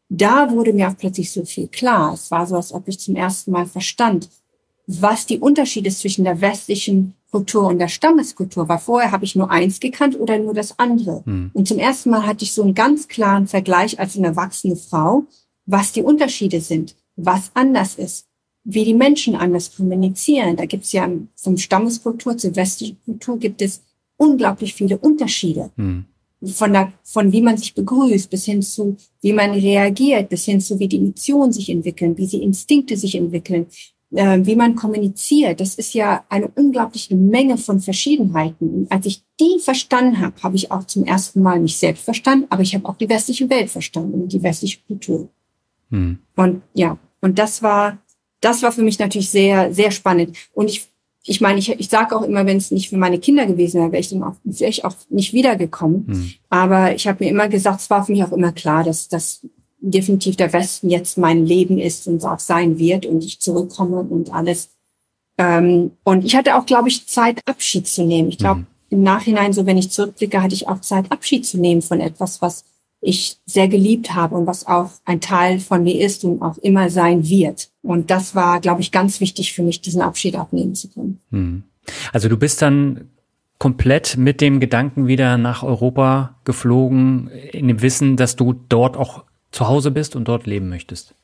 da 0.08 0.50
wurde 0.50 0.74
mir 0.74 0.88
auch 0.88 0.96
plötzlich 0.96 1.32
so 1.32 1.44
viel 1.44 1.68
klar. 1.68 2.12
Es 2.12 2.30
war 2.30 2.46
so, 2.46 2.56
als 2.56 2.72
ob 2.72 2.86
ich 2.86 3.00
zum 3.00 3.16
ersten 3.16 3.50
Mal 3.50 3.64
verstand, 3.64 4.28
was 4.86 5.24
die 5.24 5.38
Unterschiede 5.38 5.90
zwischen 5.90 6.24
der 6.24 6.42
westlichen 6.42 7.14
Kultur 7.30 7.68
und 7.68 7.78
der 7.78 7.88
Stammeskultur 7.88 8.68
war. 8.68 8.78
Vorher 8.78 9.10
habe 9.10 9.24
ich 9.24 9.34
nur 9.34 9.50
eins 9.50 9.80
gekannt 9.80 10.20
oder 10.20 10.38
nur 10.38 10.52
das 10.52 10.78
andere. 10.78 11.22
Hm. 11.24 11.50
Und 11.54 11.66
zum 11.66 11.78
ersten 11.78 12.10
Mal 12.10 12.26
hatte 12.26 12.44
ich 12.44 12.52
so 12.52 12.62
einen 12.62 12.74
ganz 12.74 13.08
klaren 13.08 13.46
Vergleich 13.46 13.98
als 13.98 14.18
eine 14.18 14.26
erwachsene 14.26 14.76
Frau, 14.76 15.24
was 15.64 15.92
die 15.92 16.02
Unterschiede 16.02 16.60
sind, 16.60 16.94
was 17.16 17.50
anders 17.54 17.94
ist 17.94 18.26
wie 18.64 18.84
die 18.84 18.94
Menschen 18.94 19.34
anders 19.34 19.74
kommunizieren. 19.74 20.56
Da 20.56 20.66
gibt 20.66 20.84
es 20.84 20.92
ja 20.92 21.08
vom 21.36 21.56
Stammeskultur 21.56 22.36
zur 22.36 22.54
westlichen 22.54 22.98
Kultur 23.04 23.38
gibt 23.38 23.60
es 23.62 23.82
unglaublich 24.16 24.74
viele 24.74 24.98
Unterschiede. 24.98 25.70
Hm. 25.76 26.04
Von, 26.44 26.72
der, 26.72 26.92
von 27.04 27.30
wie 27.30 27.40
man 27.40 27.56
sich 27.56 27.72
begrüßt, 27.74 28.28
bis 28.28 28.44
hin 28.44 28.62
zu 28.62 28.96
wie 29.20 29.32
man 29.32 29.52
reagiert, 29.52 30.28
bis 30.28 30.44
hin 30.44 30.60
zu 30.60 30.78
wie 30.80 30.88
die 30.88 30.96
Emotionen 30.96 31.52
sich 31.52 31.70
entwickeln, 31.70 32.18
wie 32.18 32.26
die 32.26 32.42
Instinkte 32.42 32.96
sich 32.96 33.14
entwickeln, 33.14 33.66
äh, 34.10 34.40
wie 34.42 34.56
man 34.56 34.74
kommuniziert. 34.74 35.60
Das 35.60 35.76
ist 35.76 35.94
ja 35.94 36.24
eine 36.28 36.48
unglaubliche 36.48 37.14
Menge 37.14 37.58
von 37.58 37.78
Verschiedenheiten. 37.78 38.70
Und 38.70 38.92
als 38.92 39.06
ich 39.06 39.22
die 39.38 39.58
verstanden 39.60 40.18
habe, 40.18 40.34
habe 40.42 40.56
ich 40.56 40.72
auch 40.72 40.84
zum 40.84 41.04
ersten 41.04 41.42
Mal 41.42 41.60
mich 41.60 41.76
selbst 41.76 42.04
verstanden, 42.04 42.46
aber 42.50 42.62
ich 42.62 42.74
habe 42.74 42.88
auch 42.88 42.96
die 42.96 43.08
westliche 43.08 43.48
Welt 43.48 43.70
verstanden 43.70 44.22
und 44.22 44.32
die 44.32 44.42
westliche 44.42 44.80
Kultur. 44.86 45.28
Hm. 45.90 46.18
Und 46.34 46.62
ja, 46.74 46.98
und 47.20 47.38
das 47.38 47.62
war 47.62 48.01
das 48.42 48.62
war 48.62 48.72
für 48.72 48.82
mich 48.82 48.98
natürlich 48.98 49.30
sehr, 49.30 49.72
sehr 49.72 49.90
spannend. 49.90 50.36
Und 50.52 50.68
ich, 50.68 50.86
ich 51.24 51.40
meine, 51.40 51.58
ich, 51.58 51.70
ich 51.70 51.88
sage 51.88 52.14
auch 52.14 52.22
immer, 52.22 52.44
wenn 52.44 52.58
es 52.58 52.70
nicht 52.70 52.90
für 52.90 52.98
meine 52.98 53.18
Kinder 53.18 53.46
gewesen 53.46 53.80
wäre, 53.80 53.92
wäre 53.92 54.00
ich 54.00 54.10
dann 54.10 54.22
auch, 54.22 54.34
wäre 54.44 54.68
ich 54.68 54.84
auch 54.84 54.94
nicht 55.08 55.32
wiedergekommen. 55.32 56.04
Mhm. 56.06 56.32
Aber 56.50 56.94
ich 56.94 57.06
habe 57.06 57.24
mir 57.24 57.30
immer 57.30 57.48
gesagt, 57.48 57.80
es 57.80 57.88
war 57.88 58.04
für 58.04 58.12
mich 58.12 58.24
auch 58.24 58.32
immer 58.32 58.52
klar, 58.52 58.84
dass 58.84 59.08
das 59.08 59.46
definitiv 59.80 60.36
der 60.36 60.52
Westen 60.52 60.90
jetzt 60.90 61.18
mein 61.18 61.46
Leben 61.46 61.78
ist 61.78 62.06
und 62.06 62.24
auch 62.24 62.38
sein 62.38 62.78
wird 62.78 63.06
und 63.06 63.24
ich 63.24 63.40
zurückkomme 63.40 64.00
und 64.00 64.32
alles. 64.34 64.70
Ähm, 65.38 65.92
und 66.04 66.24
ich 66.24 66.36
hatte 66.36 66.56
auch, 66.56 66.66
glaube 66.66 66.88
ich, 66.88 67.06
Zeit, 67.06 67.40
Abschied 67.46 67.86
zu 67.86 68.04
nehmen. 68.04 68.28
Ich 68.28 68.38
glaube, 68.38 68.60
mhm. 68.60 68.66
im 68.90 69.02
Nachhinein, 69.02 69.52
so 69.52 69.66
wenn 69.66 69.78
ich 69.78 69.90
zurückblicke, 69.90 70.42
hatte 70.42 70.54
ich 70.54 70.66
auch 70.66 70.80
Zeit, 70.80 71.10
Abschied 71.10 71.46
zu 71.46 71.58
nehmen 71.58 71.82
von 71.82 72.00
etwas, 72.00 72.42
was 72.42 72.64
ich 73.02 73.38
sehr 73.44 73.68
geliebt 73.68 74.14
habe 74.14 74.36
und 74.36 74.46
was 74.46 74.66
auch 74.66 74.90
ein 75.04 75.20
Teil 75.20 75.58
von 75.58 75.82
mir 75.82 76.00
ist 76.00 76.24
und 76.24 76.40
auch 76.40 76.56
immer 76.58 76.88
sein 76.88 77.28
wird. 77.28 77.68
Und 77.82 78.10
das 78.10 78.34
war, 78.34 78.60
glaube 78.60 78.80
ich, 78.80 78.92
ganz 78.92 79.20
wichtig 79.20 79.52
für 79.52 79.62
mich, 79.62 79.80
diesen 79.80 80.00
Abschied 80.00 80.36
abnehmen 80.36 80.74
zu 80.74 80.88
können. 80.88 81.20
Hm. 81.30 81.64
Also 82.12 82.28
du 82.28 82.36
bist 82.36 82.62
dann 82.62 83.10
komplett 83.58 84.16
mit 84.16 84.40
dem 84.40 84.60
Gedanken 84.60 85.06
wieder 85.06 85.36
nach 85.36 85.62
Europa 85.62 86.36
geflogen, 86.44 87.28
in 87.28 87.68
dem 87.68 87.82
Wissen, 87.82 88.16
dass 88.16 88.36
du 88.36 88.54
dort 88.68 88.96
auch 88.96 89.24
zu 89.52 89.68
Hause 89.68 89.90
bist 89.90 90.16
und 90.16 90.26
dort 90.26 90.46
leben 90.46 90.68
möchtest? 90.68 91.14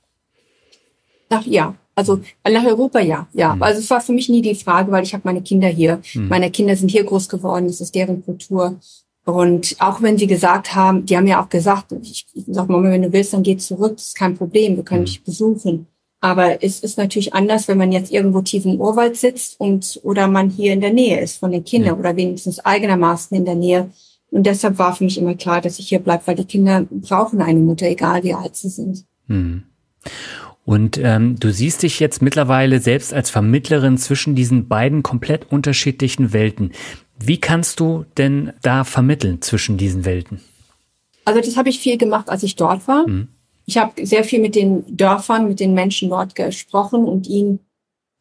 Nach, 1.30 1.44
ja, 1.44 1.74
also 1.94 2.20
nach 2.48 2.64
Europa 2.64 3.00
ja, 3.00 3.26
ja. 3.32 3.56
Mhm. 3.56 3.62
Also 3.62 3.80
es 3.80 3.90
war 3.90 4.00
für 4.00 4.12
mich 4.12 4.28
nie 4.28 4.40
die 4.40 4.54
Frage, 4.54 4.92
weil 4.92 5.02
ich 5.02 5.14
habe 5.14 5.22
meine 5.24 5.42
Kinder 5.42 5.68
hier. 5.68 6.00
Mhm. 6.14 6.28
Meine 6.28 6.50
Kinder 6.50 6.76
sind 6.76 6.90
hier 6.90 7.04
groß 7.04 7.28
geworden, 7.28 7.66
es 7.66 7.80
ist 7.80 7.94
deren 7.94 8.24
Kultur. 8.24 8.78
Und 9.28 9.76
auch 9.78 10.00
wenn 10.00 10.16
sie 10.16 10.26
gesagt 10.26 10.74
haben, 10.74 11.04
die 11.04 11.16
haben 11.16 11.26
ja 11.26 11.42
auch 11.42 11.48
gesagt, 11.48 11.92
ich, 12.02 12.26
ich 12.32 12.44
sag 12.46 12.68
Mama, 12.68 12.90
wenn 12.90 13.02
du 13.02 13.12
willst, 13.12 13.34
dann 13.34 13.42
geh 13.42 13.56
zurück, 13.56 13.96
das 13.96 14.08
ist 14.08 14.18
kein 14.18 14.36
Problem, 14.36 14.76
wir 14.76 14.84
können 14.84 15.02
mhm. 15.02 15.06
dich 15.06 15.22
besuchen. 15.22 15.86
Aber 16.20 16.64
es 16.64 16.80
ist 16.80 16.98
natürlich 16.98 17.34
anders, 17.34 17.68
wenn 17.68 17.78
man 17.78 17.92
jetzt 17.92 18.10
irgendwo 18.10 18.40
tief 18.40 18.64
im 18.64 18.80
Urwald 18.80 19.16
sitzt 19.16 19.60
und 19.60 20.00
oder 20.02 20.26
man 20.26 20.50
hier 20.50 20.72
in 20.72 20.80
der 20.80 20.92
Nähe 20.92 21.20
ist 21.20 21.38
von 21.38 21.52
den 21.52 21.62
Kindern 21.62 21.94
ja. 21.94 21.98
oder 21.98 22.16
wenigstens 22.16 22.58
eigenermaßen 22.58 23.36
in 23.36 23.44
der 23.44 23.54
Nähe. 23.54 23.90
Und 24.30 24.44
deshalb 24.44 24.78
war 24.78 24.96
für 24.96 25.04
mich 25.04 25.18
immer 25.18 25.34
klar, 25.34 25.60
dass 25.60 25.78
ich 25.78 25.88
hier 25.88 26.00
bleibe, 26.00 26.26
weil 26.26 26.34
die 26.34 26.44
Kinder 26.44 26.86
brauchen 26.90 27.40
eine 27.40 27.60
Mutter, 27.60 27.86
egal 27.86 28.24
wie 28.24 28.34
alt 28.34 28.56
sie 28.56 28.68
sind. 28.68 29.04
Mhm. 29.26 29.64
Und 30.64 30.98
ähm, 30.98 31.36
du 31.40 31.50
siehst 31.50 31.82
dich 31.82 31.98
jetzt 31.98 32.20
mittlerweile 32.20 32.80
selbst 32.80 33.14
als 33.14 33.30
Vermittlerin 33.30 33.96
zwischen 33.96 34.34
diesen 34.34 34.68
beiden 34.68 35.02
komplett 35.02 35.50
unterschiedlichen 35.50 36.34
Welten. 36.34 36.72
Wie 37.18 37.38
kannst 37.38 37.80
du 37.80 38.04
denn 38.16 38.52
da 38.62 38.84
vermitteln 38.84 39.42
zwischen 39.42 39.76
diesen 39.76 40.04
Welten? 40.04 40.40
Also 41.24 41.40
das 41.40 41.56
habe 41.56 41.68
ich 41.68 41.78
viel 41.78 41.98
gemacht, 41.98 42.28
als 42.30 42.42
ich 42.42 42.56
dort 42.56 42.86
war. 42.88 43.06
Mhm. 43.06 43.28
Ich 43.66 43.76
habe 43.76 44.06
sehr 44.06 44.24
viel 44.24 44.40
mit 44.40 44.54
den 44.54 44.84
Dörfern, 44.96 45.48
mit 45.48 45.60
den 45.60 45.74
Menschen 45.74 46.08
dort 46.08 46.34
gesprochen 46.34 47.04
und 47.04 47.26
ihnen 47.26 47.60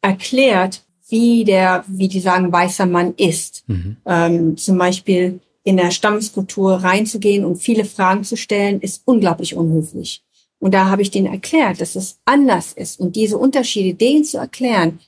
erklärt, 0.02 0.82
wie 1.08 1.44
der, 1.44 1.84
wie 1.86 2.08
die 2.08 2.20
sagen, 2.20 2.52
weißer 2.52 2.86
Mann 2.86 3.14
ist. 3.16 3.64
Mhm. 3.66 3.96
Ähm, 4.04 4.56
zum 4.58 4.76
Beispiel 4.76 5.40
in 5.64 5.76
der 5.76 5.90
Stammeskultur 5.90 6.74
reinzugehen 6.74 7.44
und 7.44 7.56
viele 7.56 7.84
Fragen 7.84 8.24
zu 8.24 8.36
stellen, 8.36 8.80
ist 8.80 9.02
unglaublich 9.04 9.54
unhöflich. 9.54 10.22
Und 10.58 10.74
da 10.74 10.90
habe 10.90 11.02
ich 11.02 11.10
denen 11.10 11.26
erklärt, 11.26 11.80
dass 11.80 11.94
es 11.94 12.18
anders 12.24 12.72
ist. 12.72 12.98
Und 12.98 13.16
diese 13.16 13.38
Unterschiede 13.38 13.94
denen 13.94 14.24
zu 14.24 14.38
erklären, 14.38 14.98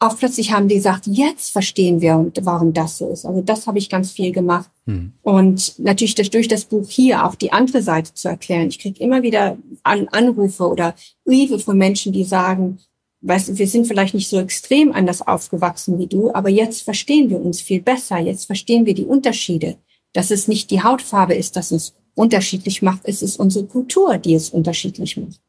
auch 0.00 0.16
plötzlich 0.16 0.52
haben 0.52 0.68
die 0.68 0.76
gesagt, 0.76 1.06
jetzt 1.06 1.50
verstehen 1.50 2.00
wir, 2.00 2.30
warum 2.42 2.72
das 2.72 2.98
so 2.98 3.10
ist. 3.10 3.24
Also 3.24 3.40
das 3.40 3.66
habe 3.66 3.78
ich 3.78 3.88
ganz 3.88 4.12
viel 4.12 4.30
gemacht. 4.30 4.70
Hm. 4.86 5.12
Und 5.22 5.78
natürlich 5.78 6.14
das, 6.14 6.30
durch 6.30 6.46
das 6.46 6.66
Buch 6.66 6.88
hier 6.88 7.24
auch 7.24 7.34
die 7.34 7.52
andere 7.52 7.82
Seite 7.82 8.14
zu 8.14 8.28
erklären. 8.28 8.68
Ich 8.68 8.78
kriege 8.78 9.02
immer 9.02 9.22
wieder 9.22 9.58
An 9.82 10.06
Anrufe 10.08 10.68
oder 10.68 10.94
Briefe 11.24 11.58
von 11.58 11.76
Menschen, 11.76 12.12
die 12.12 12.22
sagen, 12.22 12.78
weißt 13.22 13.48
du, 13.48 13.58
wir 13.58 13.66
sind 13.66 13.86
vielleicht 13.86 14.14
nicht 14.14 14.28
so 14.28 14.38
extrem 14.38 14.92
anders 14.92 15.26
aufgewachsen 15.26 15.98
wie 15.98 16.06
du, 16.06 16.32
aber 16.32 16.48
jetzt 16.48 16.82
verstehen 16.82 17.28
wir 17.28 17.40
uns 17.40 17.60
viel 17.60 17.82
besser. 17.82 18.18
Jetzt 18.18 18.46
verstehen 18.46 18.86
wir 18.86 18.94
die 18.94 19.06
Unterschiede. 19.06 19.76
Dass 20.12 20.30
es 20.30 20.46
nicht 20.48 20.70
die 20.70 20.82
Hautfarbe 20.82 21.34
ist, 21.34 21.56
dass 21.56 21.72
uns 21.72 21.94
unterschiedlich 22.14 22.82
macht. 22.82 23.00
Es 23.04 23.20
ist 23.20 23.38
unsere 23.38 23.66
Kultur, 23.66 24.16
die 24.18 24.34
es 24.34 24.50
unterschiedlich 24.50 25.16
macht. 25.16 25.40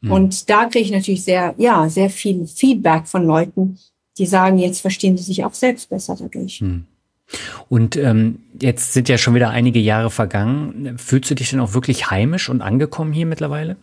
Mhm. 0.00 0.12
Und 0.12 0.48
da 0.48 0.66
kriege 0.66 0.84
ich 0.84 0.92
natürlich 0.92 1.24
sehr, 1.24 1.54
ja, 1.58 1.88
sehr 1.88 2.08
viel 2.08 2.46
Feedback 2.46 3.06
von 3.08 3.26
Leuten, 3.26 3.78
die 4.18 4.26
sagen, 4.26 4.58
jetzt 4.58 4.80
verstehen 4.80 5.16
sie 5.16 5.24
sich 5.24 5.44
auch 5.44 5.54
selbst 5.54 5.90
besser 5.90 6.16
dadurch. 6.18 6.60
Mhm. 6.60 6.86
Und 7.68 7.96
ähm, 7.96 8.40
jetzt 8.60 8.92
sind 8.92 9.08
ja 9.08 9.18
schon 9.18 9.34
wieder 9.34 9.50
einige 9.50 9.80
Jahre 9.80 10.10
vergangen. 10.10 10.96
Fühlst 10.98 11.30
du 11.30 11.34
dich 11.34 11.50
denn 11.50 11.60
auch 11.60 11.74
wirklich 11.74 12.10
heimisch 12.10 12.48
und 12.48 12.62
angekommen 12.62 13.12
hier 13.12 13.26
mittlerweile? 13.26 13.76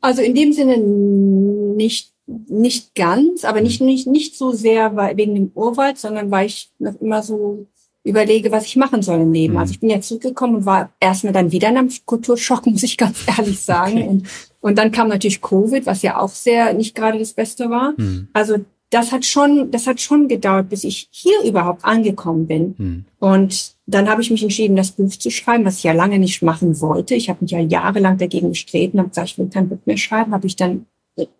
Also 0.00 0.20
in 0.20 0.34
dem 0.34 0.52
Sinne 0.52 0.76
nicht, 0.78 2.12
nicht 2.26 2.94
ganz, 2.94 3.44
aber 3.44 3.60
nicht, 3.60 3.80
hm. 3.80 3.86
nicht, 3.86 4.06
nicht 4.06 4.36
so 4.36 4.52
sehr 4.52 4.96
wegen 5.16 5.34
dem 5.34 5.52
Urwald, 5.54 5.98
sondern 5.98 6.30
weil 6.30 6.46
ich 6.46 6.70
noch 6.78 7.00
immer 7.00 7.22
so 7.22 7.66
überlege, 8.04 8.50
was 8.50 8.66
ich 8.66 8.76
machen 8.76 9.02
soll 9.02 9.20
im 9.20 9.32
Leben. 9.32 9.54
Mhm. 9.54 9.60
Also 9.60 9.72
ich 9.72 9.80
bin 9.80 9.90
jetzt 9.90 10.08
zurückgekommen 10.08 10.56
und 10.56 10.66
war 10.66 10.90
erstmal 10.98 11.32
dann 11.32 11.52
wieder 11.52 11.68
in 11.68 11.76
einem 11.76 11.90
Kulturschock, 12.04 12.66
muss 12.66 12.82
ich 12.82 12.98
ganz 12.98 13.18
ehrlich 13.26 13.60
sagen. 13.60 13.98
Okay. 13.98 14.08
Und, 14.08 14.26
und 14.60 14.78
dann 14.78 14.90
kam 14.90 15.08
natürlich 15.08 15.40
Covid, 15.40 15.86
was 15.86 16.02
ja 16.02 16.18
auch 16.18 16.30
sehr 16.30 16.72
nicht 16.74 16.94
gerade 16.94 17.18
das 17.18 17.32
Beste 17.32 17.70
war. 17.70 17.94
Mhm. 17.96 18.28
Also 18.32 18.56
das 18.92 19.10
hat 19.10 19.24
schon, 19.24 19.70
das 19.70 19.86
hat 19.86 20.02
schon 20.02 20.28
gedauert, 20.28 20.68
bis 20.68 20.84
ich 20.84 21.08
hier 21.10 21.42
überhaupt 21.44 21.82
angekommen 21.82 22.46
bin. 22.46 22.74
Mhm. 22.76 23.04
Und 23.18 23.74
dann 23.86 24.08
habe 24.08 24.20
ich 24.20 24.30
mich 24.30 24.42
entschieden, 24.42 24.76
das 24.76 24.90
Buch 24.90 25.10
zu 25.10 25.30
schreiben, 25.30 25.64
was 25.64 25.78
ich 25.78 25.84
ja 25.84 25.92
lange 25.92 26.18
nicht 26.18 26.42
machen 26.42 26.78
wollte. 26.78 27.14
Ich 27.14 27.30
habe 27.30 27.38
mich 27.40 27.52
ja 27.52 27.58
jahrelang 27.58 28.18
dagegen 28.18 28.50
gestreten, 28.50 28.98
habe 28.98 29.08
gesagt, 29.08 29.30
ich 29.30 29.38
will 29.38 29.48
kein 29.48 29.70
Buch 29.70 29.78
mehr 29.86 29.96
schreiben, 29.96 30.34
habe 30.34 30.46
ich 30.46 30.56
dann 30.56 30.84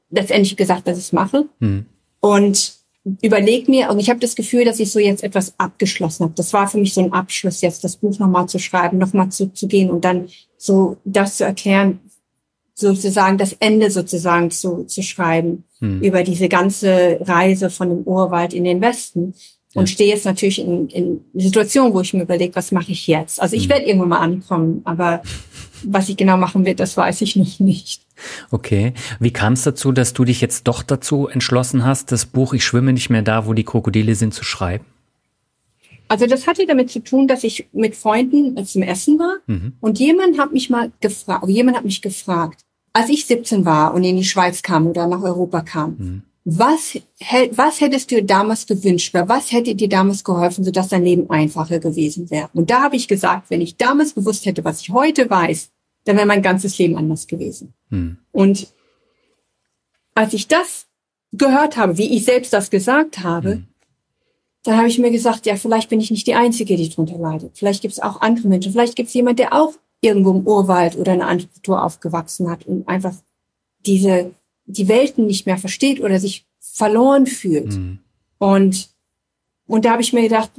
letztendlich 0.08 0.56
gesagt, 0.56 0.88
dass 0.88 0.96
ich 0.96 1.04
es 1.04 1.12
mache. 1.12 1.46
Mhm. 1.58 1.84
Und 2.20 2.72
überleg 3.20 3.68
mir, 3.68 3.90
und 3.90 3.98
ich 3.98 4.08
habe 4.08 4.20
das 4.20 4.34
Gefühl, 4.34 4.64
dass 4.64 4.80
ich 4.80 4.90
so 4.90 4.98
jetzt 4.98 5.22
etwas 5.22 5.52
abgeschlossen 5.58 6.24
habe. 6.24 6.34
Das 6.34 6.54
war 6.54 6.68
für 6.68 6.78
mich 6.78 6.94
so 6.94 7.02
ein 7.02 7.12
Abschluss, 7.12 7.60
jetzt 7.60 7.84
das 7.84 7.98
Buch 7.98 8.18
nochmal 8.18 8.48
zu 8.48 8.58
schreiben, 8.60 8.96
nochmal 8.96 9.28
zu, 9.28 9.52
zu 9.52 9.68
gehen 9.68 9.90
und 9.90 10.06
dann 10.06 10.28
so 10.56 10.96
das 11.04 11.36
zu 11.36 11.44
erklären, 11.44 12.00
sozusagen 12.74 13.38
das 13.38 13.52
Ende 13.54 13.90
sozusagen 13.90 14.50
zu, 14.50 14.84
zu 14.84 15.02
schreiben 15.02 15.64
hm. 15.78 16.00
über 16.00 16.22
diese 16.22 16.48
ganze 16.48 17.18
Reise 17.20 17.70
von 17.70 17.88
dem 17.90 18.02
Urwald 18.04 18.54
in 18.54 18.64
den 18.64 18.80
Westen. 18.80 19.34
Und 19.74 19.88
ja. 19.88 19.94
stehe 19.94 20.10
jetzt 20.10 20.26
natürlich 20.26 20.58
in, 20.58 20.88
in 20.88 21.20
Situation, 21.34 21.94
wo 21.94 22.00
ich 22.02 22.12
mir 22.12 22.22
überlege, 22.22 22.54
was 22.54 22.72
mache 22.72 22.92
ich 22.92 23.06
jetzt? 23.06 23.40
Also 23.40 23.56
ich 23.56 23.64
hm. 23.64 23.70
werde 23.70 23.86
irgendwann 23.86 24.08
mal 24.10 24.18
ankommen, 24.18 24.82
aber 24.84 25.22
was 25.84 26.08
ich 26.08 26.16
genau 26.16 26.36
machen 26.36 26.64
will, 26.64 26.74
das 26.74 26.96
weiß 26.96 27.22
ich 27.22 27.36
noch 27.36 27.58
nicht. 27.58 28.02
Okay. 28.50 28.92
Wie 29.18 29.32
kam 29.32 29.54
es 29.54 29.62
dazu, 29.62 29.92
dass 29.92 30.12
du 30.12 30.24
dich 30.24 30.40
jetzt 30.40 30.68
doch 30.68 30.82
dazu 30.82 31.28
entschlossen 31.28 31.84
hast, 31.84 32.12
das 32.12 32.26
Buch 32.26 32.54
Ich 32.54 32.64
schwimme 32.64 32.92
nicht 32.92 33.10
mehr 33.10 33.22
da, 33.22 33.46
wo 33.46 33.54
die 33.54 33.64
Krokodile 33.64 34.14
sind, 34.14 34.34
zu 34.34 34.44
schreiben? 34.44 34.84
Also 36.12 36.26
das 36.26 36.46
hatte 36.46 36.66
damit 36.66 36.90
zu 36.90 37.02
tun, 37.02 37.26
dass 37.26 37.42
ich 37.42 37.70
mit 37.72 37.96
Freunden 37.96 38.62
zum 38.66 38.82
Essen 38.82 39.18
war 39.18 39.36
mhm. 39.46 39.72
und 39.80 39.98
jemand 39.98 40.38
hat 40.38 40.52
mich 40.52 40.68
mal 40.68 40.92
gefragt, 41.00 41.48
jemand 41.48 41.78
hat 41.78 41.86
mich 41.86 42.02
gefragt, 42.02 42.60
als 42.92 43.08
ich 43.08 43.24
17 43.24 43.64
war 43.64 43.94
und 43.94 44.04
in 44.04 44.18
die 44.18 44.24
Schweiz 44.24 44.60
kam 44.60 44.86
oder 44.86 45.06
nach 45.06 45.22
Europa 45.22 45.62
kam, 45.62 45.96
mhm. 45.98 46.22
was, 46.44 46.98
was 47.52 47.80
hättest 47.80 48.10
du 48.10 48.22
damals 48.22 48.66
gewünscht 48.66 49.14
oder 49.14 49.26
was 49.26 49.52
hätte 49.52 49.74
dir 49.74 49.88
damals 49.88 50.22
geholfen, 50.22 50.64
sodass 50.64 50.88
dein 50.88 51.02
Leben 51.02 51.30
einfacher 51.30 51.78
gewesen 51.78 52.30
wäre? 52.30 52.50
Und 52.52 52.68
da 52.68 52.82
habe 52.82 52.96
ich 52.96 53.08
gesagt, 53.08 53.48
wenn 53.48 53.62
ich 53.62 53.78
damals 53.78 54.14
gewusst 54.14 54.44
hätte, 54.44 54.66
was 54.66 54.82
ich 54.82 54.90
heute 54.90 55.30
weiß, 55.30 55.70
dann 56.04 56.16
wäre 56.16 56.26
mein 56.26 56.42
ganzes 56.42 56.76
Leben 56.76 56.98
anders 56.98 57.26
gewesen. 57.26 57.72
Hm. 57.88 58.18
Und 58.32 58.66
als 60.14 60.34
ich 60.34 60.46
das 60.46 60.88
gehört 61.32 61.78
habe, 61.78 61.96
wie 61.96 62.14
ich 62.14 62.26
selbst 62.26 62.52
das 62.52 62.68
gesagt 62.68 63.20
habe, 63.20 63.52
hm. 63.52 63.66
Dann 64.64 64.76
habe 64.76 64.88
ich 64.88 64.98
mir 64.98 65.10
gesagt, 65.10 65.46
ja, 65.46 65.56
vielleicht 65.56 65.88
bin 65.88 66.00
ich 66.00 66.10
nicht 66.10 66.26
die 66.26 66.34
Einzige, 66.34 66.76
die 66.76 66.88
darunter 66.88 67.18
leidet. 67.18 67.58
Vielleicht 67.58 67.82
gibt 67.82 67.92
es 67.92 68.00
auch 68.00 68.20
andere 68.20 68.46
Menschen. 68.48 68.72
Vielleicht 68.72 68.94
gibt 68.94 69.08
es 69.08 69.14
jemand, 69.14 69.38
der 69.38 69.52
auch 69.52 69.74
irgendwo 70.00 70.30
im 70.30 70.46
Urwald 70.46 70.96
oder 70.96 71.14
in 71.14 71.20
einer 71.20 71.30
anderen 71.30 71.52
Kultur 71.52 71.82
aufgewachsen 71.82 72.48
hat 72.48 72.66
und 72.66 72.86
einfach 72.88 73.14
diese, 73.86 74.32
die 74.66 74.88
Welten 74.88 75.26
nicht 75.26 75.46
mehr 75.46 75.58
versteht 75.58 76.00
oder 76.00 76.20
sich 76.20 76.46
verloren 76.60 77.26
fühlt. 77.26 77.72
Hm. 77.72 77.98
Und, 78.38 78.88
und 79.66 79.84
da 79.84 79.92
habe 79.92 80.02
ich 80.02 80.12
mir 80.12 80.22
gedacht, 80.22 80.50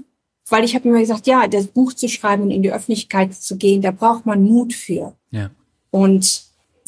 weil 0.49 0.65
ich 0.65 0.75
habe 0.75 0.89
mir 0.89 0.99
gesagt, 0.99 1.27
ja, 1.27 1.47
das 1.47 1.67
Buch 1.67 1.93
zu 1.93 2.09
schreiben 2.09 2.43
und 2.43 2.51
in 2.51 2.63
die 2.63 2.71
Öffentlichkeit 2.71 3.33
zu 3.33 3.57
gehen, 3.57 3.81
da 3.81 3.91
braucht 3.91 4.25
man 4.25 4.43
Mut 4.43 4.73
für. 4.73 5.15
Ja. 5.31 5.49
Und, 5.91 6.43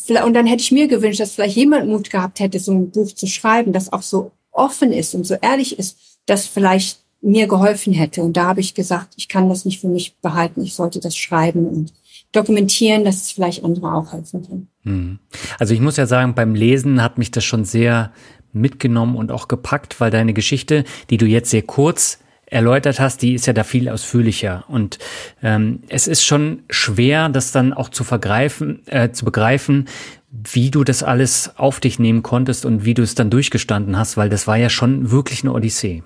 und 0.10 0.34
dann 0.34 0.46
hätte 0.46 0.62
ich 0.62 0.72
mir 0.72 0.88
gewünscht, 0.88 1.22
dass 1.22 1.34
vielleicht 1.34 1.56
jemand 1.56 1.88
Mut 1.88 2.10
gehabt 2.10 2.40
hätte, 2.40 2.60
so 2.60 2.74
ein 2.74 2.92
Buch 2.92 3.14
zu 3.14 3.28
schreiben, 3.28 3.72
das 3.72 3.94
auch 3.94 4.02
so 4.02 4.32
offen 4.52 4.92
ist 4.92 5.16
und 5.16 5.26
so 5.26 5.36
ehrlich 5.36 5.80
ist, 5.80 5.98
dass 6.26 6.48
vielleicht 6.48 7.05
mir 7.26 7.48
geholfen 7.48 7.92
hätte. 7.92 8.22
Und 8.22 8.38
da 8.38 8.46
habe 8.46 8.60
ich 8.60 8.76
gesagt, 8.76 9.14
ich 9.18 9.28
kann 9.28 9.50
das 9.50 9.66
nicht 9.66 9.82
für 9.82 9.88
mich 9.88 10.16
behalten, 10.22 10.62
ich 10.62 10.76
sollte 10.76 11.00
das 11.00 11.18
schreiben 11.18 11.68
und 11.68 11.94
dokumentieren, 12.32 13.04
dass 13.04 13.24
es 13.24 13.32
vielleicht 13.32 13.64
andere 13.64 13.94
auch 13.94 14.14
helfen 14.14 14.46
kann. 14.48 14.68
Hm. 14.84 15.20
Also 15.58 15.74
ich 15.74 15.80
muss 15.80 15.98
ja 15.98 16.06
sagen, 16.06 16.36
beim 16.36 16.54
Lesen 16.54 17.02
hat 17.02 17.18
mich 17.18 17.32
das 17.32 17.44
schon 17.44 17.66
sehr 17.66 18.12
mitgenommen 18.54 19.16
und 19.16 19.32
auch 19.32 19.48
gepackt, 19.48 20.00
weil 20.00 20.12
deine 20.12 20.34
Geschichte, 20.34 20.84
die 21.10 21.18
du 21.18 21.26
jetzt 21.26 21.50
sehr 21.50 21.64
kurz 21.64 22.20
erläutert 22.46 23.00
hast, 23.00 23.24
die 23.24 23.34
ist 23.34 23.48
ja 23.48 23.54
da 23.54 23.64
viel 23.64 23.90
ausführlicher. 23.90 24.64
Und 24.68 25.00
ähm, 25.42 25.80
es 25.90 26.08
ist 26.08 26.24
schon 26.24 26.62
schwer, 26.70 27.30
das 27.30 27.52
dann 27.52 27.74
auch 27.74 27.90
zu 27.90 28.04
vergreifen, 28.04 28.86
äh, 28.88 29.10
zu 29.10 29.26
begreifen, 29.26 29.88
wie 30.30 30.70
du 30.70 30.84
das 30.84 31.02
alles 31.02 31.54
auf 31.58 31.80
dich 31.80 31.98
nehmen 31.98 32.22
konntest 32.22 32.66
und 32.66 32.86
wie 32.86 32.94
du 32.94 33.02
es 33.02 33.16
dann 33.16 33.32
durchgestanden 33.32 33.98
hast, 33.98 34.16
weil 34.16 34.30
das 34.30 34.46
war 34.46 34.58
ja 34.58 34.70
schon 34.70 35.10
wirklich 35.10 35.44
eine 35.44 35.54
Odyssee. 35.54 36.04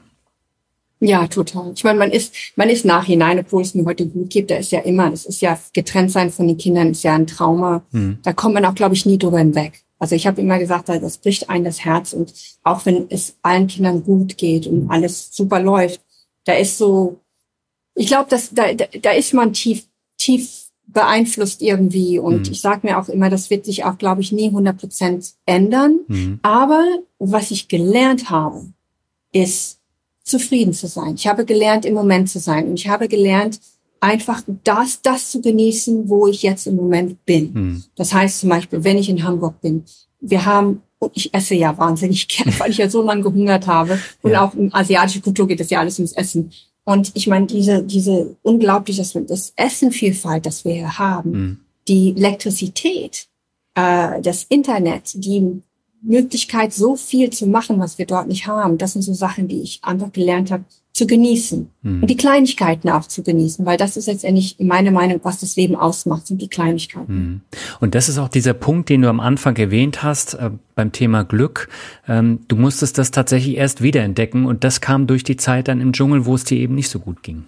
Ja, 1.01 1.27
total. 1.27 1.71
Ich 1.75 1.83
meine, 1.83 1.97
man 1.97 2.11
ist, 2.11 2.33
man 2.55 2.69
ist 2.69 2.83
nachhinein, 2.83 3.39
obwohl 3.39 3.61
es 3.61 3.73
mir 3.73 3.85
heute 3.85 4.05
gut 4.05 4.29
geht, 4.29 4.51
da 4.51 4.57
ist 4.57 4.71
ja 4.71 4.79
immer, 4.79 5.09
das 5.09 5.25
ist 5.25 5.41
ja 5.41 5.57
getrennt 5.73 6.11
sein 6.11 6.29
von 6.29 6.47
den 6.47 6.57
Kindern, 6.57 6.91
ist 6.91 7.03
ja 7.03 7.15
ein 7.15 7.27
Trauma. 7.27 7.83
Hm. 7.91 8.17
Da 8.23 8.33
kommt 8.33 8.53
man 8.53 8.65
auch, 8.65 8.75
glaube 8.75 8.95
ich, 8.95 9.05
nie 9.05 9.17
drüber 9.17 9.39
hinweg. 9.39 9.83
Also 9.97 10.15
ich 10.15 10.27
habe 10.27 10.41
immer 10.41 10.59
gesagt, 10.59 10.89
das 10.89 11.17
bricht 11.17 11.49
ein 11.49 11.63
das 11.63 11.83
Herz 11.83 12.13
und 12.13 12.33
auch 12.63 12.85
wenn 12.85 13.07
es 13.09 13.35
allen 13.41 13.67
Kindern 13.67 14.03
gut 14.03 14.37
geht 14.37 14.65
und 14.65 14.89
alles 14.89 15.29
super 15.31 15.59
läuft, 15.59 16.01
da 16.45 16.53
ist 16.53 16.77
so, 16.77 17.19
ich 17.95 18.07
glaube, 18.07 18.29
dass 18.29 18.53
da, 18.53 18.73
da, 18.73 18.85
da 19.01 19.11
ist 19.11 19.33
man 19.33 19.51
tief, 19.53 19.85
tief 20.17 20.69
beeinflusst 20.87 21.61
irgendwie. 21.61 22.17
Und 22.17 22.47
mhm. 22.47 22.51
ich 22.51 22.61
sage 22.61 22.87
mir 22.87 22.97
auch 22.97 23.09
immer, 23.09 23.29
das 23.29 23.49
wird 23.49 23.65
sich 23.65 23.83
auch, 23.83 23.97
glaube 23.97 24.21
ich, 24.21 24.31
nie 24.31 24.47
100 24.47 24.77
Prozent 24.77 25.33
ändern. 25.45 25.99
Mhm. 26.07 26.39
Aber 26.41 26.85
was 27.19 27.51
ich 27.51 27.67
gelernt 27.67 28.29
habe, 28.29 28.65
ist 29.31 29.78
zufrieden 30.29 30.73
zu 30.73 30.87
sein. 30.87 31.15
Ich 31.15 31.27
habe 31.27 31.45
gelernt, 31.45 31.85
im 31.85 31.93
Moment 31.93 32.29
zu 32.29 32.39
sein. 32.39 32.67
Und 32.67 32.79
ich 32.79 32.87
habe 32.87 33.07
gelernt, 33.07 33.59
einfach 33.99 34.41
das, 34.63 35.01
das 35.01 35.31
zu 35.31 35.41
genießen, 35.41 36.09
wo 36.09 36.27
ich 36.27 36.43
jetzt 36.43 36.67
im 36.67 36.75
Moment 36.75 37.25
bin. 37.25 37.53
Mhm. 37.53 37.83
Das 37.95 38.13
heißt 38.13 38.39
zum 38.39 38.49
Beispiel, 38.49 38.83
wenn 38.83 38.97
ich 38.97 39.09
in 39.09 39.23
Hamburg 39.23 39.61
bin, 39.61 39.83
wir 40.21 40.45
haben, 40.45 40.81
und 40.99 41.11
ich 41.15 41.33
esse 41.33 41.55
ja 41.55 41.77
wahnsinnig 41.77 42.27
gern, 42.29 42.53
weil 42.59 42.71
ich 42.71 42.77
ja 42.77 42.89
so 42.89 43.01
lange 43.01 43.23
gehungert 43.23 43.67
habe. 43.67 43.99
Und 44.21 44.31
ja. 44.31 44.45
auch 44.45 44.53
in 44.53 44.73
asiatische 44.73 45.21
Kultur 45.21 45.47
geht 45.47 45.59
es 45.59 45.69
ja 45.69 45.79
alles 45.79 45.99
ums 45.99 46.13
Essen. 46.13 46.51
Und 46.85 47.11
ich 47.13 47.27
meine, 47.27 47.45
diese, 47.45 47.83
diese 47.83 48.35
unglaublich, 48.41 48.97
wir 48.97 49.21
das 49.21 49.53
Essenvielfalt, 49.55 50.45
das 50.45 50.65
wir 50.65 50.73
hier 50.73 50.97
haben, 50.97 51.31
mhm. 51.31 51.59
die 51.87 52.15
Elektrizität, 52.15 53.27
äh, 53.75 54.21
das 54.21 54.45
Internet, 54.49 55.11
die 55.13 55.61
Möglichkeit, 56.01 56.73
so 56.73 56.95
viel 56.95 57.29
zu 57.29 57.47
machen, 57.47 57.79
was 57.79 57.97
wir 57.97 58.05
dort 58.05 58.27
nicht 58.27 58.47
haben, 58.47 58.77
das 58.77 58.93
sind 58.93 59.01
so 59.01 59.13
Sachen, 59.13 59.47
die 59.47 59.61
ich 59.61 59.79
einfach 59.83 60.11
gelernt 60.11 60.51
habe, 60.51 60.63
zu 60.93 61.07
genießen. 61.07 61.69
Mhm. 61.81 62.01
Und 62.01 62.09
die 62.09 62.17
Kleinigkeiten 62.17 62.89
auch 62.89 63.05
zu 63.05 63.23
genießen, 63.23 63.65
weil 63.65 63.77
das 63.77 63.95
ist 63.95 64.07
letztendlich 64.07 64.57
meine 64.59 64.91
Meinung, 64.91 65.21
was 65.23 65.39
das 65.39 65.55
Leben 65.55 65.75
ausmacht, 65.75 66.27
sind 66.27 66.41
die 66.41 66.49
Kleinigkeiten. 66.49 67.13
Mhm. 67.13 67.41
Und 67.79 67.95
das 67.95 68.09
ist 68.09 68.17
auch 68.17 68.27
dieser 68.27 68.53
Punkt, 68.53 68.89
den 68.89 69.03
du 69.03 69.09
am 69.09 69.19
Anfang 69.19 69.55
erwähnt 69.55 70.03
hast, 70.03 70.33
äh, 70.33 70.51
beim 70.75 70.91
Thema 70.91 71.23
Glück. 71.23 71.69
Ähm, 72.07 72.39
du 72.47 72.55
musstest 72.55 72.97
das 72.97 73.11
tatsächlich 73.11 73.55
erst 73.55 73.81
wiederentdecken 73.81 74.45
und 74.45 74.63
das 74.63 74.81
kam 74.81 75.07
durch 75.07 75.23
die 75.23 75.37
Zeit 75.37 75.69
dann 75.69 75.79
im 75.79 75.93
Dschungel, 75.93 76.25
wo 76.25 76.35
es 76.35 76.43
dir 76.43 76.57
eben 76.57 76.75
nicht 76.75 76.89
so 76.89 76.99
gut 76.99 77.23
ging. 77.23 77.45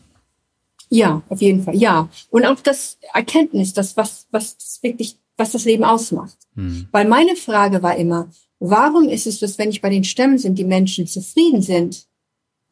Ja, 0.94 1.22
auf 1.30 1.42
jeden 1.42 1.64
Fall, 1.64 1.76
ja. 1.76 2.10
Und 2.30 2.46
auch 2.46 2.60
das 2.60 2.98
Erkenntnis, 3.14 3.74
das, 3.74 3.96
was, 3.96 4.28
was 4.32 4.58
das 4.58 4.80
wirklich, 4.82 5.18
was 5.42 5.52
das 5.52 5.66
Leben 5.66 5.84
ausmacht. 5.84 6.38
Mhm. 6.56 6.88
Weil 6.92 7.08
meine 7.08 7.36
Frage 7.36 7.84
war 7.84 7.98
immer, 7.98 8.30
warum 8.60 9.10
ist 9.10 9.28
es, 9.28 9.40
dass 9.40 9.58
wenn 9.58 9.70
ich 9.70 9.82
bei 9.82 9.90
den 9.90 10.04
Stämmen 10.04 10.38
sind, 10.38 10.58
die 10.58 10.64
Menschen 10.64 11.08
zufrieden 11.08 11.62
sind, 11.62 12.08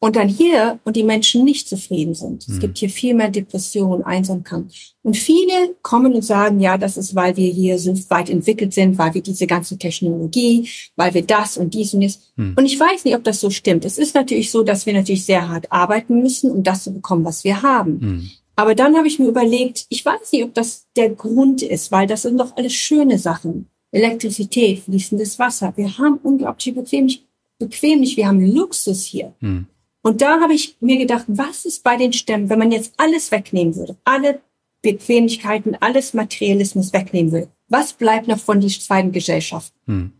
und 0.02 0.16
dann 0.16 0.28
hier 0.28 0.80
und 0.84 0.96
die 0.96 1.02
Menschen 1.02 1.44
nicht 1.44 1.68
zufrieden 1.68 2.14
sind. 2.14 2.48
Mhm. 2.48 2.54
Es 2.54 2.60
gibt 2.60 2.78
hier 2.78 2.88
viel 2.88 3.14
mehr 3.14 3.28
Depression, 3.28 4.02
Einsamkeit. 4.02 4.64
Und 5.02 5.16
viele 5.16 5.76
kommen 5.82 6.14
und 6.14 6.24
sagen, 6.24 6.58
ja, 6.58 6.78
das 6.78 6.96
ist, 6.96 7.14
weil 7.14 7.36
wir 7.36 7.52
hier 7.52 7.78
so 7.78 7.94
weit 8.08 8.30
entwickelt 8.30 8.72
sind, 8.72 8.96
weil 8.96 9.12
wir 9.12 9.20
diese 9.20 9.46
ganze 9.46 9.76
Technologie, 9.76 10.68
weil 10.96 11.12
wir 11.12 11.22
das 11.22 11.58
und 11.58 11.74
dies 11.74 11.92
und 11.92 12.00
das. 12.02 12.18
Mhm. 12.36 12.54
Und 12.56 12.64
ich 12.64 12.80
weiß 12.80 13.04
nicht, 13.04 13.14
ob 13.14 13.24
das 13.24 13.40
so 13.40 13.50
stimmt. 13.50 13.84
Es 13.84 13.98
ist 13.98 14.14
natürlich 14.14 14.50
so, 14.50 14.62
dass 14.62 14.86
wir 14.86 14.94
natürlich 14.94 15.26
sehr 15.26 15.46
hart 15.48 15.70
arbeiten 15.70 16.22
müssen, 16.22 16.50
um 16.50 16.62
das 16.62 16.84
zu 16.84 16.94
bekommen, 16.94 17.24
was 17.26 17.44
wir 17.44 17.62
haben. 17.62 18.30
Aber 18.60 18.74
dann 18.74 18.94
habe 18.94 19.08
ich 19.08 19.18
mir 19.18 19.26
überlegt, 19.26 19.86
ich 19.88 20.04
weiß 20.04 20.32
nicht, 20.32 20.44
ob 20.44 20.52
das 20.52 20.86
der 20.94 21.08
Grund 21.08 21.62
ist, 21.62 21.90
weil 21.92 22.06
das 22.06 22.22
sind 22.22 22.36
doch 22.36 22.54
alles 22.58 22.74
schöne 22.74 23.18
Sachen. 23.18 23.70
Elektrizität, 23.90 24.80
fließendes 24.80 25.38
Wasser. 25.38 25.72
Wir 25.76 25.96
haben 25.96 26.18
unglaublich 26.22 26.74
bequemlich, 26.74 27.26
bequemlich, 27.58 28.18
wir 28.18 28.26
haben 28.26 28.44
Luxus 28.44 29.04
hier. 29.04 29.32
Mhm. 29.40 29.66
Und 30.02 30.20
da 30.20 30.40
habe 30.40 30.52
ich 30.52 30.76
mir 30.80 30.98
gedacht, 30.98 31.24
was 31.26 31.64
ist 31.64 31.82
bei 31.82 31.96
den 31.96 32.12
Stämmen, 32.12 32.50
wenn 32.50 32.58
man 32.58 32.70
jetzt 32.70 32.92
alles 32.98 33.30
wegnehmen 33.30 33.76
würde, 33.76 33.96
alle 34.04 34.42
Bequemlichkeiten, 34.82 35.78
alles 35.80 36.12
Materialismus 36.12 36.92
wegnehmen 36.92 37.32
würde, 37.32 37.48
was 37.68 37.94
bleibt 37.94 38.28
noch 38.28 38.38
von 38.38 38.60
den 38.60 38.68
zweiten 38.68 39.10
Gesellschaften? 39.10 39.78
Hm. 39.86 40.12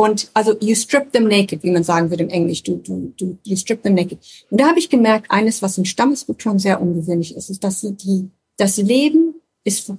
Und 0.00 0.30
also 0.32 0.56
you 0.60 0.74
strip 0.74 1.12
them 1.12 1.28
naked, 1.28 1.62
wie 1.62 1.70
man 1.70 1.84
sagen 1.84 2.08
würde 2.08 2.22
im 2.22 2.30
Englisch, 2.30 2.62
du, 2.62 2.76
du, 2.76 3.12
du, 3.18 3.36
you 3.44 3.54
strip 3.54 3.82
them 3.82 3.92
naked. 3.92 4.18
Und 4.48 4.58
da 4.58 4.68
habe 4.68 4.78
ich 4.78 4.88
gemerkt, 4.88 5.30
eines, 5.30 5.60
was 5.60 5.76
in 5.76 5.84
Stammeskulturen 5.84 6.58
sehr 6.58 6.80
ungewöhnlich 6.80 7.36
ist, 7.36 7.50
ist, 7.50 7.62
dass 7.62 7.82
sie 7.82 7.92
die, 7.92 8.30
das 8.56 8.78
Leben 8.78 9.34
ist 9.62 9.92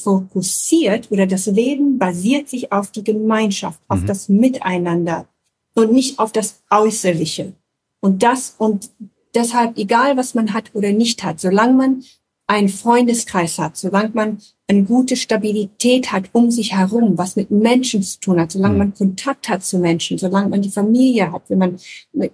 fokussiert 0.00 1.10
oder 1.10 1.26
das 1.26 1.46
Leben 1.46 1.98
basiert 1.98 2.48
sich 2.48 2.70
auf 2.70 2.92
die 2.92 3.02
Gemeinschaft, 3.02 3.80
mhm. 3.80 3.96
auf 3.96 4.04
das 4.04 4.28
Miteinander 4.28 5.26
und 5.74 5.90
nicht 5.90 6.20
auf 6.20 6.30
das 6.30 6.62
Äußerliche. 6.70 7.52
Und 7.98 8.22
das 8.22 8.54
und 8.58 8.92
deshalb, 9.34 9.76
egal 9.76 10.16
was 10.16 10.34
man 10.34 10.52
hat 10.52 10.70
oder 10.72 10.92
nicht 10.92 11.24
hat, 11.24 11.40
solange 11.40 11.72
man 11.72 12.04
einen 12.48 12.68
Freundeskreis 12.70 13.58
hat, 13.58 13.76
solange 13.76 14.10
man 14.14 14.38
eine 14.68 14.82
gute 14.82 15.16
Stabilität 15.16 16.12
hat 16.12 16.30
um 16.32 16.50
sich 16.50 16.72
herum, 16.72 17.16
was 17.16 17.36
mit 17.36 17.50
Menschen 17.50 18.02
zu 18.02 18.20
tun 18.20 18.40
hat, 18.40 18.52
solange 18.52 18.74
mhm. 18.74 18.78
man 18.78 18.94
Kontakt 18.94 19.48
hat 19.48 19.64
zu 19.64 19.78
Menschen, 19.78 20.18
solange 20.18 20.48
man 20.48 20.62
die 20.62 20.70
Familie 20.70 21.30
hat, 21.30 21.42
wenn 21.48 21.58
man, 21.58 21.76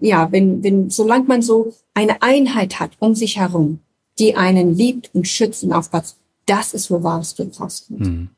ja, 0.01 0.31
wenn, 0.33 0.63
wenn, 0.63 0.89
solange 0.89 1.27
man 1.27 1.43
so 1.43 1.75
eine 1.95 2.23
Einheit 2.23 2.81
hat 2.81 2.93
um 3.01 3.15
sich 3.15 3.37
herum, 3.37 3.81
die 4.19 4.37
einen 4.37 4.75
liebt 4.77 5.11
und 5.15 5.27
schützt 5.29 5.65
und 5.65 5.73
aufpasst, 5.73 6.17
das 6.47 6.75
ist, 6.75 6.91
wo 6.91 7.03
wahres 7.03 7.35
Glück 7.35 7.61
rauskommt. 7.61 8.01
Mhm. 8.01 8.29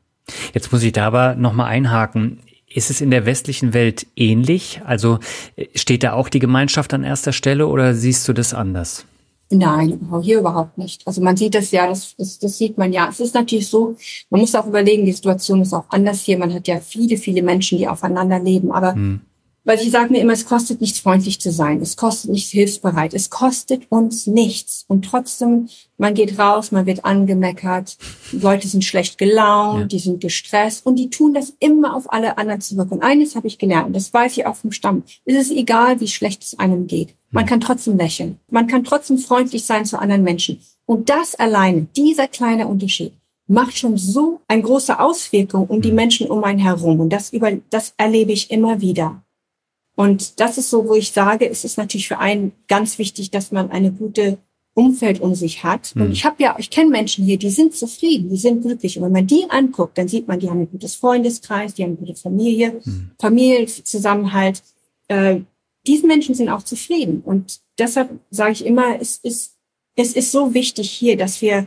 Jetzt 0.55 0.73
muss 0.73 0.83
ich 0.83 0.93
da 0.93 1.07
aber 1.07 1.35
nochmal 1.35 1.67
einhaken. 1.67 2.41
Ist 2.69 2.91
es 2.91 3.01
in 3.01 3.11
der 3.11 3.27
westlichen 3.27 3.75
Welt 3.75 4.07
ähnlich? 4.17 4.81
Also 4.85 5.19
äh, 5.57 5.67
steht 5.75 6.03
da 6.03 6.15
auch 6.15 6.31
die 6.31 6.41
Gemeinschaft 6.41 6.95
an 6.95 7.05
erster 7.05 7.33
Stelle 7.33 7.67
oder 7.67 7.95
siehst 7.95 8.27
du 8.29 8.33
das 8.33 8.55
anders? 8.55 9.05
Nein, 9.49 10.01
hier 10.23 10.41
überhaupt 10.41 10.77
nicht. 10.77 11.07
Also 11.07 11.21
man 11.23 11.37
sieht 11.37 11.55
das 11.55 11.71
ja, 11.71 11.87
das, 11.87 12.17
das, 12.17 12.39
das 12.41 12.59
sieht 12.59 12.79
man 12.79 12.93
ja. 12.93 13.09
Es 13.09 13.21
ist 13.21 13.35
natürlich 13.35 13.69
so, 13.69 13.97
man 14.29 14.41
muss 14.41 14.55
auch 14.57 14.67
überlegen, 14.67 15.05
die 15.05 15.13
Situation 15.13 15.63
ist 15.63 15.73
auch 15.73 15.85
anders 15.89 16.23
hier. 16.23 16.37
Man 16.37 16.53
hat 16.53 16.67
ja 16.67 16.81
viele, 16.81 17.17
viele 17.17 17.43
Menschen, 17.43 17.79
die 17.79 17.87
aufeinander 17.87 18.41
leben. 18.41 18.73
Aber 18.73 18.95
hm. 18.95 19.21
Weil 19.67 19.81
ich 19.81 19.91
sage 19.91 20.13
mir 20.13 20.21
immer, 20.21 20.33
es 20.33 20.47
kostet 20.47 20.81
nichts 20.81 21.01
freundlich 21.01 21.41
zu 21.41 21.51
sein, 21.51 21.81
es 21.83 21.97
kostet 21.97 22.31
nichts 22.31 22.51
hilfsbereit, 22.51 23.13
es 23.15 23.31
kostet 23.31 23.91
uns 23.91 24.29
nichts. 24.29 24.85
Und 24.87 25.05
trotzdem, 25.05 25.69
man 25.99 26.15
geht 26.15 26.39
raus, 26.39 26.71
man 26.71 26.87
wird 26.87 27.05
angemeckert, 27.05 27.99
Leute 28.31 28.69
sind 28.69 28.85
schlecht 28.85 29.19
gelaunt, 29.19 29.81
ja. 29.81 29.87
die 29.87 29.99
sind 29.99 30.21
gestresst 30.21 30.87
und 30.87 31.01
die 31.01 31.11
tun 31.11 31.35
das 31.35 31.53
immer 31.59 31.97
auf 31.97 32.13
alle 32.13 32.39
anderen 32.39 32.61
zurück. 32.61 32.93
Und 32.93 33.03
eines 33.03 33.35
habe 33.35 33.49
ich 33.49 33.59
gelernt, 33.59 33.89
und 33.89 33.97
das 33.97 34.15
weiß 34.15 34.39
ich 34.39 34.47
auch 34.47 34.55
vom 34.55 34.71
Stamm, 34.71 35.03
es 35.25 35.35
ist 35.35 35.51
egal, 35.51 36.01
wie 36.01 36.07
schlecht 36.07 36.45
es 36.45 36.57
einem 36.57 36.87
geht. 36.87 37.17
Man 37.33 37.43
hm. 37.43 37.49
kann 37.49 37.61
trotzdem 37.61 37.99
lächeln, 37.99 38.39
man 38.49 38.69
kann 38.69 38.85
trotzdem 38.85 39.19
freundlich 39.19 39.67
sein 39.67 39.85
zu 39.85 39.99
anderen 39.99 40.23
Menschen. 40.23 40.61
Und 40.85 41.11
das 41.11 41.35
alleine, 41.35 41.89
dieser 41.97 42.29
kleine 42.29 42.69
Unterschied, 42.69 43.15
macht 43.49 43.77
schon 43.77 43.97
so 43.97 44.41
eine 44.47 44.63
große 44.63 45.01
Auswirkung 45.01 45.67
um 45.67 45.83
die 45.83 45.89
hm. 45.89 45.97
Menschen 45.97 46.31
um 46.31 46.45
einen 46.45 46.61
herum. 46.61 47.01
Und 47.01 47.13
das 47.13 47.33
über, 47.33 47.51
das 47.71 47.95
erlebe 47.97 48.31
ich 48.31 48.53
immer 48.53 48.81
wieder. 48.81 49.25
Und 49.97 50.39
das 50.41 50.59
ist 50.59 50.71
so, 50.71 50.87
wo 50.87 50.95
ich 50.95 51.11
sage, 51.11 51.49
es 51.49 51.65
ist 51.65 51.79
natürlich 51.79 52.07
für 52.07 52.19
einen 52.19 52.53
ganz 52.69 52.99
wichtig, 52.99 53.31
dass 53.31 53.51
man 53.51 53.71
eine 53.71 53.91
gute 53.91 54.39
Umfeld 54.75 55.21
um 55.21 55.35
sich 55.35 55.65
hat. 55.65 55.97
Mhm. 55.97 56.03
Und 56.03 56.13
ich 56.13 56.25
habe 56.27 56.43
ja, 56.43 56.55
ich 56.59 56.69
kenne 56.69 56.91
Menschen 56.91 57.25
hier, 57.25 57.39
die 57.39 57.49
sind 57.49 57.75
zufrieden, 57.75 58.29
die 58.29 58.37
sind 58.37 58.61
glücklich. 58.61 58.99
Und 58.99 59.05
wenn 59.05 59.13
man 59.13 59.27
die 59.27 59.47
anguckt, 59.49 59.97
dann 59.97 60.07
sieht 60.07 60.29
man, 60.29 60.39
die 60.39 60.51
haben 60.51 60.61
ein 60.61 60.71
gutes 60.71 60.95
Freundeskreis, 60.97 61.73
die 61.75 61.83
haben 61.83 61.97
eine 61.97 61.99
gute 62.07 62.15
Familie, 62.15 62.81
mhm. 62.85 63.11
Familienzusammenhalt. 63.19 64.63
Äh, 65.09 65.41
diese 65.87 66.07
Menschen 66.07 66.35
sind 66.35 66.51
auch 66.51 66.63
zufrieden. 66.63 67.23
Und 67.25 67.61
deshalb 67.79 68.11
sage 68.31 68.53
ich 68.53 68.67
immer, 68.67 69.01
es 69.01 69.17
ist, 69.17 69.55
es 69.97 70.13
ist 70.13 70.31
so 70.31 70.53
wichtig 70.53 70.91
hier, 70.91 71.17
dass 71.17 71.41
wir 71.41 71.67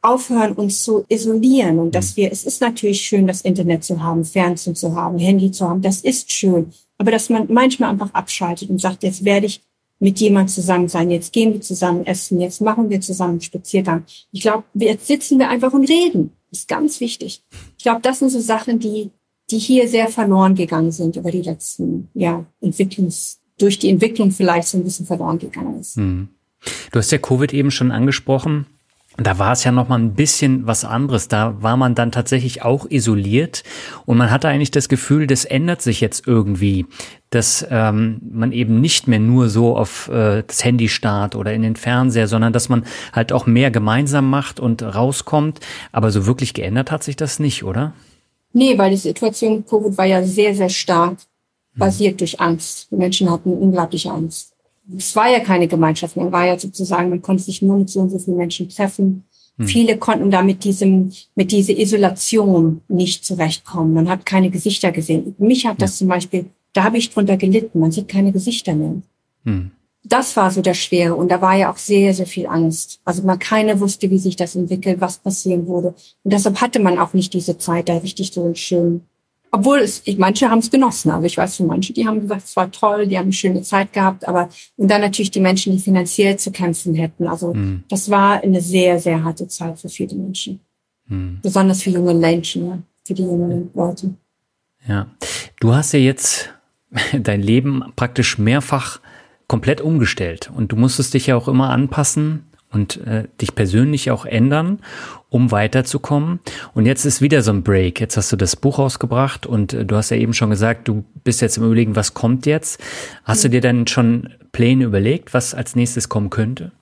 aufhören, 0.00 0.54
uns 0.54 0.82
zu 0.82 1.04
isolieren 1.10 1.78
und 1.78 1.94
dass 1.94 2.12
mhm. 2.12 2.22
wir, 2.22 2.32
es 2.32 2.44
ist 2.44 2.62
natürlich 2.62 3.02
schön, 3.02 3.26
das 3.26 3.42
Internet 3.42 3.84
zu 3.84 4.02
haben, 4.02 4.24
Fernsehen 4.24 4.74
zu 4.74 4.94
haben, 4.94 5.18
Handy 5.18 5.50
zu 5.50 5.68
haben, 5.68 5.82
das 5.82 6.00
ist 6.00 6.32
schön. 6.32 6.72
Aber 7.00 7.12
dass 7.12 7.30
man 7.30 7.46
manchmal 7.48 7.88
einfach 7.88 8.12
abschaltet 8.12 8.68
und 8.68 8.78
sagt, 8.78 9.02
jetzt 9.04 9.24
werde 9.24 9.46
ich 9.46 9.62
mit 10.00 10.20
jemand 10.20 10.50
zusammen 10.50 10.86
sein, 10.86 11.10
jetzt 11.10 11.32
gehen 11.32 11.54
wir 11.54 11.62
zusammen 11.62 12.04
essen, 12.04 12.38
jetzt 12.42 12.60
machen 12.60 12.90
wir 12.90 13.00
zusammen 13.00 13.40
Spaziergang. 13.40 14.04
Ich 14.32 14.42
glaube, 14.42 14.64
jetzt 14.74 15.06
sitzen 15.06 15.38
wir 15.38 15.48
einfach 15.48 15.72
und 15.72 15.88
reden. 15.88 16.32
Ist 16.50 16.68
ganz 16.68 17.00
wichtig. 17.00 17.42
Ich 17.78 17.84
glaube, 17.84 18.02
das 18.02 18.18
sind 18.18 18.28
so 18.28 18.38
Sachen, 18.38 18.80
die, 18.80 19.08
die 19.50 19.56
hier 19.56 19.88
sehr 19.88 20.08
verloren 20.08 20.54
gegangen 20.54 20.92
sind 20.92 21.16
über 21.16 21.30
die 21.30 21.40
letzten, 21.40 22.10
ja, 22.12 22.44
Entwicklungs, 22.60 23.40
durch 23.56 23.78
die 23.78 23.88
Entwicklung 23.88 24.30
vielleicht 24.30 24.68
so 24.68 24.76
ein 24.76 24.84
bisschen 24.84 25.06
verloren 25.06 25.38
gegangen 25.38 25.80
ist. 25.80 25.96
Hm. 25.96 26.28
Du 26.92 26.98
hast 26.98 27.12
ja 27.12 27.18
Covid 27.18 27.54
eben 27.54 27.70
schon 27.70 27.92
angesprochen. 27.92 28.66
Da 29.22 29.38
war 29.38 29.52
es 29.52 29.64
ja 29.64 29.70
noch 29.70 29.88
mal 29.88 29.98
ein 29.98 30.14
bisschen 30.14 30.66
was 30.66 30.84
anderes. 30.86 31.28
Da 31.28 31.62
war 31.62 31.76
man 31.76 31.94
dann 31.94 32.10
tatsächlich 32.10 32.62
auch 32.62 32.86
isoliert 32.88 33.64
und 34.06 34.16
man 34.16 34.30
hatte 34.30 34.48
eigentlich 34.48 34.70
das 34.70 34.88
Gefühl, 34.88 35.26
das 35.26 35.44
ändert 35.44 35.82
sich 35.82 36.00
jetzt 36.00 36.26
irgendwie, 36.26 36.86
dass 37.28 37.66
ähm, 37.70 38.22
man 38.30 38.52
eben 38.52 38.80
nicht 38.80 39.08
mehr 39.08 39.18
nur 39.18 39.50
so 39.50 39.76
auf 39.76 40.08
äh, 40.08 40.42
das 40.46 40.64
Handy 40.64 40.88
starrt 40.88 41.36
oder 41.36 41.52
in 41.52 41.60
den 41.60 41.76
Fernseher, 41.76 42.28
sondern 42.28 42.54
dass 42.54 42.70
man 42.70 42.86
halt 43.12 43.32
auch 43.32 43.46
mehr 43.46 43.70
gemeinsam 43.70 44.30
macht 44.30 44.58
und 44.58 44.82
rauskommt. 44.82 45.60
Aber 45.92 46.10
so 46.10 46.24
wirklich 46.24 46.54
geändert 46.54 46.90
hat 46.90 47.04
sich 47.04 47.16
das 47.16 47.38
nicht, 47.38 47.62
oder? 47.62 47.92
Nee, 48.54 48.78
weil 48.78 48.90
die 48.90 48.96
Situation 48.96 49.66
Covid 49.66 49.98
war 49.98 50.06
ja 50.06 50.22
sehr, 50.22 50.54
sehr 50.54 50.70
stark 50.70 51.18
basiert 51.76 52.12
hm. 52.12 52.18
durch 52.18 52.40
Angst. 52.40 52.88
Die 52.90 52.96
Menschen 52.96 53.30
hatten 53.30 53.52
unglaubliche 53.52 54.10
Angst 54.10 54.49
es 54.96 55.14
war 55.16 55.30
ja 55.30 55.40
keine 55.40 55.68
Gemeinschaft, 55.68 56.16
man 56.16 56.32
war 56.32 56.46
ja 56.46 56.58
sozusagen, 56.58 57.10
man 57.10 57.22
konnte 57.22 57.42
sich 57.42 57.62
nur 57.62 57.78
mit 57.78 57.90
so 57.90 58.00
und 58.00 58.10
so 58.10 58.18
vielen 58.18 58.36
Menschen 58.36 58.68
treffen. 58.68 59.24
Hm. 59.56 59.66
Viele 59.66 59.98
konnten 59.98 60.30
da 60.30 60.42
mit 60.42 60.64
diesem, 60.64 61.12
mit 61.34 61.52
dieser 61.52 61.76
Isolation 61.76 62.80
nicht 62.88 63.24
zurechtkommen. 63.24 63.92
Man 63.92 64.08
hat 64.08 64.26
keine 64.26 64.50
Gesichter 64.50 64.90
gesehen. 64.90 65.34
Mich 65.38 65.66
hat 65.66 65.82
das 65.82 65.98
zum 65.98 66.08
Beispiel, 66.08 66.46
da 66.72 66.84
habe 66.84 66.98
ich 66.98 67.10
drunter 67.10 67.36
gelitten. 67.36 67.80
Man 67.80 67.92
sieht 67.92 68.08
keine 68.08 68.32
Gesichter 68.32 68.74
mehr. 68.74 69.02
Hm. 69.44 69.70
das 70.04 70.36
war 70.36 70.50
so 70.50 70.60
der 70.62 70.74
Schwere. 70.74 71.14
Und 71.14 71.30
da 71.30 71.40
war 71.40 71.56
ja 71.56 71.70
auch 71.70 71.78
sehr, 71.78 72.14
sehr 72.14 72.26
viel 72.26 72.46
Angst. 72.46 73.00
Also 73.04 73.22
man 73.22 73.38
keiner 73.38 73.80
wusste, 73.80 74.10
wie 74.10 74.18
sich 74.18 74.36
das 74.36 74.56
entwickelt, 74.56 75.00
was 75.00 75.18
passieren 75.18 75.66
würde. 75.66 75.94
Und 76.24 76.32
deshalb 76.32 76.60
hatte 76.60 76.80
man 76.80 76.98
auch 76.98 77.12
nicht 77.12 77.32
diese 77.34 77.58
Zeit 77.58 77.88
da 77.88 77.98
richtig 77.98 78.32
so 78.32 78.54
schön. 78.54 79.02
Obwohl 79.52 79.78
es, 79.78 80.02
ich, 80.04 80.16
manche 80.16 80.48
haben 80.48 80.60
es 80.60 80.70
genossen. 80.70 81.10
Also 81.10 81.26
ich 81.26 81.36
weiß 81.36 81.56
von 81.56 81.66
manche, 81.66 81.92
die 81.92 82.06
haben 82.06 82.20
gesagt, 82.20 82.44
es 82.44 82.56
war 82.56 82.70
toll, 82.70 83.06
die 83.06 83.18
haben 83.18 83.24
eine 83.24 83.32
schöne 83.32 83.62
Zeit 83.62 83.92
gehabt. 83.92 84.28
Aber 84.28 84.48
und 84.76 84.88
dann 84.88 85.00
natürlich 85.00 85.30
die 85.32 85.40
Menschen, 85.40 85.72
die 85.72 85.82
finanziell 85.82 86.36
zu 86.36 86.52
kämpfen 86.52 86.94
hätten. 86.94 87.26
Also 87.26 87.54
mhm. 87.54 87.84
das 87.88 88.10
war 88.10 88.42
eine 88.42 88.60
sehr, 88.60 89.00
sehr 89.00 89.24
harte 89.24 89.48
Zeit 89.48 89.78
für 89.78 89.88
viele 89.88 90.14
Menschen. 90.14 90.60
Mhm. 91.08 91.40
Besonders 91.42 91.82
für 91.82 91.90
junge 91.90 92.14
Menschen, 92.14 92.66
ja, 92.66 92.78
für 93.04 93.14
die 93.14 93.22
jungen 93.22 93.70
Leute. 93.74 94.14
Ja, 94.86 95.08
du 95.58 95.74
hast 95.74 95.92
ja 95.92 95.98
jetzt 95.98 96.50
dein 97.12 97.42
Leben 97.42 97.82
praktisch 97.96 98.38
mehrfach 98.38 99.00
komplett 99.48 99.80
umgestellt 99.80 100.48
und 100.54 100.70
du 100.70 100.76
musstest 100.76 101.12
dich 101.12 101.26
ja 101.26 101.36
auch 101.36 101.48
immer 101.48 101.70
anpassen 101.70 102.44
und 102.72 102.98
äh, 103.06 103.24
dich 103.40 103.54
persönlich 103.54 104.10
auch 104.10 104.24
ändern, 104.24 104.80
um 105.28 105.50
weiterzukommen. 105.50 106.40
Und 106.74 106.86
jetzt 106.86 107.04
ist 107.04 107.20
wieder 107.20 107.42
so 107.42 107.50
ein 107.50 107.62
Break. 107.62 108.00
Jetzt 108.00 108.16
hast 108.16 108.30
du 108.32 108.36
das 108.36 108.56
Buch 108.56 108.78
rausgebracht 108.78 109.46
und 109.46 109.72
äh, 109.72 109.84
du 109.84 109.96
hast 109.96 110.10
ja 110.10 110.16
eben 110.16 110.34
schon 110.34 110.50
gesagt, 110.50 110.88
du 110.88 111.04
bist 111.24 111.40
jetzt 111.40 111.56
im 111.56 111.64
Überlegen, 111.64 111.96
was 111.96 112.14
kommt 112.14 112.46
jetzt. 112.46 112.80
Hast 113.24 113.44
du 113.44 113.48
dir 113.48 113.60
dann 113.60 113.86
schon 113.86 114.30
Pläne 114.52 114.84
überlegt, 114.84 115.34
was 115.34 115.54
als 115.54 115.74
nächstes 115.76 116.08
kommen 116.08 116.30
könnte? 116.30 116.72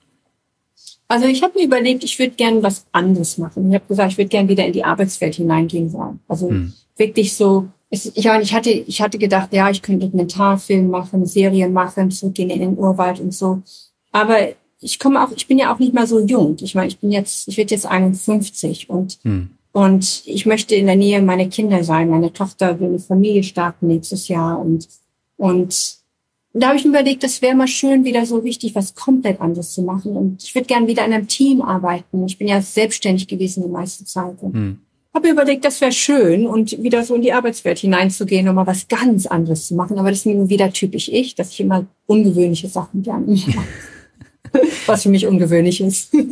Also 1.07 1.25
ich 1.25 1.41
habe 1.41 1.57
mir 1.57 1.65
überlegt, 1.65 2.03
ich 2.03 2.19
würde 2.19 2.35
gerne 2.35 2.61
was 2.61 2.85
anderes 2.91 3.39
machen. 3.39 3.69
Ich 3.69 3.75
habe 3.75 3.85
gesagt, 3.87 4.11
ich 4.11 4.17
würde 4.17 4.29
gerne 4.29 4.47
wieder 4.47 4.65
in 4.65 4.73
die 4.73 4.83
Arbeitswelt 4.83 5.35
hineingehen 5.35 5.91
wollen. 5.91 6.19
Also 6.27 6.49
hm. 6.49 6.73
wirklich 6.97 7.33
so 7.33 7.67
es, 7.89 8.05
ich, 8.05 8.25
ich 8.25 8.53
hatte, 8.53 8.69
ich 8.69 9.01
hatte 9.01 9.17
gedacht, 9.17 9.51
ja, 9.51 9.69
ich 9.69 9.81
könnte 9.81 10.05
Dokumentarfilm 10.05 10.89
machen, 10.89 11.25
Serien 11.25 11.73
machen, 11.73 12.11
zurückgehen 12.11 12.49
in 12.49 12.59
den 12.59 12.77
Urwald 12.77 13.19
und 13.19 13.33
so. 13.33 13.63
Aber 14.11 14.37
ich 14.81 14.99
komme 14.99 15.23
auch, 15.23 15.31
ich 15.35 15.47
bin 15.47 15.57
ja 15.57 15.73
auch 15.73 15.79
nicht 15.79 15.93
mal 15.93 16.07
so 16.07 16.19
jung. 16.19 16.57
Ich 16.61 16.75
meine, 16.75 16.87
ich 16.87 16.99
bin 16.99 17.11
jetzt, 17.11 17.47
ich 17.47 17.57
werde 17.57 17.73
jetzt 17.73 17.85
51 17.85 18.89
und 18.89 19.19
hm. 19.23 19.49
und 19.71 20.23
ich 20.25 20.45
möchte 20.45 20.75
in 20.75 20.85
der 20.85 20.95
Nähe 20.95 21.21
meiner 21.21 21.47
Kinder 21.47 21.83
sein. 21.83 22.09
Meine 22.09 22.33
Tochter 22.33 22.79
will 22.79 22.89
eine 22.89 22.99
Familie 22.99 23.43
starten 23.43 23.87
nächstes 23.87 24.27
Jahr 24.27 24.59
und 24.59 24.87
und 25.37 25.99
da 26.53 26.69
habe 26.69 26.77
ich 26.77 26.83
mir 26.83 26.89
überlegt, 26.89 27.23
das 27.23 27.41
wäre 27.41 27.55
mal 27.55 27.67
schön, 27.67 28.03
wieder 28.03 28.25
so 28.25 28.37
richtig 28.37 28.73
was 28.73 28.95
komplett 28.95 29.39
anderes 29.39 29.73
zu 29.73 29.83
machen. 29.83 30.17
Und 30.17 30.43
ich 30.43 30.55
würde 30.55 30.65
gern 30.65 30.87
wieder 30.87 31.05
in 31.05 31.13
einem 31.13 31.27
Team 31.27 31.61
arbeiten. 31.61 32.25
Ich 32.25 32.39
bin 32.39 32.47
ja 32.47 32.59
selbstständig 32.59 33.27
gewesen 33.27 33.63
die 33.63 33.69
meiste 33.69 34.03
Zeit. 34.03 34.41
Hm 34.41 34.79
habe 35.13 35.29
überlegt, 35.29 35.65
das 35.65 35.81
wäre 35.81 35.91
schön 35.91 36.47
und 36.47 36.81
wieder 36.83 37.03
so 37.03 37.15
in 37.15 37.21
die 37.21 37.33
Arbeitswelt 37.33 37.79
hineinzugehen 37.79 38.47
und 38.47 38.55
mal 38.55 38.67
was 38.67 38.87
ganz 38.87 39.25
anderes 39.25 39.67
zu 39.67 39.75
machen. 39.75 39.97
Aber 39.97 40.09
das 40.09 40.19
ist 40.19 40.25
mir 40.25 40.49
wieder 40.49 40.71
typisch 40.71 41.09
ich, 41.09 41.35
dass 41.35 41.51
ich 41.51 41.59
immer 41.61 41.85
ungewöhnliche 42.05 42.67
Sachen 42.67 43.03
gerne 43.03 43.25
mache. 43.27 43.67
was 44.85 45.03
für 45.03 45.09
mich 45.09 45.27
ungewöhnlich 45.27 45.81
ist. 45.81 46.13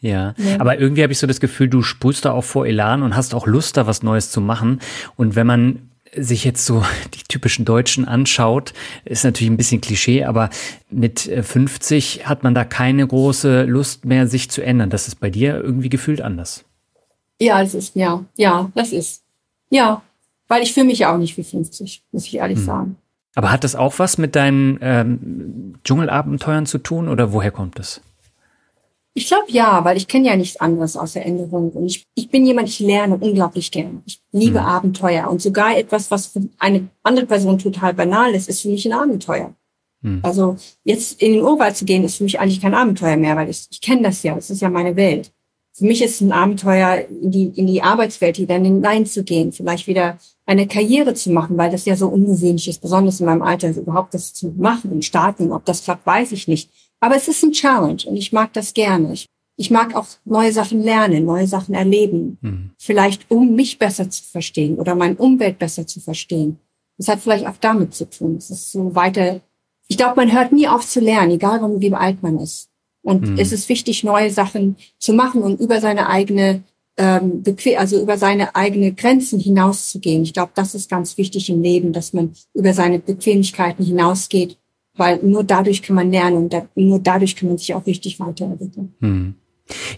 Ja, 0.00 0.36
ja, 0.38 0.60
aber 0.60 0.78
irgendwie 0.78 1.02
habe 1.02 1.12
ich 1.12 1.18
so 1.18 1.26
das 1.26 1.40
Gefühl, 1.40 1.68
du 1.68 1.82
sprühst 1.82 2.24
da 2.24 2.30
auch 2.30 2.44
vor 2.44 2.66
Elan 2.66 3.02
und 3.02 3.16
hast 3.16 3.34
auch 3.34 3.48
Lust, 3.48 3.76
da 3.76 3.88
was 3.88 4.04
Neues 4.04 4.30
zu 4.30 4.40
machen. 4.40 4.78
Und 5.16 5.34
wenn 5.34 5.48
man 5.48 5.88
sich 6.14 6.44
jetzt 6.44 6.64
so 6.64 6.84
die 7.14 7.24
typischen 7.28 7.64
Deutschen 7.64 8.04
anschaut, 8.04 8.74
ist 9.04 9.24
natürlich 9.24 9.50
ein 9.50 9.56
bisschen 9.56 9.80
Klischee, 9.80 10.24
aber 10.24 10.50
mit 10.88 11.20
50 11.20 12.28
hat 12.28 12.44
man 12.44 12.54
da 12.54 12.64
keine 12.64 13.06
große 13.06 13.64
Lust 13.64 14.04
mehr, 14.04 14.28
sich 14.28 14.50
zu 14.50 14.62
ändern. 14.62 14.90
Das 14.90 15.08
ist 15.08 15.16
bei 15.16 15.30
dir 15.30 15.56
irgendwie 15.56 15.88
gefühlt 15.88 16.20
anders. 16.20 16.64
Ja, 17.40 17.60
das 17.62 17.74
ist, 17.74 17.94
ja, 17.94 18.24
ja, 18.36 18.70
das 18.74 18.92
ist. 18.92 19.22
Ja, 19.70 20.02
weil 20.48 20.62
ich 20.62 20.72
fühle 20.72 20.86
mich 20.86 21.00
ja 21.00 21.12
auch 21.12 21.18
nicht 21.18 21.36
wie 21.36 21.44
50, 21.44 22.02
muss 22.12 22.26
ich 22.26 22.36
ehrlich 22.36 22.58
hm. 22.58 22.64
sagen. 22.64 22.96
Aber 23.34 23.52
hat 23.52 23.64
das 23.64 23.76
auch 23.76 23.98
was 23.98 24.18
mit 24.18 24.34
deinen 24.34 24.78
ähm, 24.80 25.74
Dschungelabenteuern 25.84 26.66
zu 26.66 26.78
tun 26.78 27.08
oder 27.08 27.32
woher 27.32 27.50
kommt 27.50 27.78
das? 27.78 28.00
Ich 29.14 29.26
glaube 29.26 29.46
ja, 29.48 29.84
weil 29.84 29.96
ich 29.96 30.06
kenne 30.06 30.28
ja 30.28 30.36
nichts 30.36 30.58
anderes 30.58 30.96
außer 30.96 31.22
Änderung. 31.22 31.70
Und 31.70 31.86
ich, 31.86 32.04
ich 32.14 32.28
bin 32.30 32.46
jemand, 32.46 32.68
ich 32.68 32.78
lerne 32.78 33.16
unglaublich 33.16 33.70
gern. 33.70 34.02
Ich 34.06 34.20
liebe 34.32 34.60
hm. 34.60 34.66
Abenteuer. 34.66 35.28
Und 35.28 35.42
sogar 35.42 35.76
etwas, 35.76 36.10
was 36.10 36.26
für 36.26 36.42
eine 36.58 36.88
andere 37.02 37.26
Person 37.26 37.58
total 37.58 37.94
banal 37.94 38.34
ist, 38.34 38.48
ist 38.48 38.62
für 38.62 38.68
mich 38.68 38.86
ein 38.86 38.92
Abenteuer. 38.92 39.54
Hm. 40.02 40.20
Also 40.22 40.56
jetzt 40.84 41.20
in 41.20 41.32
den 41.32 41.42
Urwald 41.42 41.76
zu 41.76 41.84
gehen, 41.84 42.04
ist 42.04 42.16
für 42.16 42.24
mich 42.24 42.38
eigentlich 42.38 42.60
kein 42.60 42.74
Abenteuer 42.74 43.16
mehr, 43.16 43.34
weil 43.34 43.50
ich, 43.50 43.66
ich 43.70 43.80
kenne 43.80 44.02
das 44.02 44.22
ja. 44.22 44.34
Das 44.34 44.50
ist 44.50 44.62
ja 44.62 44.70
meine 44.70 44.94
Welt 44.94 45.32
für 45.78 45.84
mich 45.84 46.02
ist 46.02 46.20
ein 46.20 46.32
Abenteuer, 46.32 47.04
in 47.08 47.30
die, 47.30 47.52
in 47.54 47.68
die 47.68 47.82
Arbeitswelt 47.82 48.50
dann 48.50 48.64
hineinzugehen, 48.64 49.52
vielleicht 49.52 49.86
wieder 49.86 50.18
eine 50.48 50.66
Karriere 50.66 51.12
zu 51.12 51.30
machen, 51.30 51.58
weil 51.58 51.70
das 51.70 51.84
ja 51.84 51.94
so 51.94 52.08
ungewöhnlich 52.08 52.68
ist, 52.68 52.80
besonders 52.80 53.20
in 53.20 53.26
meinem 53.26 53.42
Alter, 53.42 53.68
überhaupt 53.76 54.14
das 54.14 54.32
zu 54.32 54.54
machen 54.56 54.90
und 54.90 55.04
starten. 55.04 55.52
Ob 55.52 55.66
das 55.66 55.84
klappt, 55.84 56.06
weiß 56.06 56.32
ich 56.32 56.48
nicht. 56.48 56.70
Aber 57.00 57.16
es 57.16 57.28
ist 57.28 57.44
ein 57.44 57.52
Challenge 57.52 58.02
und 58.06 58.16
ich 58.16 58.32
mag 58.32 58.54
das 58.54 58.72
gerne. 58.72 59.12
Ich, 59.12 59.26
ich 59.56 59.70
mag 59.70 59.94
auch 59.94 60.06
neue 60.24 60.50
Sachen 60.50 60.82
lernen, 60.82 61.26
neue 61.26 61.46
Sachen 61.46 61.74
erleben. 61.74 62.38
Mhm. 62.40 62.70
Vielleicht 62.78 63.30
um 63.30 63.54
mich 63.56 63.78
besser 63.78 64.08
zu 64.08 64.24
verstehen 64.24 64.78
oder 64.78 64.94
meine 64.94 65.16
Umwelt 65.16 65.58
besser 65.58 65.86
zu 65.86 66.00
verstehen. 66.00 66.58
Das 66.96 67.08
hat 67.08 67.20
vielleicht 67.20 67.46
auch 67.46 67.58
damit 67.60 67.94
zu 67.94 68.08
tun. 68.08 68.36
Es 68.36 68.48
ist 68.48 68.72
so 68.72 68.94
weiter. 68.94 69.42
Ich 69.86 69.98
glaube, 69.98 70.16
man 70.16 70.32
hört 70.32 70.52
nie 70.52 70.66
auf 70.66 70.86
zu 70.86 71.00
lernen, 71.00 71.32
egal 71.32 71.60
wie 71.78 71.92
alt 71.92 72.22
man 72.22 72.38
ist. 72.38 72.70
Und 73.02 73.28
mhm. 73.28 73.38
es 73.38 73.52
ist 73.52 73.68
wichtig, 73.68 74.02
neue 74.02 74.30
Sachen 74.30 74.76
zu 74.98 75.12
machen 75.12 75.42
und 75.42 75.60
über 75.60 75.82
seine 75.82 76.08
eigene 76.08 76.62
ähm, 76.98 77.42
also 77.76 78.02
über 78.02 78.18
seine 78.18 78.54
eigene 78.54 78.92
Grenzen 78.92 79.38
hinauszugehen. 79.38 80.22
Ich 80.24 80.34
glaube, 80.34 80.52
das 80.54 80.74
ist 80.74 80.90
ganz 80.90 81.16
wichtig 81.16 81.48
im 81.48 81.62
Leben, 81.62 81.92
dass 81.92 82.12
man 82.12 82.32
über 82.54 82.74
seine 82.74 82.98
Bequemlichkeiten 82.98 83.84
hinausgeht, 83.84 84.58
weil 84.96 85.20
nur 85.22 85.44
dadurch 85.44 85.82
kann 85.82 85.96
man 85.96 86.10
lernen 86.10 86.36
und 86.36 86.54
nur 86.74 86.98
dadurch 86.98 87.36
kann 87.36 87.48
man 87.48 87.58
sich 87.58 87.72
auch 87.74 87.86
richtig 87.86 88.18
weiterentwickeln. 88.18 88.94
Mhm. 89.00 89.34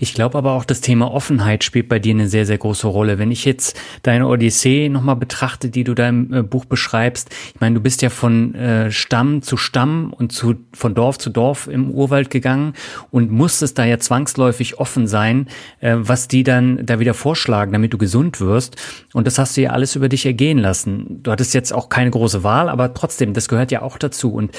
Ich 0.01 0.15
glaube 0.15 0.39
aber 0.39 0.53
auch, 0.53 0.65
das 0.65 0.81
Thema 0.81 1.13
Offenheit 1.13 1.65
spielt 1.65 1.89
bei 1.89 1.99
dir 1.99 2.15
eine 2.15 2.29
sehr, 2.29 2.47
sehr 2.47 2.59
große 2.59 2.87
Rolle. 2.87 3.19
Wenn 3.19 3.31
ich 3.31 3.45
jetzt 3.45 3.79
deine 4.03 4.27
Odyssee 4.27 4.89
nochmal 4.89 5.17
betrachte, 5.17 5.69
die 5.69 5.85
du 5.85 5.95
da 5.95 6.09
im 6.09 6.33
äh, 6.33 6.43
Buch 6.43 6.65
beschreibst, 6.65 7.31
ich 7.55 7.61
meine, 7.61 7.77
du 7.77 7.81
bist 7.81 8.03
ja 8.03 8.11
von 8.11 8.55
äh, 8.55 8.91
Stamm 8.91 9.43
zu 9.43 9.57
Stamm 9.57 10.13
und 10.13 10.33
zu, 10.33 10.57
von 10.73 10.95
Dorf 10.95 11.19
zu 11.19 11.31
Dorf 11.31 11.69
im 11.69 11.91
Urwald 11.91 12.31
gegangen 12.31 12.75
und 13.11 13.31
musstest 13.31 13.79
da 13.79 13.85
ja 13.85 13.99
zwangsläufig 13.99 14.79
offen 14.79 15.07
sein, 15.07 15.49
äh, 15.81 15.97
was 15.99 16.29
die 16.29 16.43
dann 16.43 16.85
da 16.85 16.99
wieder 16.99 17.15
vorschlagen, 17.15 17.73
damit 17.73 17.93
du 17.93 17.99
gesund 17.99 18.41
wirst. 18.41 18.77
Und 19.13 19.27
das 19.27 19.39
hast 19.39 19.57
du 19.57 19.63
ja 19.63 19.71
alles 19.71 19.97
über 19.97 20.09
dich 20.09 20.27
ergehen 20.27 20.59
lassen. 20.59 21.23
Du 21.23 21.31
hattest 21.31 21.55
jetzt 21.55 21.73
auch 21.73 21.89
keine 21.89 22.11
große 22.11 22.43
Wahl, 22.43 22.69
aber 22.69 22.95
trotzdem, 22.95 23.35
das 23.35 23.49
gehört 23.49 23.71
ja 23.71 23.83
auch 23.83 23.99
dazu. 23.99 24.33
Und 24.33 24.51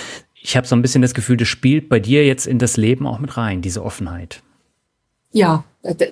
ich 0.42 0.58
habe 0.58 0.68
so 0.68 0.76
ein 0.76 0.82
bisschen 0.82 1.02
das 1.02 1.14
Gefühl, 1.14 1.38
das 1.38 1.48
spielt 1.48 1.90
bei 1.90 2.00
dir 2.00 2.26
jetzt 2.26 2.48
in 2.48 2.60
das 2.60 2.78
Leben 2.78 3.06
auch 3.06 3.20
mit 3.20 3.38
rein, 3.38 3.62
diese 3.62 3.84
Offenheit. 3.84 4.42
Ja, 5.32 5.64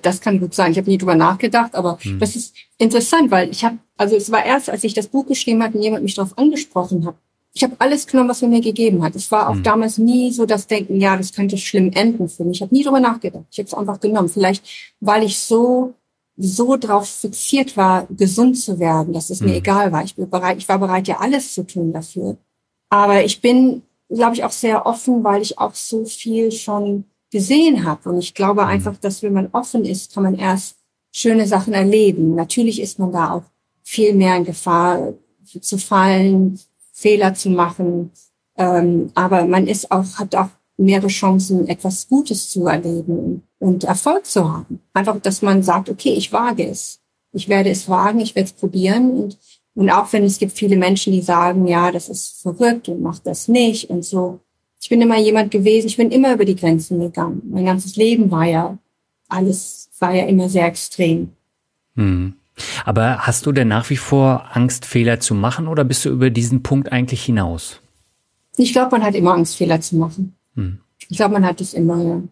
das 0.02 0.20
kann 0.20 0.40
gut 0.40 0.54
sein. 0.54 0.72
Ich 0.72 0.78
habe 0.78 0.90
nie 0.90 0.98
drüber 0.98 1.14
nachgedacht, 1.14 1.74
aber 1.74 1.98
hm. 2.00 2.18
das 2.18 2.36
ist 2.36 2.54
interessant, 2.78 3.30
weil 3.30 3.50
ich 3.50 3.64
habe, 3.64 3.78
also 3.96 4.16
es 4.16 4.30
war 4.32 4.44
erst, 4.44 4.70
als 4.70 4.84
ich 4.84 4.94
das 4.94 5.06
Buch 5.06 5.26
geschrieben 5.26 5.62
hatte 5.62 5.76
und 5.76 5.82
jemand 5.82 6.02
mich 6.02 6.14
darauf 6.14 6.36
angesprochen 6.36 7.06
hat. 7.06 7.14
Ich 7.52 7.64
habe 7.64 7.74
alles 7.78 8.06
genommen, 8.06 8.28
was 8.28 8.42
man 8.42 8.50
mir 8.50 8.60
gegeben 8.60 9.02
hat. 9.02 9.16
Es 9.16 9.30
war 9.30 9.48
auch 9.48 9.54
hm. 9.54 9.62
damals 9.62 9.98
nie 9.98 10.32
so 10.32 10.46
das 10.46 10.66
Denken, 10.66 11.00
ja, 11.00 11.16
das 11.16 11.32
könnte 11.32 11.58
schlimm 11.58 11.90
enden 11.92 12.28
für 12.28 12.44
mich. 12.44 12.58
Ich 12.58 12.62
habe 12.62 12.74
nie 12.74 12.84
drüber 12.84 13.00
nachgedacht. 13.00 13.44
Ich 13.50 13.58
habe 13.58 13.66
es 13.66 13.74
einfach 13.74 14.00
genommen. 14.00 14.28
Vielleicht, 14.28 14.64
weil 15.00 15.24
ich 15.24 15.38
so 15.38 15.94
so 16.42 16.76
drauf 16.76 17.06
fixiert 17.06 17.76
war, 17.76 18.06
gesund 18.08 18.58
zu 18.58 18.78
werden, 18.78 19.12
dass 19.12 19.28
es 19.28 19.40
hm. 19.40 19.48
mir 19.48 19.56
egal 19.56 19.92
war. 19.92 20.04
Ich 20.04 20.14
bin 20.16 20.30
bereit, 20.30 20.56
ich 20.58 20.68
war 20.68 20.78
bereit, 20.78 21.06
ja 21.06 21.18
alles 21.18 21.52
zu 21.52 21.66
tun 21.66 21.92
dafür. 21.92 22.38
Aber 22.88 23.24
ich 23.24 23.40
bin, 23.40 23.82
glaube 24.08 24.34
ich, 24.34 24.44
auch 24.44 24.50
sehr 24.50 24.86
offen, 24.86 25.22
weil 25.22 25.42
ich 25.42 25.58
auch 25.58 25.74
so 25.74 26.04
viel 26.06 26.50
schon 26.50 27.04
gesehen 27.30 27.84
habe. 27.84 28.10
Und 28.10 28.18
ich 28.18 28.34
glaube 28.34 28.62
mhm. 28.62 28.68
einfach, 28.68 28.96
dass 28.96 29.22
wenn 29.22 29.32
man 29.32 29.48
offen 29.52 29.84
ist, 29.84 30.12
kann 30.14 30.24
man 30.24 30.34
erst 30.34 30.76
schöne 31.12 31.46
Sachen 31.46 31.72
erleben. 31.72 32.34
Natürlich 32.34 32.80
ist 32.80 32.98
man 32.98 33.12
da 33.12 33.32
auch 33.32 33.42
viel 33.82 34.14
mehr 34.14 34.36
in 34.36 34.44
Gefahr 34.44 35.14
zu 35.60 35.78
fallen, 35.78 36.60
Fehler 36.92 37.34
zu 37.34 37.50
machen. 37.50 38.10
Ähm, 38.56 39.10
aber 39.14 39.46
man 39.46 39.66
ist 39.66 39.90
auch, 39.90 40.18
hat 40.18 40.34
auch 40.34 40.50
mehrere 40.76 41.08
Chancen, 41.08 41.68
etwas 41.68 42.08
Gutes 42.08 42.50
zu 42.50 42.66
erleben 42.66 43.42
und 43.58 43.84
Erfolg 43.84 44.26
zu 44.26 44.50
haben. 44.50 44.80
Einfach, 44.94 45.20
dass 45.20 45.42
man 45.42 45.62
sagt, 45.62 45.88
okay, 45.88 46.14
ich 46.14 46.32
wage 46.32 46.66
es. 46.66 47.00
Ich 47.32 47.48
werde 47.48 47.70
es 47.70 47.88
wagen, 47.88 48.20
ich 48.20 48.34
werde 48.34 48.48
es 48.48 48.52
probieren. 48.52 49.10
Und, 49.10 49.38
und 49.74 49.90
auch 49.90 50.12
wenn 50.12 50.24
es 50.24 50.38
gibt 50.38 50.52
viele 50.52 50.76
Menschen, 50.76 51.12
die 51.12 51.22
sagen, 51.22 51.66
ja, 51.66 51.92
das 51.92 52.08
ist 52.08 52.40
verrückt 52.40 52.88
und 52.88 53.02
macht 53.02 53.26
das 53.26 53.48
nicht 53.48 53.90
und 53.90 54.04
so. 54.04 54.40
Ich 54.80 54.88
bin 54.88 55.00
immer 55.02 55.18
jemand 55.18 55.50
gewesen, 55.50 55.86
ich 55.86 55.96
bin 55.96 56.10
immer 56.10 56.32
über 56.32 56.44
die 56.44 56.56
Grenzen 56.56 57.00
gegangen. 57.00 57.42
Mein 57.50 57.66
ganzes 57.66 57.96
Leben 57.96 58.30
war 58.30 58.46
ja, 58.46 58.78
alles 59.28 59.90
war 59.98 60.14
ja 60.14 60.24
immer 60.24 60.48
sehr 60.48 60.66
extrem. 60.66 61.32
Hm. 61.96 62.34
Aber 62.84 63.26
hast 63.26 63.46
du 63.46 63.52
denn 63.52 63.68
nach 63.68 63.88
wie 63.90 63.96
vor 63.96 64.46
Angst, 64.52 64.86
Fehler 64.86 65.20
zu 65.20 65.34
machen 65.34 65.68
oder 65.68 65.84
bist 65.84 66.04
du 66.04 66.10
über 66.10 66.30
diesen 66.30 66.62
Punkt 66.62 66.92
eigentlich 66.92 67.22
hinaus? 67.22 67.80
Ich 68.56 68.72
glaube, 68.72 68.90
man 68.92 69.04
hat 69.04 69.14
immer 69.14 69.34
Angst, 69.34 69.56
Fehler 69.56 69.80
zu 69.80 69.96
machen. 69.96 70.34
Hm. 70.54 70.80
Ich 71.08 71.16
glaube, 71.16 71.34
man 71.34 71.44
hat 71.44 71.60
es 71.60 71.74
immer, 71.74 72.02
ja. 72.02 72.22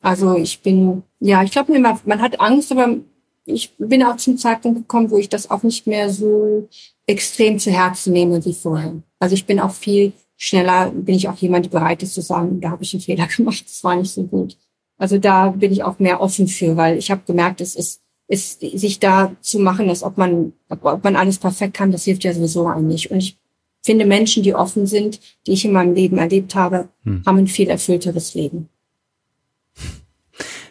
Also 0.00 0.36
ich 0.36 0.60
bin, 0.60 1.02
ja, 1.20 1.42
ich 1.42 1.50
glaube 1.50 1.74
immer, 1.74 1.98
man 2.04 2.20
hat 2.20 2.40
Angst, 2.40 2.70
aber 2.70 2.96
ich 3.44 3.74
bin 3.78 4.02
auch 4.02 4.16
zum 4.16 4.36
Zeitpunkt 4.36 4.80
gekommen, 4.80 5.10
wo 5.10 5.16
ich 5.16 5.28
das 5.28 5.50
auch 5.50 5.62
nicht 5.62 5.86
mehr 5.86 6.10
so 6.10 6.68
extrem 7.06 7.58
zu 7.58 7.70
Herzen 7.70 8.12
nehme 8.12 8.44
wie 8.44 8.54
vorher. 8.54 8.94
Also 9.18 9.34
ich 9.34 9.46
bin 9.46 9.58
auch 9.58 9.72
viel 9.72 10.12
schneller 10.38 10.90
bin 10.90 11.16
ich 11.16 11.28
auch 11.28 11.36
jemand, 11.36 11.66
der 11.66 11.70
bereit 11.70 12.02
ist 12.02 12.14
zu 12.14 12.22
sagen, 12.22 12.60
da 12.60 12.70
habe 12.70 12.82
ich 12.82 12.94
einen 12.94 13.02
Fehler 13.02 13.26
gemacht, 13.36 13.64
das 13.66 13.84
war 13.84 13.96
nicht 13.96 14.10
so 14.10 14.22
gut. 14.22 14.56
Also 14.96 15.18
da 15.18 15.50
bin 15.50 15.70
ich 15.72 15.82
auch 15.82 15.98
mehr 15.98 16.20
offen 16.20 16.48
für, 16.48 16.76
weil 16.76 16.96
ich 16.96 17.10
habe 17.10 17.22
gemerkt, 17.26 17.60
es 17.60 17.74
ist, 17.74 18.00
ist 18.26 18.60
sich 18.60 18.98
da 18.98 19.32
zu 19.40 19.58
machen, 19.58 19.88
als 19.88 20.02
ob 20.02 20.16
man, 20.16 20.52
ob 20.68 21.04
man 21.04 21.16
alles 21.16 21.38
perfekt 21.38 21.74
kann, 21.74 21.92
das 21.92 22.04
hilft 22.04 22.24
ja 22.24 22.32
sowieso 22.32 22.66
eigentlich. 22.66 23.10
Und 23.10 23.18
ich 23.18 23.38
finde 23.82 24.06
Menschen, 24.06 24.42
die 24.42 24.54
offen 24.54 24.86
sind, 24.86 25.20
die 25.46 25.52
ich 25.52 25.64
in 25.64 25.72
meinem 25.72 25.94
Leben 25.94 26.18
erlebt 26.18 26.54
habe, 26.54 26.88
hm. 27.04 27.22
haben 27.26 27.38
ein 27.38 27.46
viel 27.46 27.68
erfüllteres 27.68 28.34
Leben. 28.34 28.68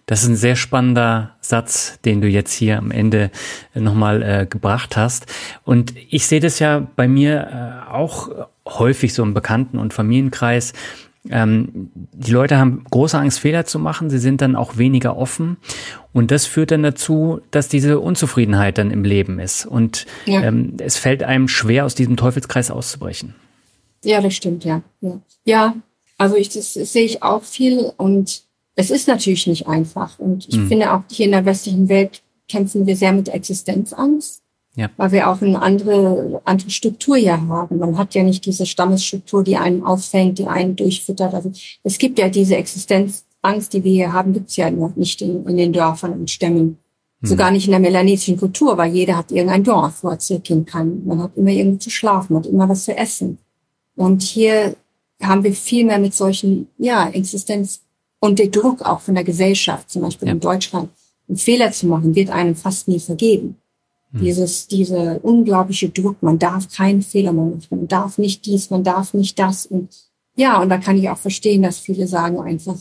Das 0.06 0.24
ist 0.24 0.30
ein 0.30 0.36
sehr 0.38 0.56
spannender 0.56 1.36
Satz, 1.42 2.00
den 2.06 2.22
du 2.22 2.30
jetzt 2.30 2.54
hier 2.54 2.78
am 2.78 2.92
Ende 2.92 3.30
nochmal 3.74 4.24
äh, 4.24 4.46
gebracht 4.46 4.96
hast. 4.96 5.26
Und 5.66 5.94
ich 6.10 6.28
sehe 6.28 6.40
das 6.40 6.60
ja 6.60 6.88
bei 6.96 7.10
mir 7.10 7.86
äh, 7.90 7.92
auch 7.92 8.30
häufig 8.68 9.14
so 9.14 9.24
im 9.24 9.34
Bekannten- 9.34 9.78
und 9.78 9.94
Familienkreis. 9.94 10.74
Ähm, 11.30 11.92
die 11.94 12.32
Leute 12.32 12.58
haben 12.58 12.84
große 12.90 13.18
Angst, 13.18 13.40
Fehler 13.40 13.66
zu 13.66 13.80
machen. 13.80 14.10
Sie 14.10 14.18
sind 14.18 14.42
dann 14.42 14.56
auch 14.56 14.78
weniger 14.78 15.18
offen. 15.18 15.58
Und 16.14 16.32
das 16.32 16.46
führt 16.46 16.72
dann 16.72 16.84
dazu, 16.84 17.42
dass 17.52 17.68
diese 17.68 18.00
Unzufriedenheit 18.00 18.78
dann 18.78 18.92
im 18.92 19.04
Leben 19.04 19.40
ist. 19.40 19.66
Und 19.66 20.06
ja. 20.26 20.42
ähm, 20.44 20.74
es 20.80 20.98
fällt 20.98 21.24
einem 21.24 21.48
schwer, 21.48 21.86
aus 21.86 21.96
diesem 21.96 22.18
Teufelskreis 22.18 22.72
auszubrechen. 22.72 23.36
Ja, 24.04 24.22
das 24.22 24.36
stimmt, 24.36 24.64
ja. 24.64 24.82
Ja, 25.02 25.20
ja 25.44 25.76
also 26.18 26.36
ich, 26.36 26.50
das, 26.50 26.74
das 26.74 26.94
sehe 26.94 27.06
ich 27.06 27.24
auch 27.24 27.44
viel. 27.44 27.92
Und 27.98 28.44
es 28.76 28.90
ist 28.90 29.08
natürlich 29.08 29.48
nicht 29.48 29.68
einfach. 29.68 30.20
Und 30.20 30.48
ich 30.48 30.58
mhm. 30.58 30.68
finde 30.68 30.94
auch 30.94 31.04
hier 31.12 31.26
in 31.26 31.32
der 31.34 31.46
westlichen 31.46 31.90
Welt 31.90 32.22
kämpfen 32.48 32.88
wir 32.88 32.96
sehr 32.96 33.12
mit 33.12 33.28
Existenzangst. 33.28 34.42
Ja. 34.78 34.92
Weil 34.96 35.12
wir 35.12 35.30
auch 35.30 35.42
eine 35.42 35.60
andere, 35.60 36.40
andere 36.46 36.70
Struktur 36.70 37.18
hier 37.18 37.48
haben. 37.48 37.80
Man 37.80 37.98
hat 37.98 38.14
ja 38.14 38.22
nicht 38.22 38.46
diese 38.46 38.68
Stammesstruktur, 38.68 39.44
die 39.44 39.58
einen 39.58 39.84
auffängt, 39.84 40.38
die 40.38 40.46
einen 40.46 40.76
durchfüttert. 40.76 41.34
Also 41.34 41.52
es 41.84 41.98
gibt 41.98 42.20
ja 42.20 42.30
diese 42.30 42.58
Existenzangst, 42.58 43.74
die 43.74 43.84
wir 43.84 43.92
hier 43.92 44.14
haben, 44.14 44.34
gibt 44.34 44.52
es 44.52 44.56
ja 44.56 44.70
noch 44.70 44.96
nicht 44.96 45.20
in, 45.24 45.48
in 45.48 45.58
den 45.58 45.74
Dörfern 45.74 46.14
und 46.14 46.30
Stämmen. 46.30 46.78
Mhm. 47.22 47.28
Sogar 47.28 47.50
nicht 47.50 47.66
in 47.66 47.72
der 47.72 47.80
melanesischen 47.80 48.38
Kultur, 48.38 48.78
weil 48.78 48.94
jeder 48.94 49.18
hat 49.18 49.32
irgendein 49.32 49.64
Dorf, 49.64 50.04
wo 50.04 50.10
er 50.10 50.20
zurückgehen 50.20 50.68
kann. 50.68 51.04
Man 51.06 51.24
hat 51.24 51.36
immer 51.36 51.50
irgendwo 51.50 51.80
zu 51.80 51.90
schlafen, 51.90 52.34
man 52.34 52.44
hat 52.44 52.52
immer 52.52 52.70
was 52.70 52.86
zu 52.86 52.96
essen. 52.96 53.40
Und 53.96 54.22
hier 54.22 54.76
haben 55.24 55.44
wir 55.44 55.54
viel 55.54 55.86
mehr 55.86 55.98
mit 55.98 56.14
solchen, 56.14 56.68
ja, 56.78 57.10
Existenz 57.10 57.82
und 58.20 58.38
der 58.38 58.50
Druck 58.50 58.84
auch 58.84 59.00
von 59.00 59.16
der 59.16 59.24
Gesellschaft, 59.24 59.90
zum 59.90 60.04
Beispiel 60.04 60.28
ja. 60.28 60.36
in 60.36 60.40
Deutschland, 60.40 60.90
einen 61.28 61.38
Fehler 61.38 61.72
zu 61.72 61.88
machen, 61.88 62.14
wird 62.14 62.30
einem 62.30 62.56
fast 62.56 62.88
nie 62.88 63.00
vergeben. 63.00 63.58
Hm. 64.12 64.22
Dieses, 64.22 64.68
dieser 64.68 65.24
unglaubliche 65.24 65.90
Druck, 65.90 66.22
man 66.22 66.40
darf 66.40 66.72
keinen 66.72 67.02
Fehler 67.02 67.34
machen, 67.34 67.62
man 67.70 67.88
darf 67.88 68.18
nicht 68.18 68.46
dies, 68.46 68.70
man 68.70 68.84
darf 68.84 69.14
nicht 69.14 69.38
das. 69.38 69.66
Und 69.66 69.90
ja, 70.36 70.62
und 70.62 70.70
da 70.70 70.78
kann 70.78 70.98
ich 70.98 71.10
auch 71.10 71.18
verstehen, 71.18 71.64
dass 71.64 71.80
viele 71.80 72.08
sagen 72.08 72.40
einfach, 72.40 72.78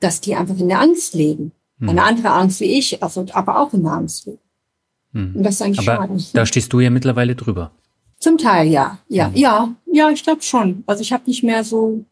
dass 0.00 0.20
die 0.20 0.34
einfach 0.34 0.58
in 0.58 0.68
der 0.68 0.80
Angst 0.80 1.14
leben. 1.14 1.52
Hm. 1.78 1.88
Eine 1.88 2.02
andere 2.04 2.30
Angst 2.30 2.60
wie 2.60 2.78
ich, 2.78 3.02
also, 3.02 3.26
aber 3.32 3.60
auch 3.60 3.72
in 3.72 3.82
der 3.82 3.92
Angst 3.92 4.26
leben. 4.26 4.38
Hm. 5.12 5.36
Und 5.36 5.42
das 5.42 5.54
ist 5.56 5.62
eigentlich 5.62 5.88
aber 5.88 6.06
schade. 6.06 6.24
Da 6.32 6.46
stehst 6.46 6.72
du 6.72 6.80
ja 6.80 6.90
mittlerweile 6.90 7.34
drüber. 7.34 7.72
Zum 8.18 8.36
Teil 8.36 8.68
ja, 8.68 8.98
ja, 9.08 9.26
hm. 9.28 9.36
ja, 9.36 9.74
ja, 9.92 10.10
ich 10.10 10.22
glaube 10.22 10.42
schon. 10.42 10.82
Also 10.86 11.02
ich 11.02 11.12
habe 11.12 11.24
nicht 11.26 11.42
mehr 11.42 11.64
so 11.64 12.04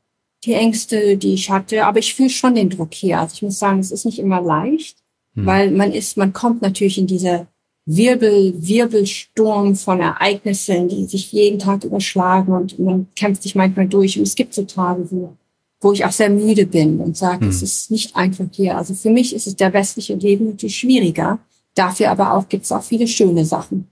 die 0.44 0.54
Ängste, 0.54 1.16
die 1.16 1.34
ich 1.34 1.50
hatte. 1.50 1.84
Aber 1.84 1.98
ich 1.98 2.14
fühle 2.14 2.30
schon 2.30 2.54
den 2.54 2.70
Druck 2.70 2.94
hier. 2.94 3.20
Also 3.20 3.34
ich 3.34 3.42
muss 3.42 3.58
sagen, 3.58 3.80
es 3.80 3.90
ist 3.90 4.04
nicht 4.04 4.18
immer 4.18 4.40
leicht, 4.40 4.98
hm. 5.34 5.46
weil 5.46 5.70
man 5.70 5.92
ist, 5.92 6.16
man 6.16 6.32
kommt 6.32 6.62
natürlich 6.62 6.98
in 6.98 7.06
diese 7.06 7.46
Wirbel, 7.86 8.52
Wirbelsturm 8.56 9.76
von 9.76 10.00
Ereignissen, 10.00 10.88
die 10.88 11.06
sich 11.06 11.30
jeden 11.30 11.60
Tag 11.60 11.84
überschlagen 11.84 12.52
und 12.52 12.78
man 12.80 13.06
kämpft 13.14 13.44
sich 13.44 13.54
manchmal 13.54 13.86
durch. 13.86 14.18
Und 14.18 14.24
es 14.24 14.34
gibt 14.34 14.54
so 14.54 14.64
Tage, 14.64 15.08
wo, 15.10 15.36
wo 15.80 15.92
ich 15.92 16.04
auch 16.04 16.10
sehr 16.10 16.28
müde 16.28 16.66
bin 16.66 16.98
und 17.00 17.16
sage, 17.16 17.42
hm. 17.42 17.48
es 17.48 17.62
ist 17.62 17.92
nicht 17.92 18.16
einfach 18.16 18.46
hier. 18.50 18.76
Also 18.76 18.92
für 18.94 19.10
mich 19.10 19.34
ist 19.34 19.46
es 19.46 19.54
der 19.54 19.72
westliche 19.72 20.14
Leben 20.14 20.48
natürlich 20.48 20.76
schwieriger. 20.76 21.38
Dafür 21.76 22.10
aber 22.10 22.34
auch 22.34 22.48
gibt 22.48 22.64
es 22.64 22.72
auch 22.72 22.82
viele 22.82 23.06
schöne 23.06 23.44
Sachen, 23.44 23.86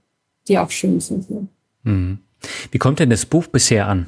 die 0.49 0.59
auch 0.59 0.71
schön 0.71 0.99
sind 0.99 1.27
hier. 1.27 1.47
Hm. 1.85 2.19
Wie 2.71 2.77
kommt 2.77 2.99
denn 2.99 3.09
das 3.09 3.25
Buch 3.25 3.47
bisher 3.47 3.87
an? 3.87 4.07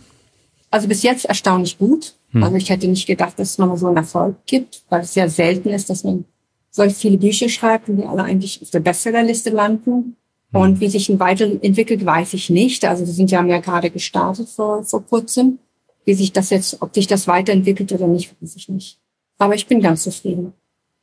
Also 0.70 0.90
bis 0.90 1.02
jetzt 1.02 1.26
erstaunlich 1.26 1.78
gut. 1.78 2.16
Hm. 2.32 2.44
Also 2.44 2.58
ich 2.58 2.70
hätte 2.70 2.90
nicht 2.90 3.08
gedacht, 3.08 3.40
dass 3.40 3.52
es 3.52 3.58
nochmal 3.58 3.78
so 3.78 3.88
einen 3.88 3.98
Erfolg 3.98 4.36
gibt, 4.46 4.84
weil 4.90 5.02
es 5.02 5.16
ja 5.16 5.30
selten 5.30 5.70
ist, 5.70 5.90
dass 5.90 6.04
man 6.04 6.26
solch 6.72 6.94
viele 6.94 7.18
Bücher 7.18 7.50
schreibt 7.50 7.90
und 7.90 7.98
die 7.98 8.06
alle 8.06 8.24
eigentlich 8.24 8.62
auf 8.62 8.70
der 8.70 8.80
Bestsellerliste 8.80 9.50
landen. 9.50 10.16
Hm. 10.52 10.62
Und 10.62 10.80
wie 10.80 10.90
sich 10.90 11.10
ein 11.10 11.20
weiterentwickelt, 11.20 12.06
weiß 12.06 12.34
ich 12.34 12.50
nicht. 12.50 12.86
Also 12.86 13.06
wir 13.06 13.14
sind 13.14 13.32
ja, 13.32 13.40
haben 13.40 13.50
ja 13.50 13.60
gerade 13.60 13.90
gestartet 13.90 14.50
vor, 14.50 14.84
vor 14.84 15.06
kurzem. 15.06 15.60
Wie 16.06 16.14
sich 16.14 16.32
das 16.32 16.52
jetzt, 16.52 16.82
ob 16.82 16.96
sich 16.96 17.08
das 17.08 17.28
weiterentwickelt 17.28 17.92
oder 17.92 18.08
nicht, 18.08 18.34
weiß 18.42 18.56
ich 18.56 18.70
nicht. 18.70 18.98
Aber 19.38 19.56
ich 19.56 19.68
bin 19.68 19.82
ganz 19.82 20.04
zufrieden. 20.04 20.54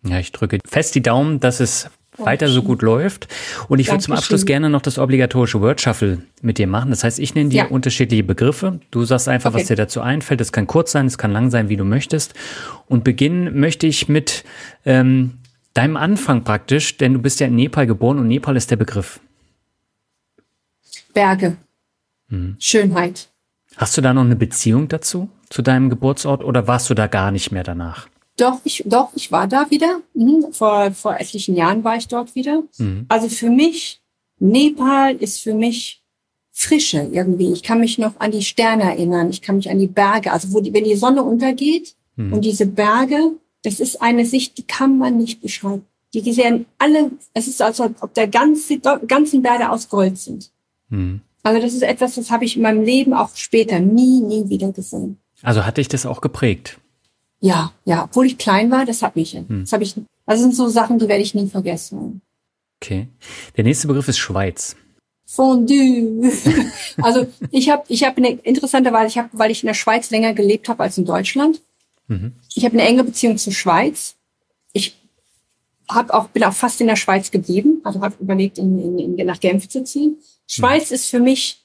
Ja, 0.07 0.19
ich 0.19 0.33
drücke 0.33 0.59
fest 0.67 0.95
die 0.95 1.03
Daumen, 1.03 1.41
dass 1.41 1.61
es 1.61 1.91
weiter 2.19 2.49
so 2.49 2.62
gut 2.62 2.83
läuft. 2.83 3.29
Und 3.69 3.79
ich 3.79 3.89
würde 3.89 4.03
zum 4.03 4.15
Abschluss 4.15 4.47
gerne 4.47 4.71
noch 4.71 4.83
das 4.83 4.99
obligatorische 4.99 5.61
Word 5.61 5.81
Shuffle 5.81 6.19
mit 6.43 6.59
dir 6.59 6.67
machen. 6.67 6.91
Das 6.91 7.05
heißt, 7.05 7.19
ich 7.19 7.35
nenne 7.35 7.51
dir 7.51 7.65
ja. 7.65 7.67
unterschiedliche 7.67 8.23
Begriffe. 8.23 8.81
Du 8.91 9.05
sagst 9.05 9.29
einfach, 9.29 9.51
okay. 9.51 9.61
was 9.61 9.69
dir 9.69 9.77
dazu 9.77 10.01
einfällt. 10.01 10.41
Es 10.41 10.53
kann 10.53 10.67
kurz 10.67 10.93
sein, 10.93 11.07
es 11.07 11.19
kann 11.19 11.33
lang 11.33 11.51
sein, 11.51 11.69
wie 11.69 11.77
du 11.77 11.85
möchtest. 11.85 12.35
Und 12.87 13.05
beginnen 13.05 13.59
möchte 13.59 13.87
ich 13.87 14.09
mit 14.09 14.45
ähm, 14.85 15.39
deinem 15.75 15.97
Anfang 15.97 16.45
praktisch, 16.45 16.97
denn 16.97 17.14
du 17.14 17.20
bist 17.20 17.41
ja 17.41 17.49
in 17.49 17.57
Nepal 17.57 17.87
geboren 17.87 18.18
und 18.18 18.29
Nepal 18.29 18.57
ist 18.57 18.70
der 18.70 18.77
Begriff. 18.77 19.20
Berge. 21.12 21.57
Hm. 22.29 22.57
Schönheit. 22.59 23.29
Hast 23.77 23.97
du 23.97 24.01
da 24.01 24.14
noch 24.14 24.25
eine 24.25 24.37
Beziehung 24.37 24.89
dazu, 24.89 25.29
zu 25.51 25.62
deinem 25.62 25.91
Geburtsort, 25.91 26.45
oder 26.45 26.66
warst 26.66 26.89
du 26.91 26.95
da 26.95 27.07
gar 27.07 27.31
nicht 27.31 27.51
mehr 27.51 27.64
danach? 27.64 28.09
Doch, 28.37 28.61
ich, 28.64 28.83
doch, 28.87 29.11
ich 29.14 29.31
war 29.31 29.47
da 29.47 29.70
wieder. 29.70 30.01
Mhm. 30.14 30.53
Vor, 30.53 30.91
vor 30.93 31.16
etlichen 31.20 31.55
Jahren 31.55 31.85
war 31.85 31.97
ich 31.97 32.09
dort 32.09 32.35
wieder. 32.35 32.62
Mhm. 32.79 33.07
Also 33.09 33.29
für 33.29 33.51
mich, 33.51 34.01
Nepal 34.39 35.14
ist 35.16 35.41
für 35.41 35.55
mich 35.55 36.03
Frische 36.51 37.09
irgendwie. 37.12 37.53
Ich 37.53 37.62
kann 37.62 37.81
mich 37.81 37.99
noch 37.99 38.18
an 38.20 38.31
die 38.33 38.43
Sterne 38.43 38.85
erinnern. 38.85 39.31
Ich 39.31 39.43
kann 39.43 39.57
mich 39.57 39.70
an 39.70 39.79
die 39.79 39.87
Berge. 39.87 40.33
Also 40.33 40.53
wo 40.53 40.61
die, 40.61 40.72
wenn 40.72 40.85
die 40.85 40.97
Sonne 40.97 41.22
untergeht 41.22 41.95
mhm. 42.16 42.33
und 42.33 42.45
diese 42.45 42.66
Berge, 42.66 43.33
das 43.65 43.81
ist 43.81 44.01
eine 44.01 44.27
Sicht, 44.27 44.59
die 44.59 44.62
kann 44.62 44.99
man 44.99 45.17
nicht 45.17 45.41
beschreiben. 45.41 45.85
Die 46.12 46.33
sehen 46.33 46.67
alle, 46.79 47.11
es 47.33 47.49
ist 47.49 47.61
als 47.61 47.81
ob 47.81 48.15
der 48.15 48.29
ganze, 48.29 48.79
ganzen 48.79 49.43
Berge 49.43 49.69
aus 49.69 49.89
Gold 49.89 50.17
sind. 50.17 50.51
Mhm. 50.89 51.23
Also 51.43 51.61
das 51.61 51.75
ist 51.75 51.83
etwas, 51.83 52.15
das 52.15 52.31
habe 52.31 52.45
ich 52.45 52.57
in 52.57 52.62
meinem 52.62 52.85
Leben 52.85 53.12
auch 53.12 53.35
später 53.35 53.81
nie, 53.81 54.21
nie 54.21 54.49
wieder 54.49 54.71
gesehen. 54.73 55.19
Also 55.43 55.67
hatte 55.67 55.81
ich 55.81 55.89
das 55.89 56.07
auch 56.07 56.21
geprägt? 56.21 56.79
Ja, 57.41 57.73
ja, 57.85 58.05
obwohl 58.05 58.27
ich 58.27 58.39
klein 58.39 58.71
war, 58.71 58.87
das 58.87 59.03
habe 59.03 59.21
ich. 59.21 59.35
Hm. 59.35 59.47
Das 59.49 59.73
habe 59.73 59.83
ich. 59.83 59.95
Das 60.27 60.41
sind 60.41 60.55
so 60.55 60.69
Sachen, 60.69 60.99
die 60.99 61.09
werde 61.09 61.23
ich 61.23 61.35
nie 61.35 61.49
vergessen. 61.49 62.23
Okay. 62.81 63.09
Der 63.57 63.65
nächste 63.65 63.89
Begriff 63.89 64.09
ist 64.09 64.19
Schweiz. 64.19 64.77
Fondue. 65.27 66.31
also 67.03 67.27
ich 67.51 67.69
habe, 67.69 67.83
ich 67.89 68.05
habe 68.05 68.17
eine 68.19 68.31
interessante 68.31 68.93
Weise, 68.93 69.09
ich 69.09 69.19
habe, 69.19 69.29
weil 69.33 69.51
ich 69.51 69.62
in 69.62 69.67
der 69.67 69.75
Schweiz 69.75 70.11
länger 70.11 70.33
gelebt 70.33 70.69
habe 70.69 70.83
als 70.83 70.97
in 70.97 71.05
Deutschland. 71.05 71.61
Mhm. 72.09 72.33
Ich 72.55 72.65
habe 72.65 72.75
eine 72.75 72.87
enge 72.87 73.05
Beziehung 73.05 73.39
zur 73.39 73.53
Schweiz. 73.53 74.17
Ich 74.73 74.97
habe 75.89 76.13
auch 76.15 76.29
bin 76.29 76.45
auch 76.45 76.53
fast 76.53 76.81
in 76.81 76.87
der 76.87 76.97
Schweiz 76.97 77.31
geblieben, 77.31 77.81
also 77.85 78.01
habe 78.01 78.15
überlegt, 78.21 78.59
in, 78.59 78.99
in, 78.99 79.19
in, 79.19 79.27
nach 79.27 79.41
Genf 79.41 79.69
zu 79.69 79.85
ziehen. 79.85 80.17
Schweiz 80.47 80.91
mhm. 80.91 80.95
ist 80.95 81.11
für 81.11 81.21
mich 81.21 81.65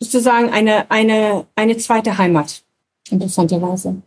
sozusagen 0.00 0.50
eine 0.50 0.90
eine 0.90 1.46
eine 1.54 1.76
zweite 1.76 2.18
Heimat. 2.18 2.62
Interessanterweise. 3.10 4.02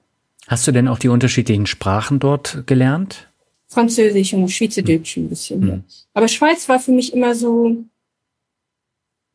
Hast 0.47 0.67
du 0.67 0.71
denn 0.71 0.87
auch 0.87 0.99
die 0.99 1.09
unterschiedlichen 1.09 1.65
Sprachen 1.65 2.19
dort 2.19 2.67
gelernt? 2.67 3.29
Französisch 3.67 4.33
und 4.33 4.47
Schweizerdeutsch 4.49 5.17
ein 5.17 5.29
bisschen. 5.29 5.59
Mhm. 5.59 5.83
Aber 6.13 6.27
Schweiz 6.27 6.69
war 6.69 6.79
für 6.79 6.91
mich 6.91 7.13
immer 7.13 7.33
so, 7.35 7.83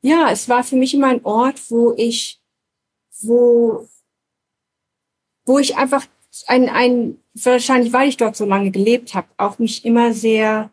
ja, 0.03 0.31
es 0.31 0.49
war 0.49 0.65
für 0.65 0.77
mich 0.77 0.95
immer 0.95 1.09
ein 1.09 1.25
Ort, 1.25 1.71
wo 1.71 1.95
ich, 1.97 2.41
wo, 3.21 3.89
wo 5.45 5.59
ich 5.59 5.77
einfach 5.77 6.07
ein, 6.47 6.69
ein, 6.69 7.17
wahrscheinlich 7.35 7.93
weil 7.93 8.09
ich 8.09 8.17
dort 8.17 8.37
so 8.37 8.45
lange 8.45 8.71
gelebt 8.71 9.15
habe, 9.15 9.29
auch 9.37 9.59
mich 9.59 9.85
immer 9.85 10.13
sehr, 10.13 10.71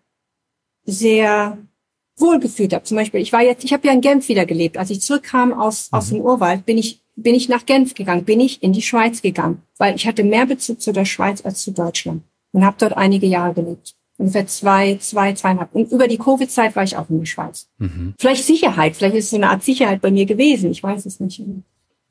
sehr 0.85 1.57
wohlgefühlt 2.17 2.73
habe. 2.73 2.83
Zum 2.83 2.97
Beispiel, 2.97 3.21
ich 3.21 3.33
war 3.33 3.41
jetzt, 3.41 3.63
ich 3.63 3.73
habe 3.73 3.87
ja 3.87 3.93
in 3.93 4.01
Genf 4.01 4.27
wieder 4.27 4.45
gelebt. 4.45 4.77
Als 4.77 4.89
ich 4.89 5.01
zurückkam 5.01 5.53
aus, 5.53 5.91
mhm. 5.91 5.97
aus 5.97 6.09
dem 6.09 6.21
Urwald, 6.21 6.65
bin 6.65 6.77
ich 6.77 7.01
bin 7.17 7.35
ich 7.35 7.49
nach 7.49 7.65
Genf 7.65 7.95
gegangen, 7.95 8.23
bin 8.23 8.39
ich 8.39 8.63
in 8.63 8.71
die 8.71 8.81
Schweiz 8.81 9.21
gegangen, 9.21 9.63
weil 9.77 9.95
ich 9.95 10.07
hatte 10.07 10.23
mehr 10.23 10.45
Bezug 10.45 10.79
zu 10.79 10.93
der 10.93 11.05
Schweiz 11.05 11.43
als 11.43 11.63
zu 11.63 11.71
Deutschland 11.71 12.21
und 12.51 12.63
habe 12.63 12.77
dort 12.79 12.95
einige 12.95 13.25
Jahre 13.25 13.55
gelebt. 13.55 13.95
Ungefähr 14.17 14.47
zwei, 14.47 14.97
zwei, 14.97 15.33
zweieinhalb. 15.33 15.73
Und 15.73 15.91
über 15.91 16.07
die 16.07 16.17
Covid-Zeit 16.17 16.75
war 16.75 16.83
ich 16.83 16.95
auch 16.95 17.09
in 17.09 17.19
die 17.19 17.25
Schweiz. 17.25 17.67
Mhm. 17.77 18.13
Vielleicht 18.19 18.45
Sicherheit, 18.45 18.95
vielleicht 18.95 19.15
ist 19.15 19.25
es 19.25 19.29
so 19.31 19.35
eine 19.35 19.49
Art 19.49 19.63
Sicherheit 19.63 20.01
bei 20.01 20.11
mir 20.11 20.25
gewesen, 20.25 20.71
ich 20.71 20.81
weiß 20.81 21.05
es 21.05 21.19
nicht. 21.19 21.41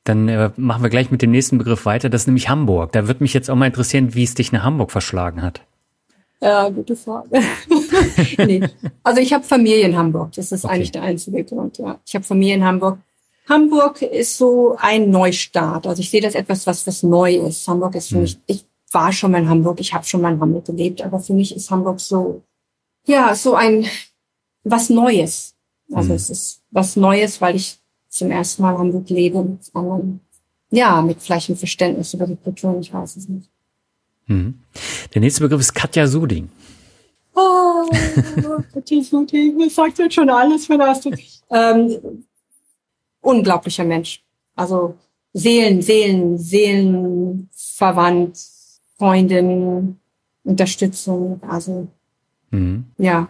Dann 0.07 0.29
äh, 0.29 0.51
machen 0.57 0.83
wir 0.83 0.89
gleich 0.91 1.11
mit 1.11 1.21
dem 1.23 1.31
nächsten 1.33 1.59
Begriff 1.59 1.85
weiter, 1.85 2.09
das 2.09 2.23
ist 2.23 2.27
nämlich 2.29 2.49
Hamburg. 2.49 2.93
Da 2.93 3.07
würde 3.09 3.23
mich 3.23 3.35
jetzt 3.35 3.51
auch 3.51 3.57
mal 3.57 3.67
interessieren, 3.67 4.15
wie 4.15 4.23
es 4.25 4.35
dich 4.35 4.53
nach 4.53 4.63
Hamburg 4.63 4.91
verschlagen 4.93 5.43
hat. 5.43 5.61
Ja, 6.41 6.69
gute 6.69 6.97
Frage. 6.97 7.29
nee. 8.47 8.63
Also 9.03 9.21
ich 9.21 9.33
habe 9.33 9.43
Familie 9.45 9.85
in 9.87 9.97
Hamburg. 9.97 10.33
Das 10.33 10.53
ist 10.53 10.65
okay. 10.65 10.75
eigentlich 10.75 10.93
der 10.93 11.03
einzige 11.03 11.43
Grund. 11.45 11.79
Ja. 11.79 11.99
Ich 12.07 12.15
habe 12.15 12.25
Familie 12.25 12.55
in 12.55 12.65
Hamburg. 12.65 12.99
Hamburg 13.49 14.03
ist 14.03 14.37
so 14.39 14.77
ein 14.79 15.11
Neustart. 15.11 15.87
Also 15.87 16.01
ich 16.01 16.11
sehe 16.11 16.21
das 16.21 16.35
etwas, 16.35 16.67
was 16.67 16.87
was 16.87 17.03
neu 17.03 17.35
ist. 17.37 17.67
Hamburg 17.69 17.95
ist 17.95 18.09
für 18.09 18.17
Mhm. 18.17 18.21
mich, 18.23 18.39
ich 18.47 18.65
war 18.93 19.13
schon 19.13 19.33
mal 19.33 19.39
in 19.43 19.49
Hamburg, 19.49 19.81
ich 19.81 19.95
habe 19.95 20.05
schon 20.05 20.21
mal 20.21 20.33
in 20.35 20.41
Hamburg 20.41 20.67
gelebt, 20.67 21.03
aber 21.03 21.21
für 21.21 21.33
mich 21.33 21.55
ist 21.57 21.71
Hamburg 21.71 22.01
so, 22.01 22.43
ja, 23.07 23.35
so 23.35 23.55
ein 23.55 23.87
was 24.63 24.91
Neues. 24.91 25.55
Also 25.93 26.11
Mhm. 26.11 26.17
es 26.17 26.31
ist 26.31 26.61
was 26.71 26.97
Neues, 26.97 27.41
weil 27.41 27.57
ich 27.57 27.79
zum 28.17 28.31
ersten 28.31 28.62
Mal 28.62 28.79
Hamburg 28.79 29.09
lebe 29.11 29.43
mit 29.43 29.61
anderen, 29.75 30.21
ja, 30.71 31.03
mit 31.03 31.21
vielleicht 31.21 31.49
einem 31.49 31.59
Verständnis 31.59 32.14
über 32.14 32.27
die 32.27 32.37
Kultur, 32.37 32.79
ich 32.81 32.93
weiß 32.93 33.17
es 33.17 33.29
nicht. 33.29 33.51
Mhm. 34.27 34.55
Der 35.14 35.21
nächste 35.21 35.43
Begriff 35.43 35.61
ist 35.61 35.75
Katja 35.75 36.07
Suding. 36.07 36.49
Oh, 37.35 37.89
das 38.75 39.75
sagt 39.75 39.99
jetzt 39.99 40.14
schon 40.14 40.31
alles, 40.31 40.69
wenn 40.69 40.79
das 40.79 41.07
ähm, 41.51 42.25
unglaublicher 43.21 43.85
Mensch. 43.85 44.23
Also 44.55 44.95
Seelen, 45.33 45.83
Seelen, 45.83 46.39
Seelenverwandt, 46.39 48.39
Freundin, 48.97 49.99
Unterstützung, 50.45 51.41
also 51.47 51.89
Mhm. 52.51 52.85
ja, 52.99 53.29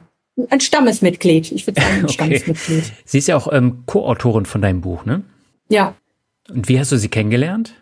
ein 0.51 0.61
Stammesmitglied. 0.61 1.53
Ich 1.53 1.67
würde 1.67 1.81
sagen, 1.81 1.95
ein 1.99 2.05
Okay. 2.05 2.13
Stammesmitglied. 2.13 2.93
Sie 3.05 3.19
ist 3.19 3.29
ja 3.29 3.37
auch 3.37 3.53
ähm, 3.53 3.85
Co-Autorin 3.87 4.47
von 4.47 4.63
deinem 4.63 4.81
Buch, 4.81 5.05
ne? 5.05 5.23
Ja, 5.69 5.95
Und 6.51 6.69
wie 6.69 6.79
hast 6.79 6.93
du 6.93 6.99
sie 6.99 7.09
kennengelernt? 7.09 7.75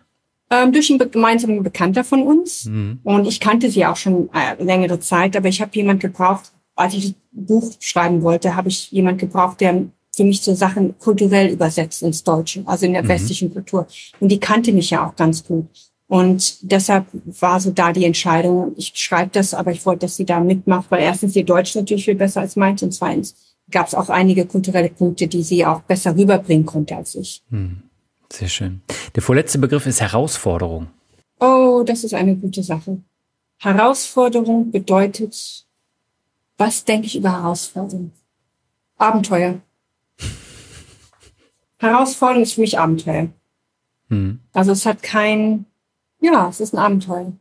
ähm, 0.50 0.72
durch 0.72 0.90
einen 0.90 1.10
gemeinsamen 1.10 1.62
Bekannter 1.62 2.04
von 2.04 2.22
uns. 2.22 2.66
Mhm. 2.66 3.00
Und 3.02 3.26
ich 3.26 3.40
kannte 3.40 3.70
sie 3.70 3.84
auch 3.86 3.96
schon 3.96 4.28
äh, 4.32 4.62
längere 4.62 5.00
Zeit, 5.00 5.36
aber 5.36 5.48
ich 5.48 5.60
habe 5.60 5.70
jemand 5.74 6.00
gebraucht, 6.00 6.52
als 6.76 6.94
ich 6.94 7.04
das 7.06 7.14
Buch 7.32 7.72
schreiben 7.80 8.22
wollte, 8.22 8.54
habe 8.54 8.68
ich 8.68 8.90
jemand 8.92 9.18
gebraucht, 9.18 9.60
der 9.60 9.84
für 10.14 10.22
mich 10.24 10.42
so 10.42 10.54
Sachen 10.54 10.96
kulturell 10.98 11.48
übersetzt 11.50 12.02
ins 12.02 12.22
Deutsche, 12.22 12.62
also 12.66 12.86
in 12.86 12.92
der 12.92 13.02
Mhm. 13.02 13.08
westlichen 13.08 13.52
Kultur. 13.52 13.86
Und 14.20 14.28
die 14.30 14.38
kannte 14.38 14.72
mich 14.72 14.90
ja 14.90 15.06
auch 15.08 15.16
ganz 15.16 15.44
gut. 15.44 15.66
Und 16.06 16.70
deshalb 16.70 17.06
war 17.24 17.60
so 17.60 17.70
da 17.70 17.92
die 17.92 18.04
Entscheidung, 18.04 18.74
ich 18.76 18.92
schreibe 18.94 19.30
das, 19.32 19.54
aber 19.54 19.72
ich 19.72 19.84
wollte, 19.86 20.00
dass 20.00 20.16
sie 20.16 20.26
da 20.26 20.40
mitmacht, 20.40 20.90
weil 20.90 21.02
erstens 21.02 21.34
ihr 21.34 21.44
Deutsch 21.44 21.74
natürlich 21.74 22.04
viel 22.04 22.14
besser 22.14 22.40
als 22.40 22.56
meins 22.56 22.82
und 22.82 22.92
zweitens 22.92 23.34
gab 23.70 23.86
es 23.86 23.94
auch 23.94 24.10
einige 24.10 24.44
kulturelle 24.44 24.90
Punkte, 24.90 25.26
die 25.26 25.42
sie 25.42 25.64
auch 25.64 25.80
besser 25.80 26.14
rüberbringen 26.14 26.66
konnte 26.66 26.96
als 26.96 27.14
ich. 27.14 27.42
Sehr 28.30 28.48
schön. 28.48 28.82
Der 29.14 29.22
vorletzte 29.22 29.58
Begriff 29.58 29.86
ist 29.86 30.00
Herausforderung. 30.00 30.88
Oh, 31.40 31.82
das 31.86 32.04
ist 32.04 32.14
eine 32.14 32.36
gute 32.36 32.62
Sache. 32.62 32.98
Herausforderung 33.58 34.70
bedeutet, 34.70 35.66
was 36.56 36.84
denke 36.84 37.06
ich 37.06 37.16
über 37.16 37.32
Herausforderung? 37.32 38.12
Abenteuer. 38.96 39.60
Herausforderung 41.78 42.42
ist 42.42 42.54
für 42.54 42.60
mich 42.60 42.78
Abenteuer. 42.78 43.28
Mhm. 44.08 44.40
Also 44.52 44.72
es 44.72 44.86
hat 44.86 45.02
kein, 45.02 45.66
ja, 46.24 46.48
es 46.48 46.60
ist 46.60 46.74
ein 46.74 46.78
Abenteuer. 46.78 47.32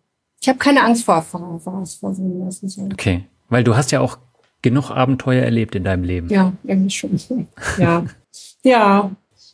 Ich 0.42 0.50
habe 0.50 0.60
keine 0.60 0.84
Angst 0.84 1.06
vor 1.06 1.22
Ver- 1.22 1.60
Herausforderungen. 1.64 2.46
Das 2.46 2.62
ist 2.64 2.76
ja, 2.78 2.84
Okay. 2.86 3.26
Weil 3.50 3.64
du 3.64 3.76
hast 3.76 3.92
ja 3.92 4.00
auch 4.02 4.18
genug 4.62 4.90
Abenteuer 4.92 5.44
erlebt 5.44 5.76
in 5.76 5.84
deinem 5.84 6.04
Leben. 6.04 6.30
ja, 6.30 6.54
irgendwie 6.64 6.90
schon. 6.90 7.48
Ja, 7.78 8.06
ja, 8.64 9.12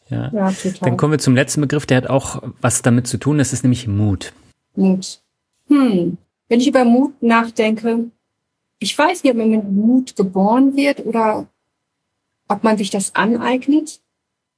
Ja. 0.10 0.32
ja, 0.34 0.52
total. 0.52 0.80
Dann 0.90 0.98
kommen 0.98 1.12
wir 1.12 1.20
zum 1.20 1.36
letzten 1.36 1.62
Begriff, 1.62 1.86
der 1.86 1.98
hat 1.98 2.08
auch 2.10 2.42
was 2.62 2.82
damit 2.82 3.08
zu 3.08 3.18
tun, 3.18 3.38
das 3.38 3.54
ist 3.54 3.64
nämlich 3.64 3.88
Mut. 3.88 4.34
Mut. 4.76 5.20
Hm. 5.68 6.18
Wenn 6.48 6.60
ich 6.60 6.68
über 6.68 6.86
Mut 6.86 7.22
nachdenke, 7.22 8.06
ich 8.80 8.98
weiß 8.98 9.24
nicht, 9.24 9.32
ob 9.32 9.38
man 9.38 9.50
mit 9.52 9.70
Mut 9.72 10.16
geboren 10.16 10.76
wird 10.76 11.06
oder 11.06 11.48
ob 12.48 12.64
man 12.64 12.78
sich 12.78 12.90
das 12.90 13.14
aneignet. 13.16 14.00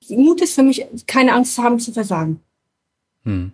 Mut 0.09 0.41
ist 0.41 0.53
für 0.55 0.63
mich 0.63 0.85
keine 1.07 1.33
Angst 1.33 1.55
zu 1.55 1.63
haben 1.63 1.79
zu 1.79 1.91
versagen. 1.91 2.39
Hm. 3.23 3.51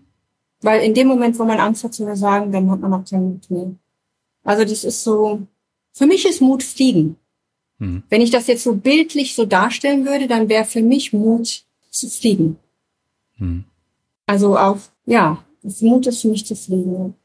Weil 0.61 0.83
in 0.83 0.93
dem 0.93 1.07
Moment, 1.07 1.37
wo 1.37 1.43
man 1.43 1.59
Angst 1.59 1.83
hat 1.83 1.93
zu 1.93 2.05
versagen, 2.05 2.51
dann 2.51 2.69
hat 2.71 2.79
man 2.79 2.93
auch 2.93 3.05
keinen 3.05 3.33
Mut 3.33 3.49
mehr. 3.49 3.71
Also 4.43 4.63
das 4.63 4.83
ist 4.83 5.03
so, 5.03 5.41
für 5.93 6.07
mich 6.07 6.25
ist 6.25 6.41
Mut 6.41 6.63
Fliegen. 6.63 7.17
Hm. 7.79 8.03
Wenn 8.09 8.21
ich 8.21 8.31
das 8.31 8.47
jetzt 8.47 8.63
so 8.63 8.75
bildlich 8.75 9.35
so 9.35 9.45
darstellen 9.45 10.05
würde, 10.05 10.27
dann 10.27 10.49
wäre 10.49 10.65
für 10.65 10.81
mich 10.81 11.13
Mut 11.13 11.63
zu 11.89 12.09
fliegen. 12.09 12.57
Hm. 13.35 13.65
Also 14.25 14.57
auch, 14.57 14.79
ja, 15.05 15.43
das 15.61 15.81
Mut 15.81 16.07
ist 16.07 16.21
für 16.21 16.29
mich 16.29 16.45
zu 16.45 16.55
fliegen. 16.55 17.15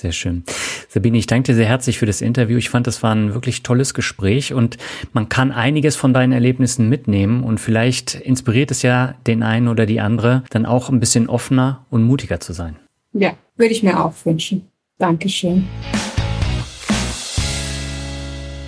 Sehr 0.00 0.12
schön. 0.12 0.44
Sabine, 0.88 1.18
ich 1.18 1.26
danke 1.26 1.52
dir 1.52 1.56
sehr 1.56 1.66
herzlich 1.66 1.98
für 1.98 2.06
das 2.06 2.22
Interview. 2.22 2.56
Ich 2.56 2.70
fand, 2.70 2.86
das 2.86 3.02
war 3.02 3.14
ein 3.14 3.34
wirklich 3.34 3.62
tolles 3.62 3.92
Gespräch 3.92 4.54
und 4.54 4.78
man 5.12 5.28
kann 5.28 5.52
einiges 5.52 5.94
von 5.94 6.14
deinen 6.14 6.32
Erlebnissen 6.32 6.88
mitnehmen 6.88 7.44
und 7.44 7.60
vielleicht 7.60 8.14
inspiriert 8.14 8.70
es 8.70 8.80
ja 8.80 9.14
den 9.26 9.42
einen 9.42 9.68
oder 9.68 9.84
die 9.84 10.00
andere, 10.00 10.42
dann 10.48 10.64
auch 10.64 10.88
ein 10.88 11.00
bisschen 11.00 11.28
offener 11.28 11.84
und 11.90 12.02
mutiger 12.02 12.40
zu 12.40 12.54
sein. 12.54 12.76
Ja, 13.12 13.34
würde 13.58 13.74
ich 13.74 13.82
mir 13.82 14.02
auch 14.02 14.14
wünschen. 14.24 14.70
Dankeschön. 14.96 15.68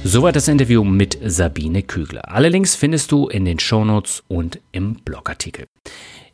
Soweit 0.04 0.36
das 0.36 0.48
Interview 0.48 0.84
mit 0.84 1.18
Sabine 1.24 1.82
Kügler. 1.82 2.30
Alle 2.30 2.50
Links 2.50 2.74
findest 2.74 3.10
du 3.10 3.28
in 3.28 3.46
den 3.46 3.58
Shownotes 3.58 4.22
und 4.28 4.60
im 4.72 4.96
Blogartikel. 4.96 5.64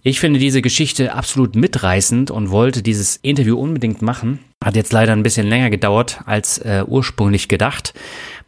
Ich 0.02 0.18
finde 0.18 0.40
diese 0.40 0.60
Geschichte 0.60 1.12
absolut 1.14 1.54
mitreißend 1.54 2.32
und 2.32 2.50
wollte 2.50 2.82
dieses 2.82 3.16
Interview 3.16 3.56
unbedingt 3.56 4.02
machen. 4.02 4.40
Hat 4.64 4.76
jetzt 4.76 4.92
leider 4.92 5.12
ein 5.12 5.22
bisschen 5.22 5.46
länger 5.46 5.70
gedauert 5.70 6.20
als 6.26 6.58
äh, 6.58 6.84
ursprünglich 6.86 7.48
gedacht, 7.48 7.94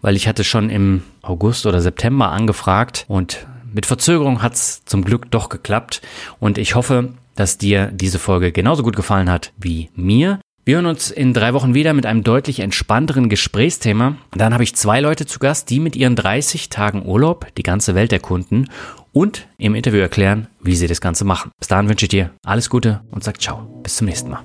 weil 0.01 0.17
ich 0.17 0.27
hatte 0.27 0.45
schon 0.45 0.71
im 0.71 1.03
August 1.23 1.67
oder 1.67 1.81
September 1.81 2.31
angefragt 2.31 3.05
und 3.09 3.47
mit 3.73 3.87
Verzögerung 3.87 4.43
hat's 4.43 4.85
zum 4.85 5.05
Glück 5.05 5.31
doch 5.31 5.49
geklappt 5.49 6.03
und 6.41 6.59
ich 6.59 6.75
hoffe, 6.75 7.15
dass 7.37 7.59
dir 7.59 7.87
diese 7.93 8.19
Folge 8.19 8.53
genauso 8.53 8.83
gut 8.83 8.97
gefallen 8.97 9.31
hat 9.31 9.53
wie 9.57 9.91
mir. 9.95 10.41
Wir 10.65 10.77
hören 10.77 10.87
uns 10.87 11.11
in 11.11 11.33
drei 11.33 11.55
Wochen 11.55 11.75
wieder 11.75 11.95
mit 11.95 12.07
einem 12.07 12.23
deutlich 12.23 12.61
entspannteren 12.61 13.29
Gesprächsthema. 13.29 14.17
Dann 14.33 14.53
habe 14.53 14.63
ich 14.63 14.77
zwei 14.77 15.01
Leute 15.01 15.27
zu 15.27 15.39
Gast, 15.39 15.71
die 15.71 15.81
mit 15.81 15.97
ihren 15.97 16.17
30 16.17 16.69
Tagen 16.69 17.07
Urlaub 17.07 17.47
die 17.57 17.63
ganze 17.63 17.95
Welt 17.95 18.13
erkunden 18.13 18.69
und 19.13 19.49
im 19.59 19.75
Interview 19.75 20.01
erklären, 20.01 20.49
wie 20.61 20.77
sie 20.77 20.87
das 20.87 21.01
Ganze 21.01 21.25
machen. 21.25 21.51
Bis 21.59 21.69
dahin 21.69 21.89
wünsche 21.89 22.05
ich 22.05 22.11
dir 22.11 22.31
alles 22.45 22.69
Gute 22.69 23.01
und 23.11 23.25
sag 23.25 23.41
ciao. 23.41 23.81
Bis 23.83 23.97
zum 23.97 24.07
nächsten 24.07 24.31
Mal. 24.31 24.45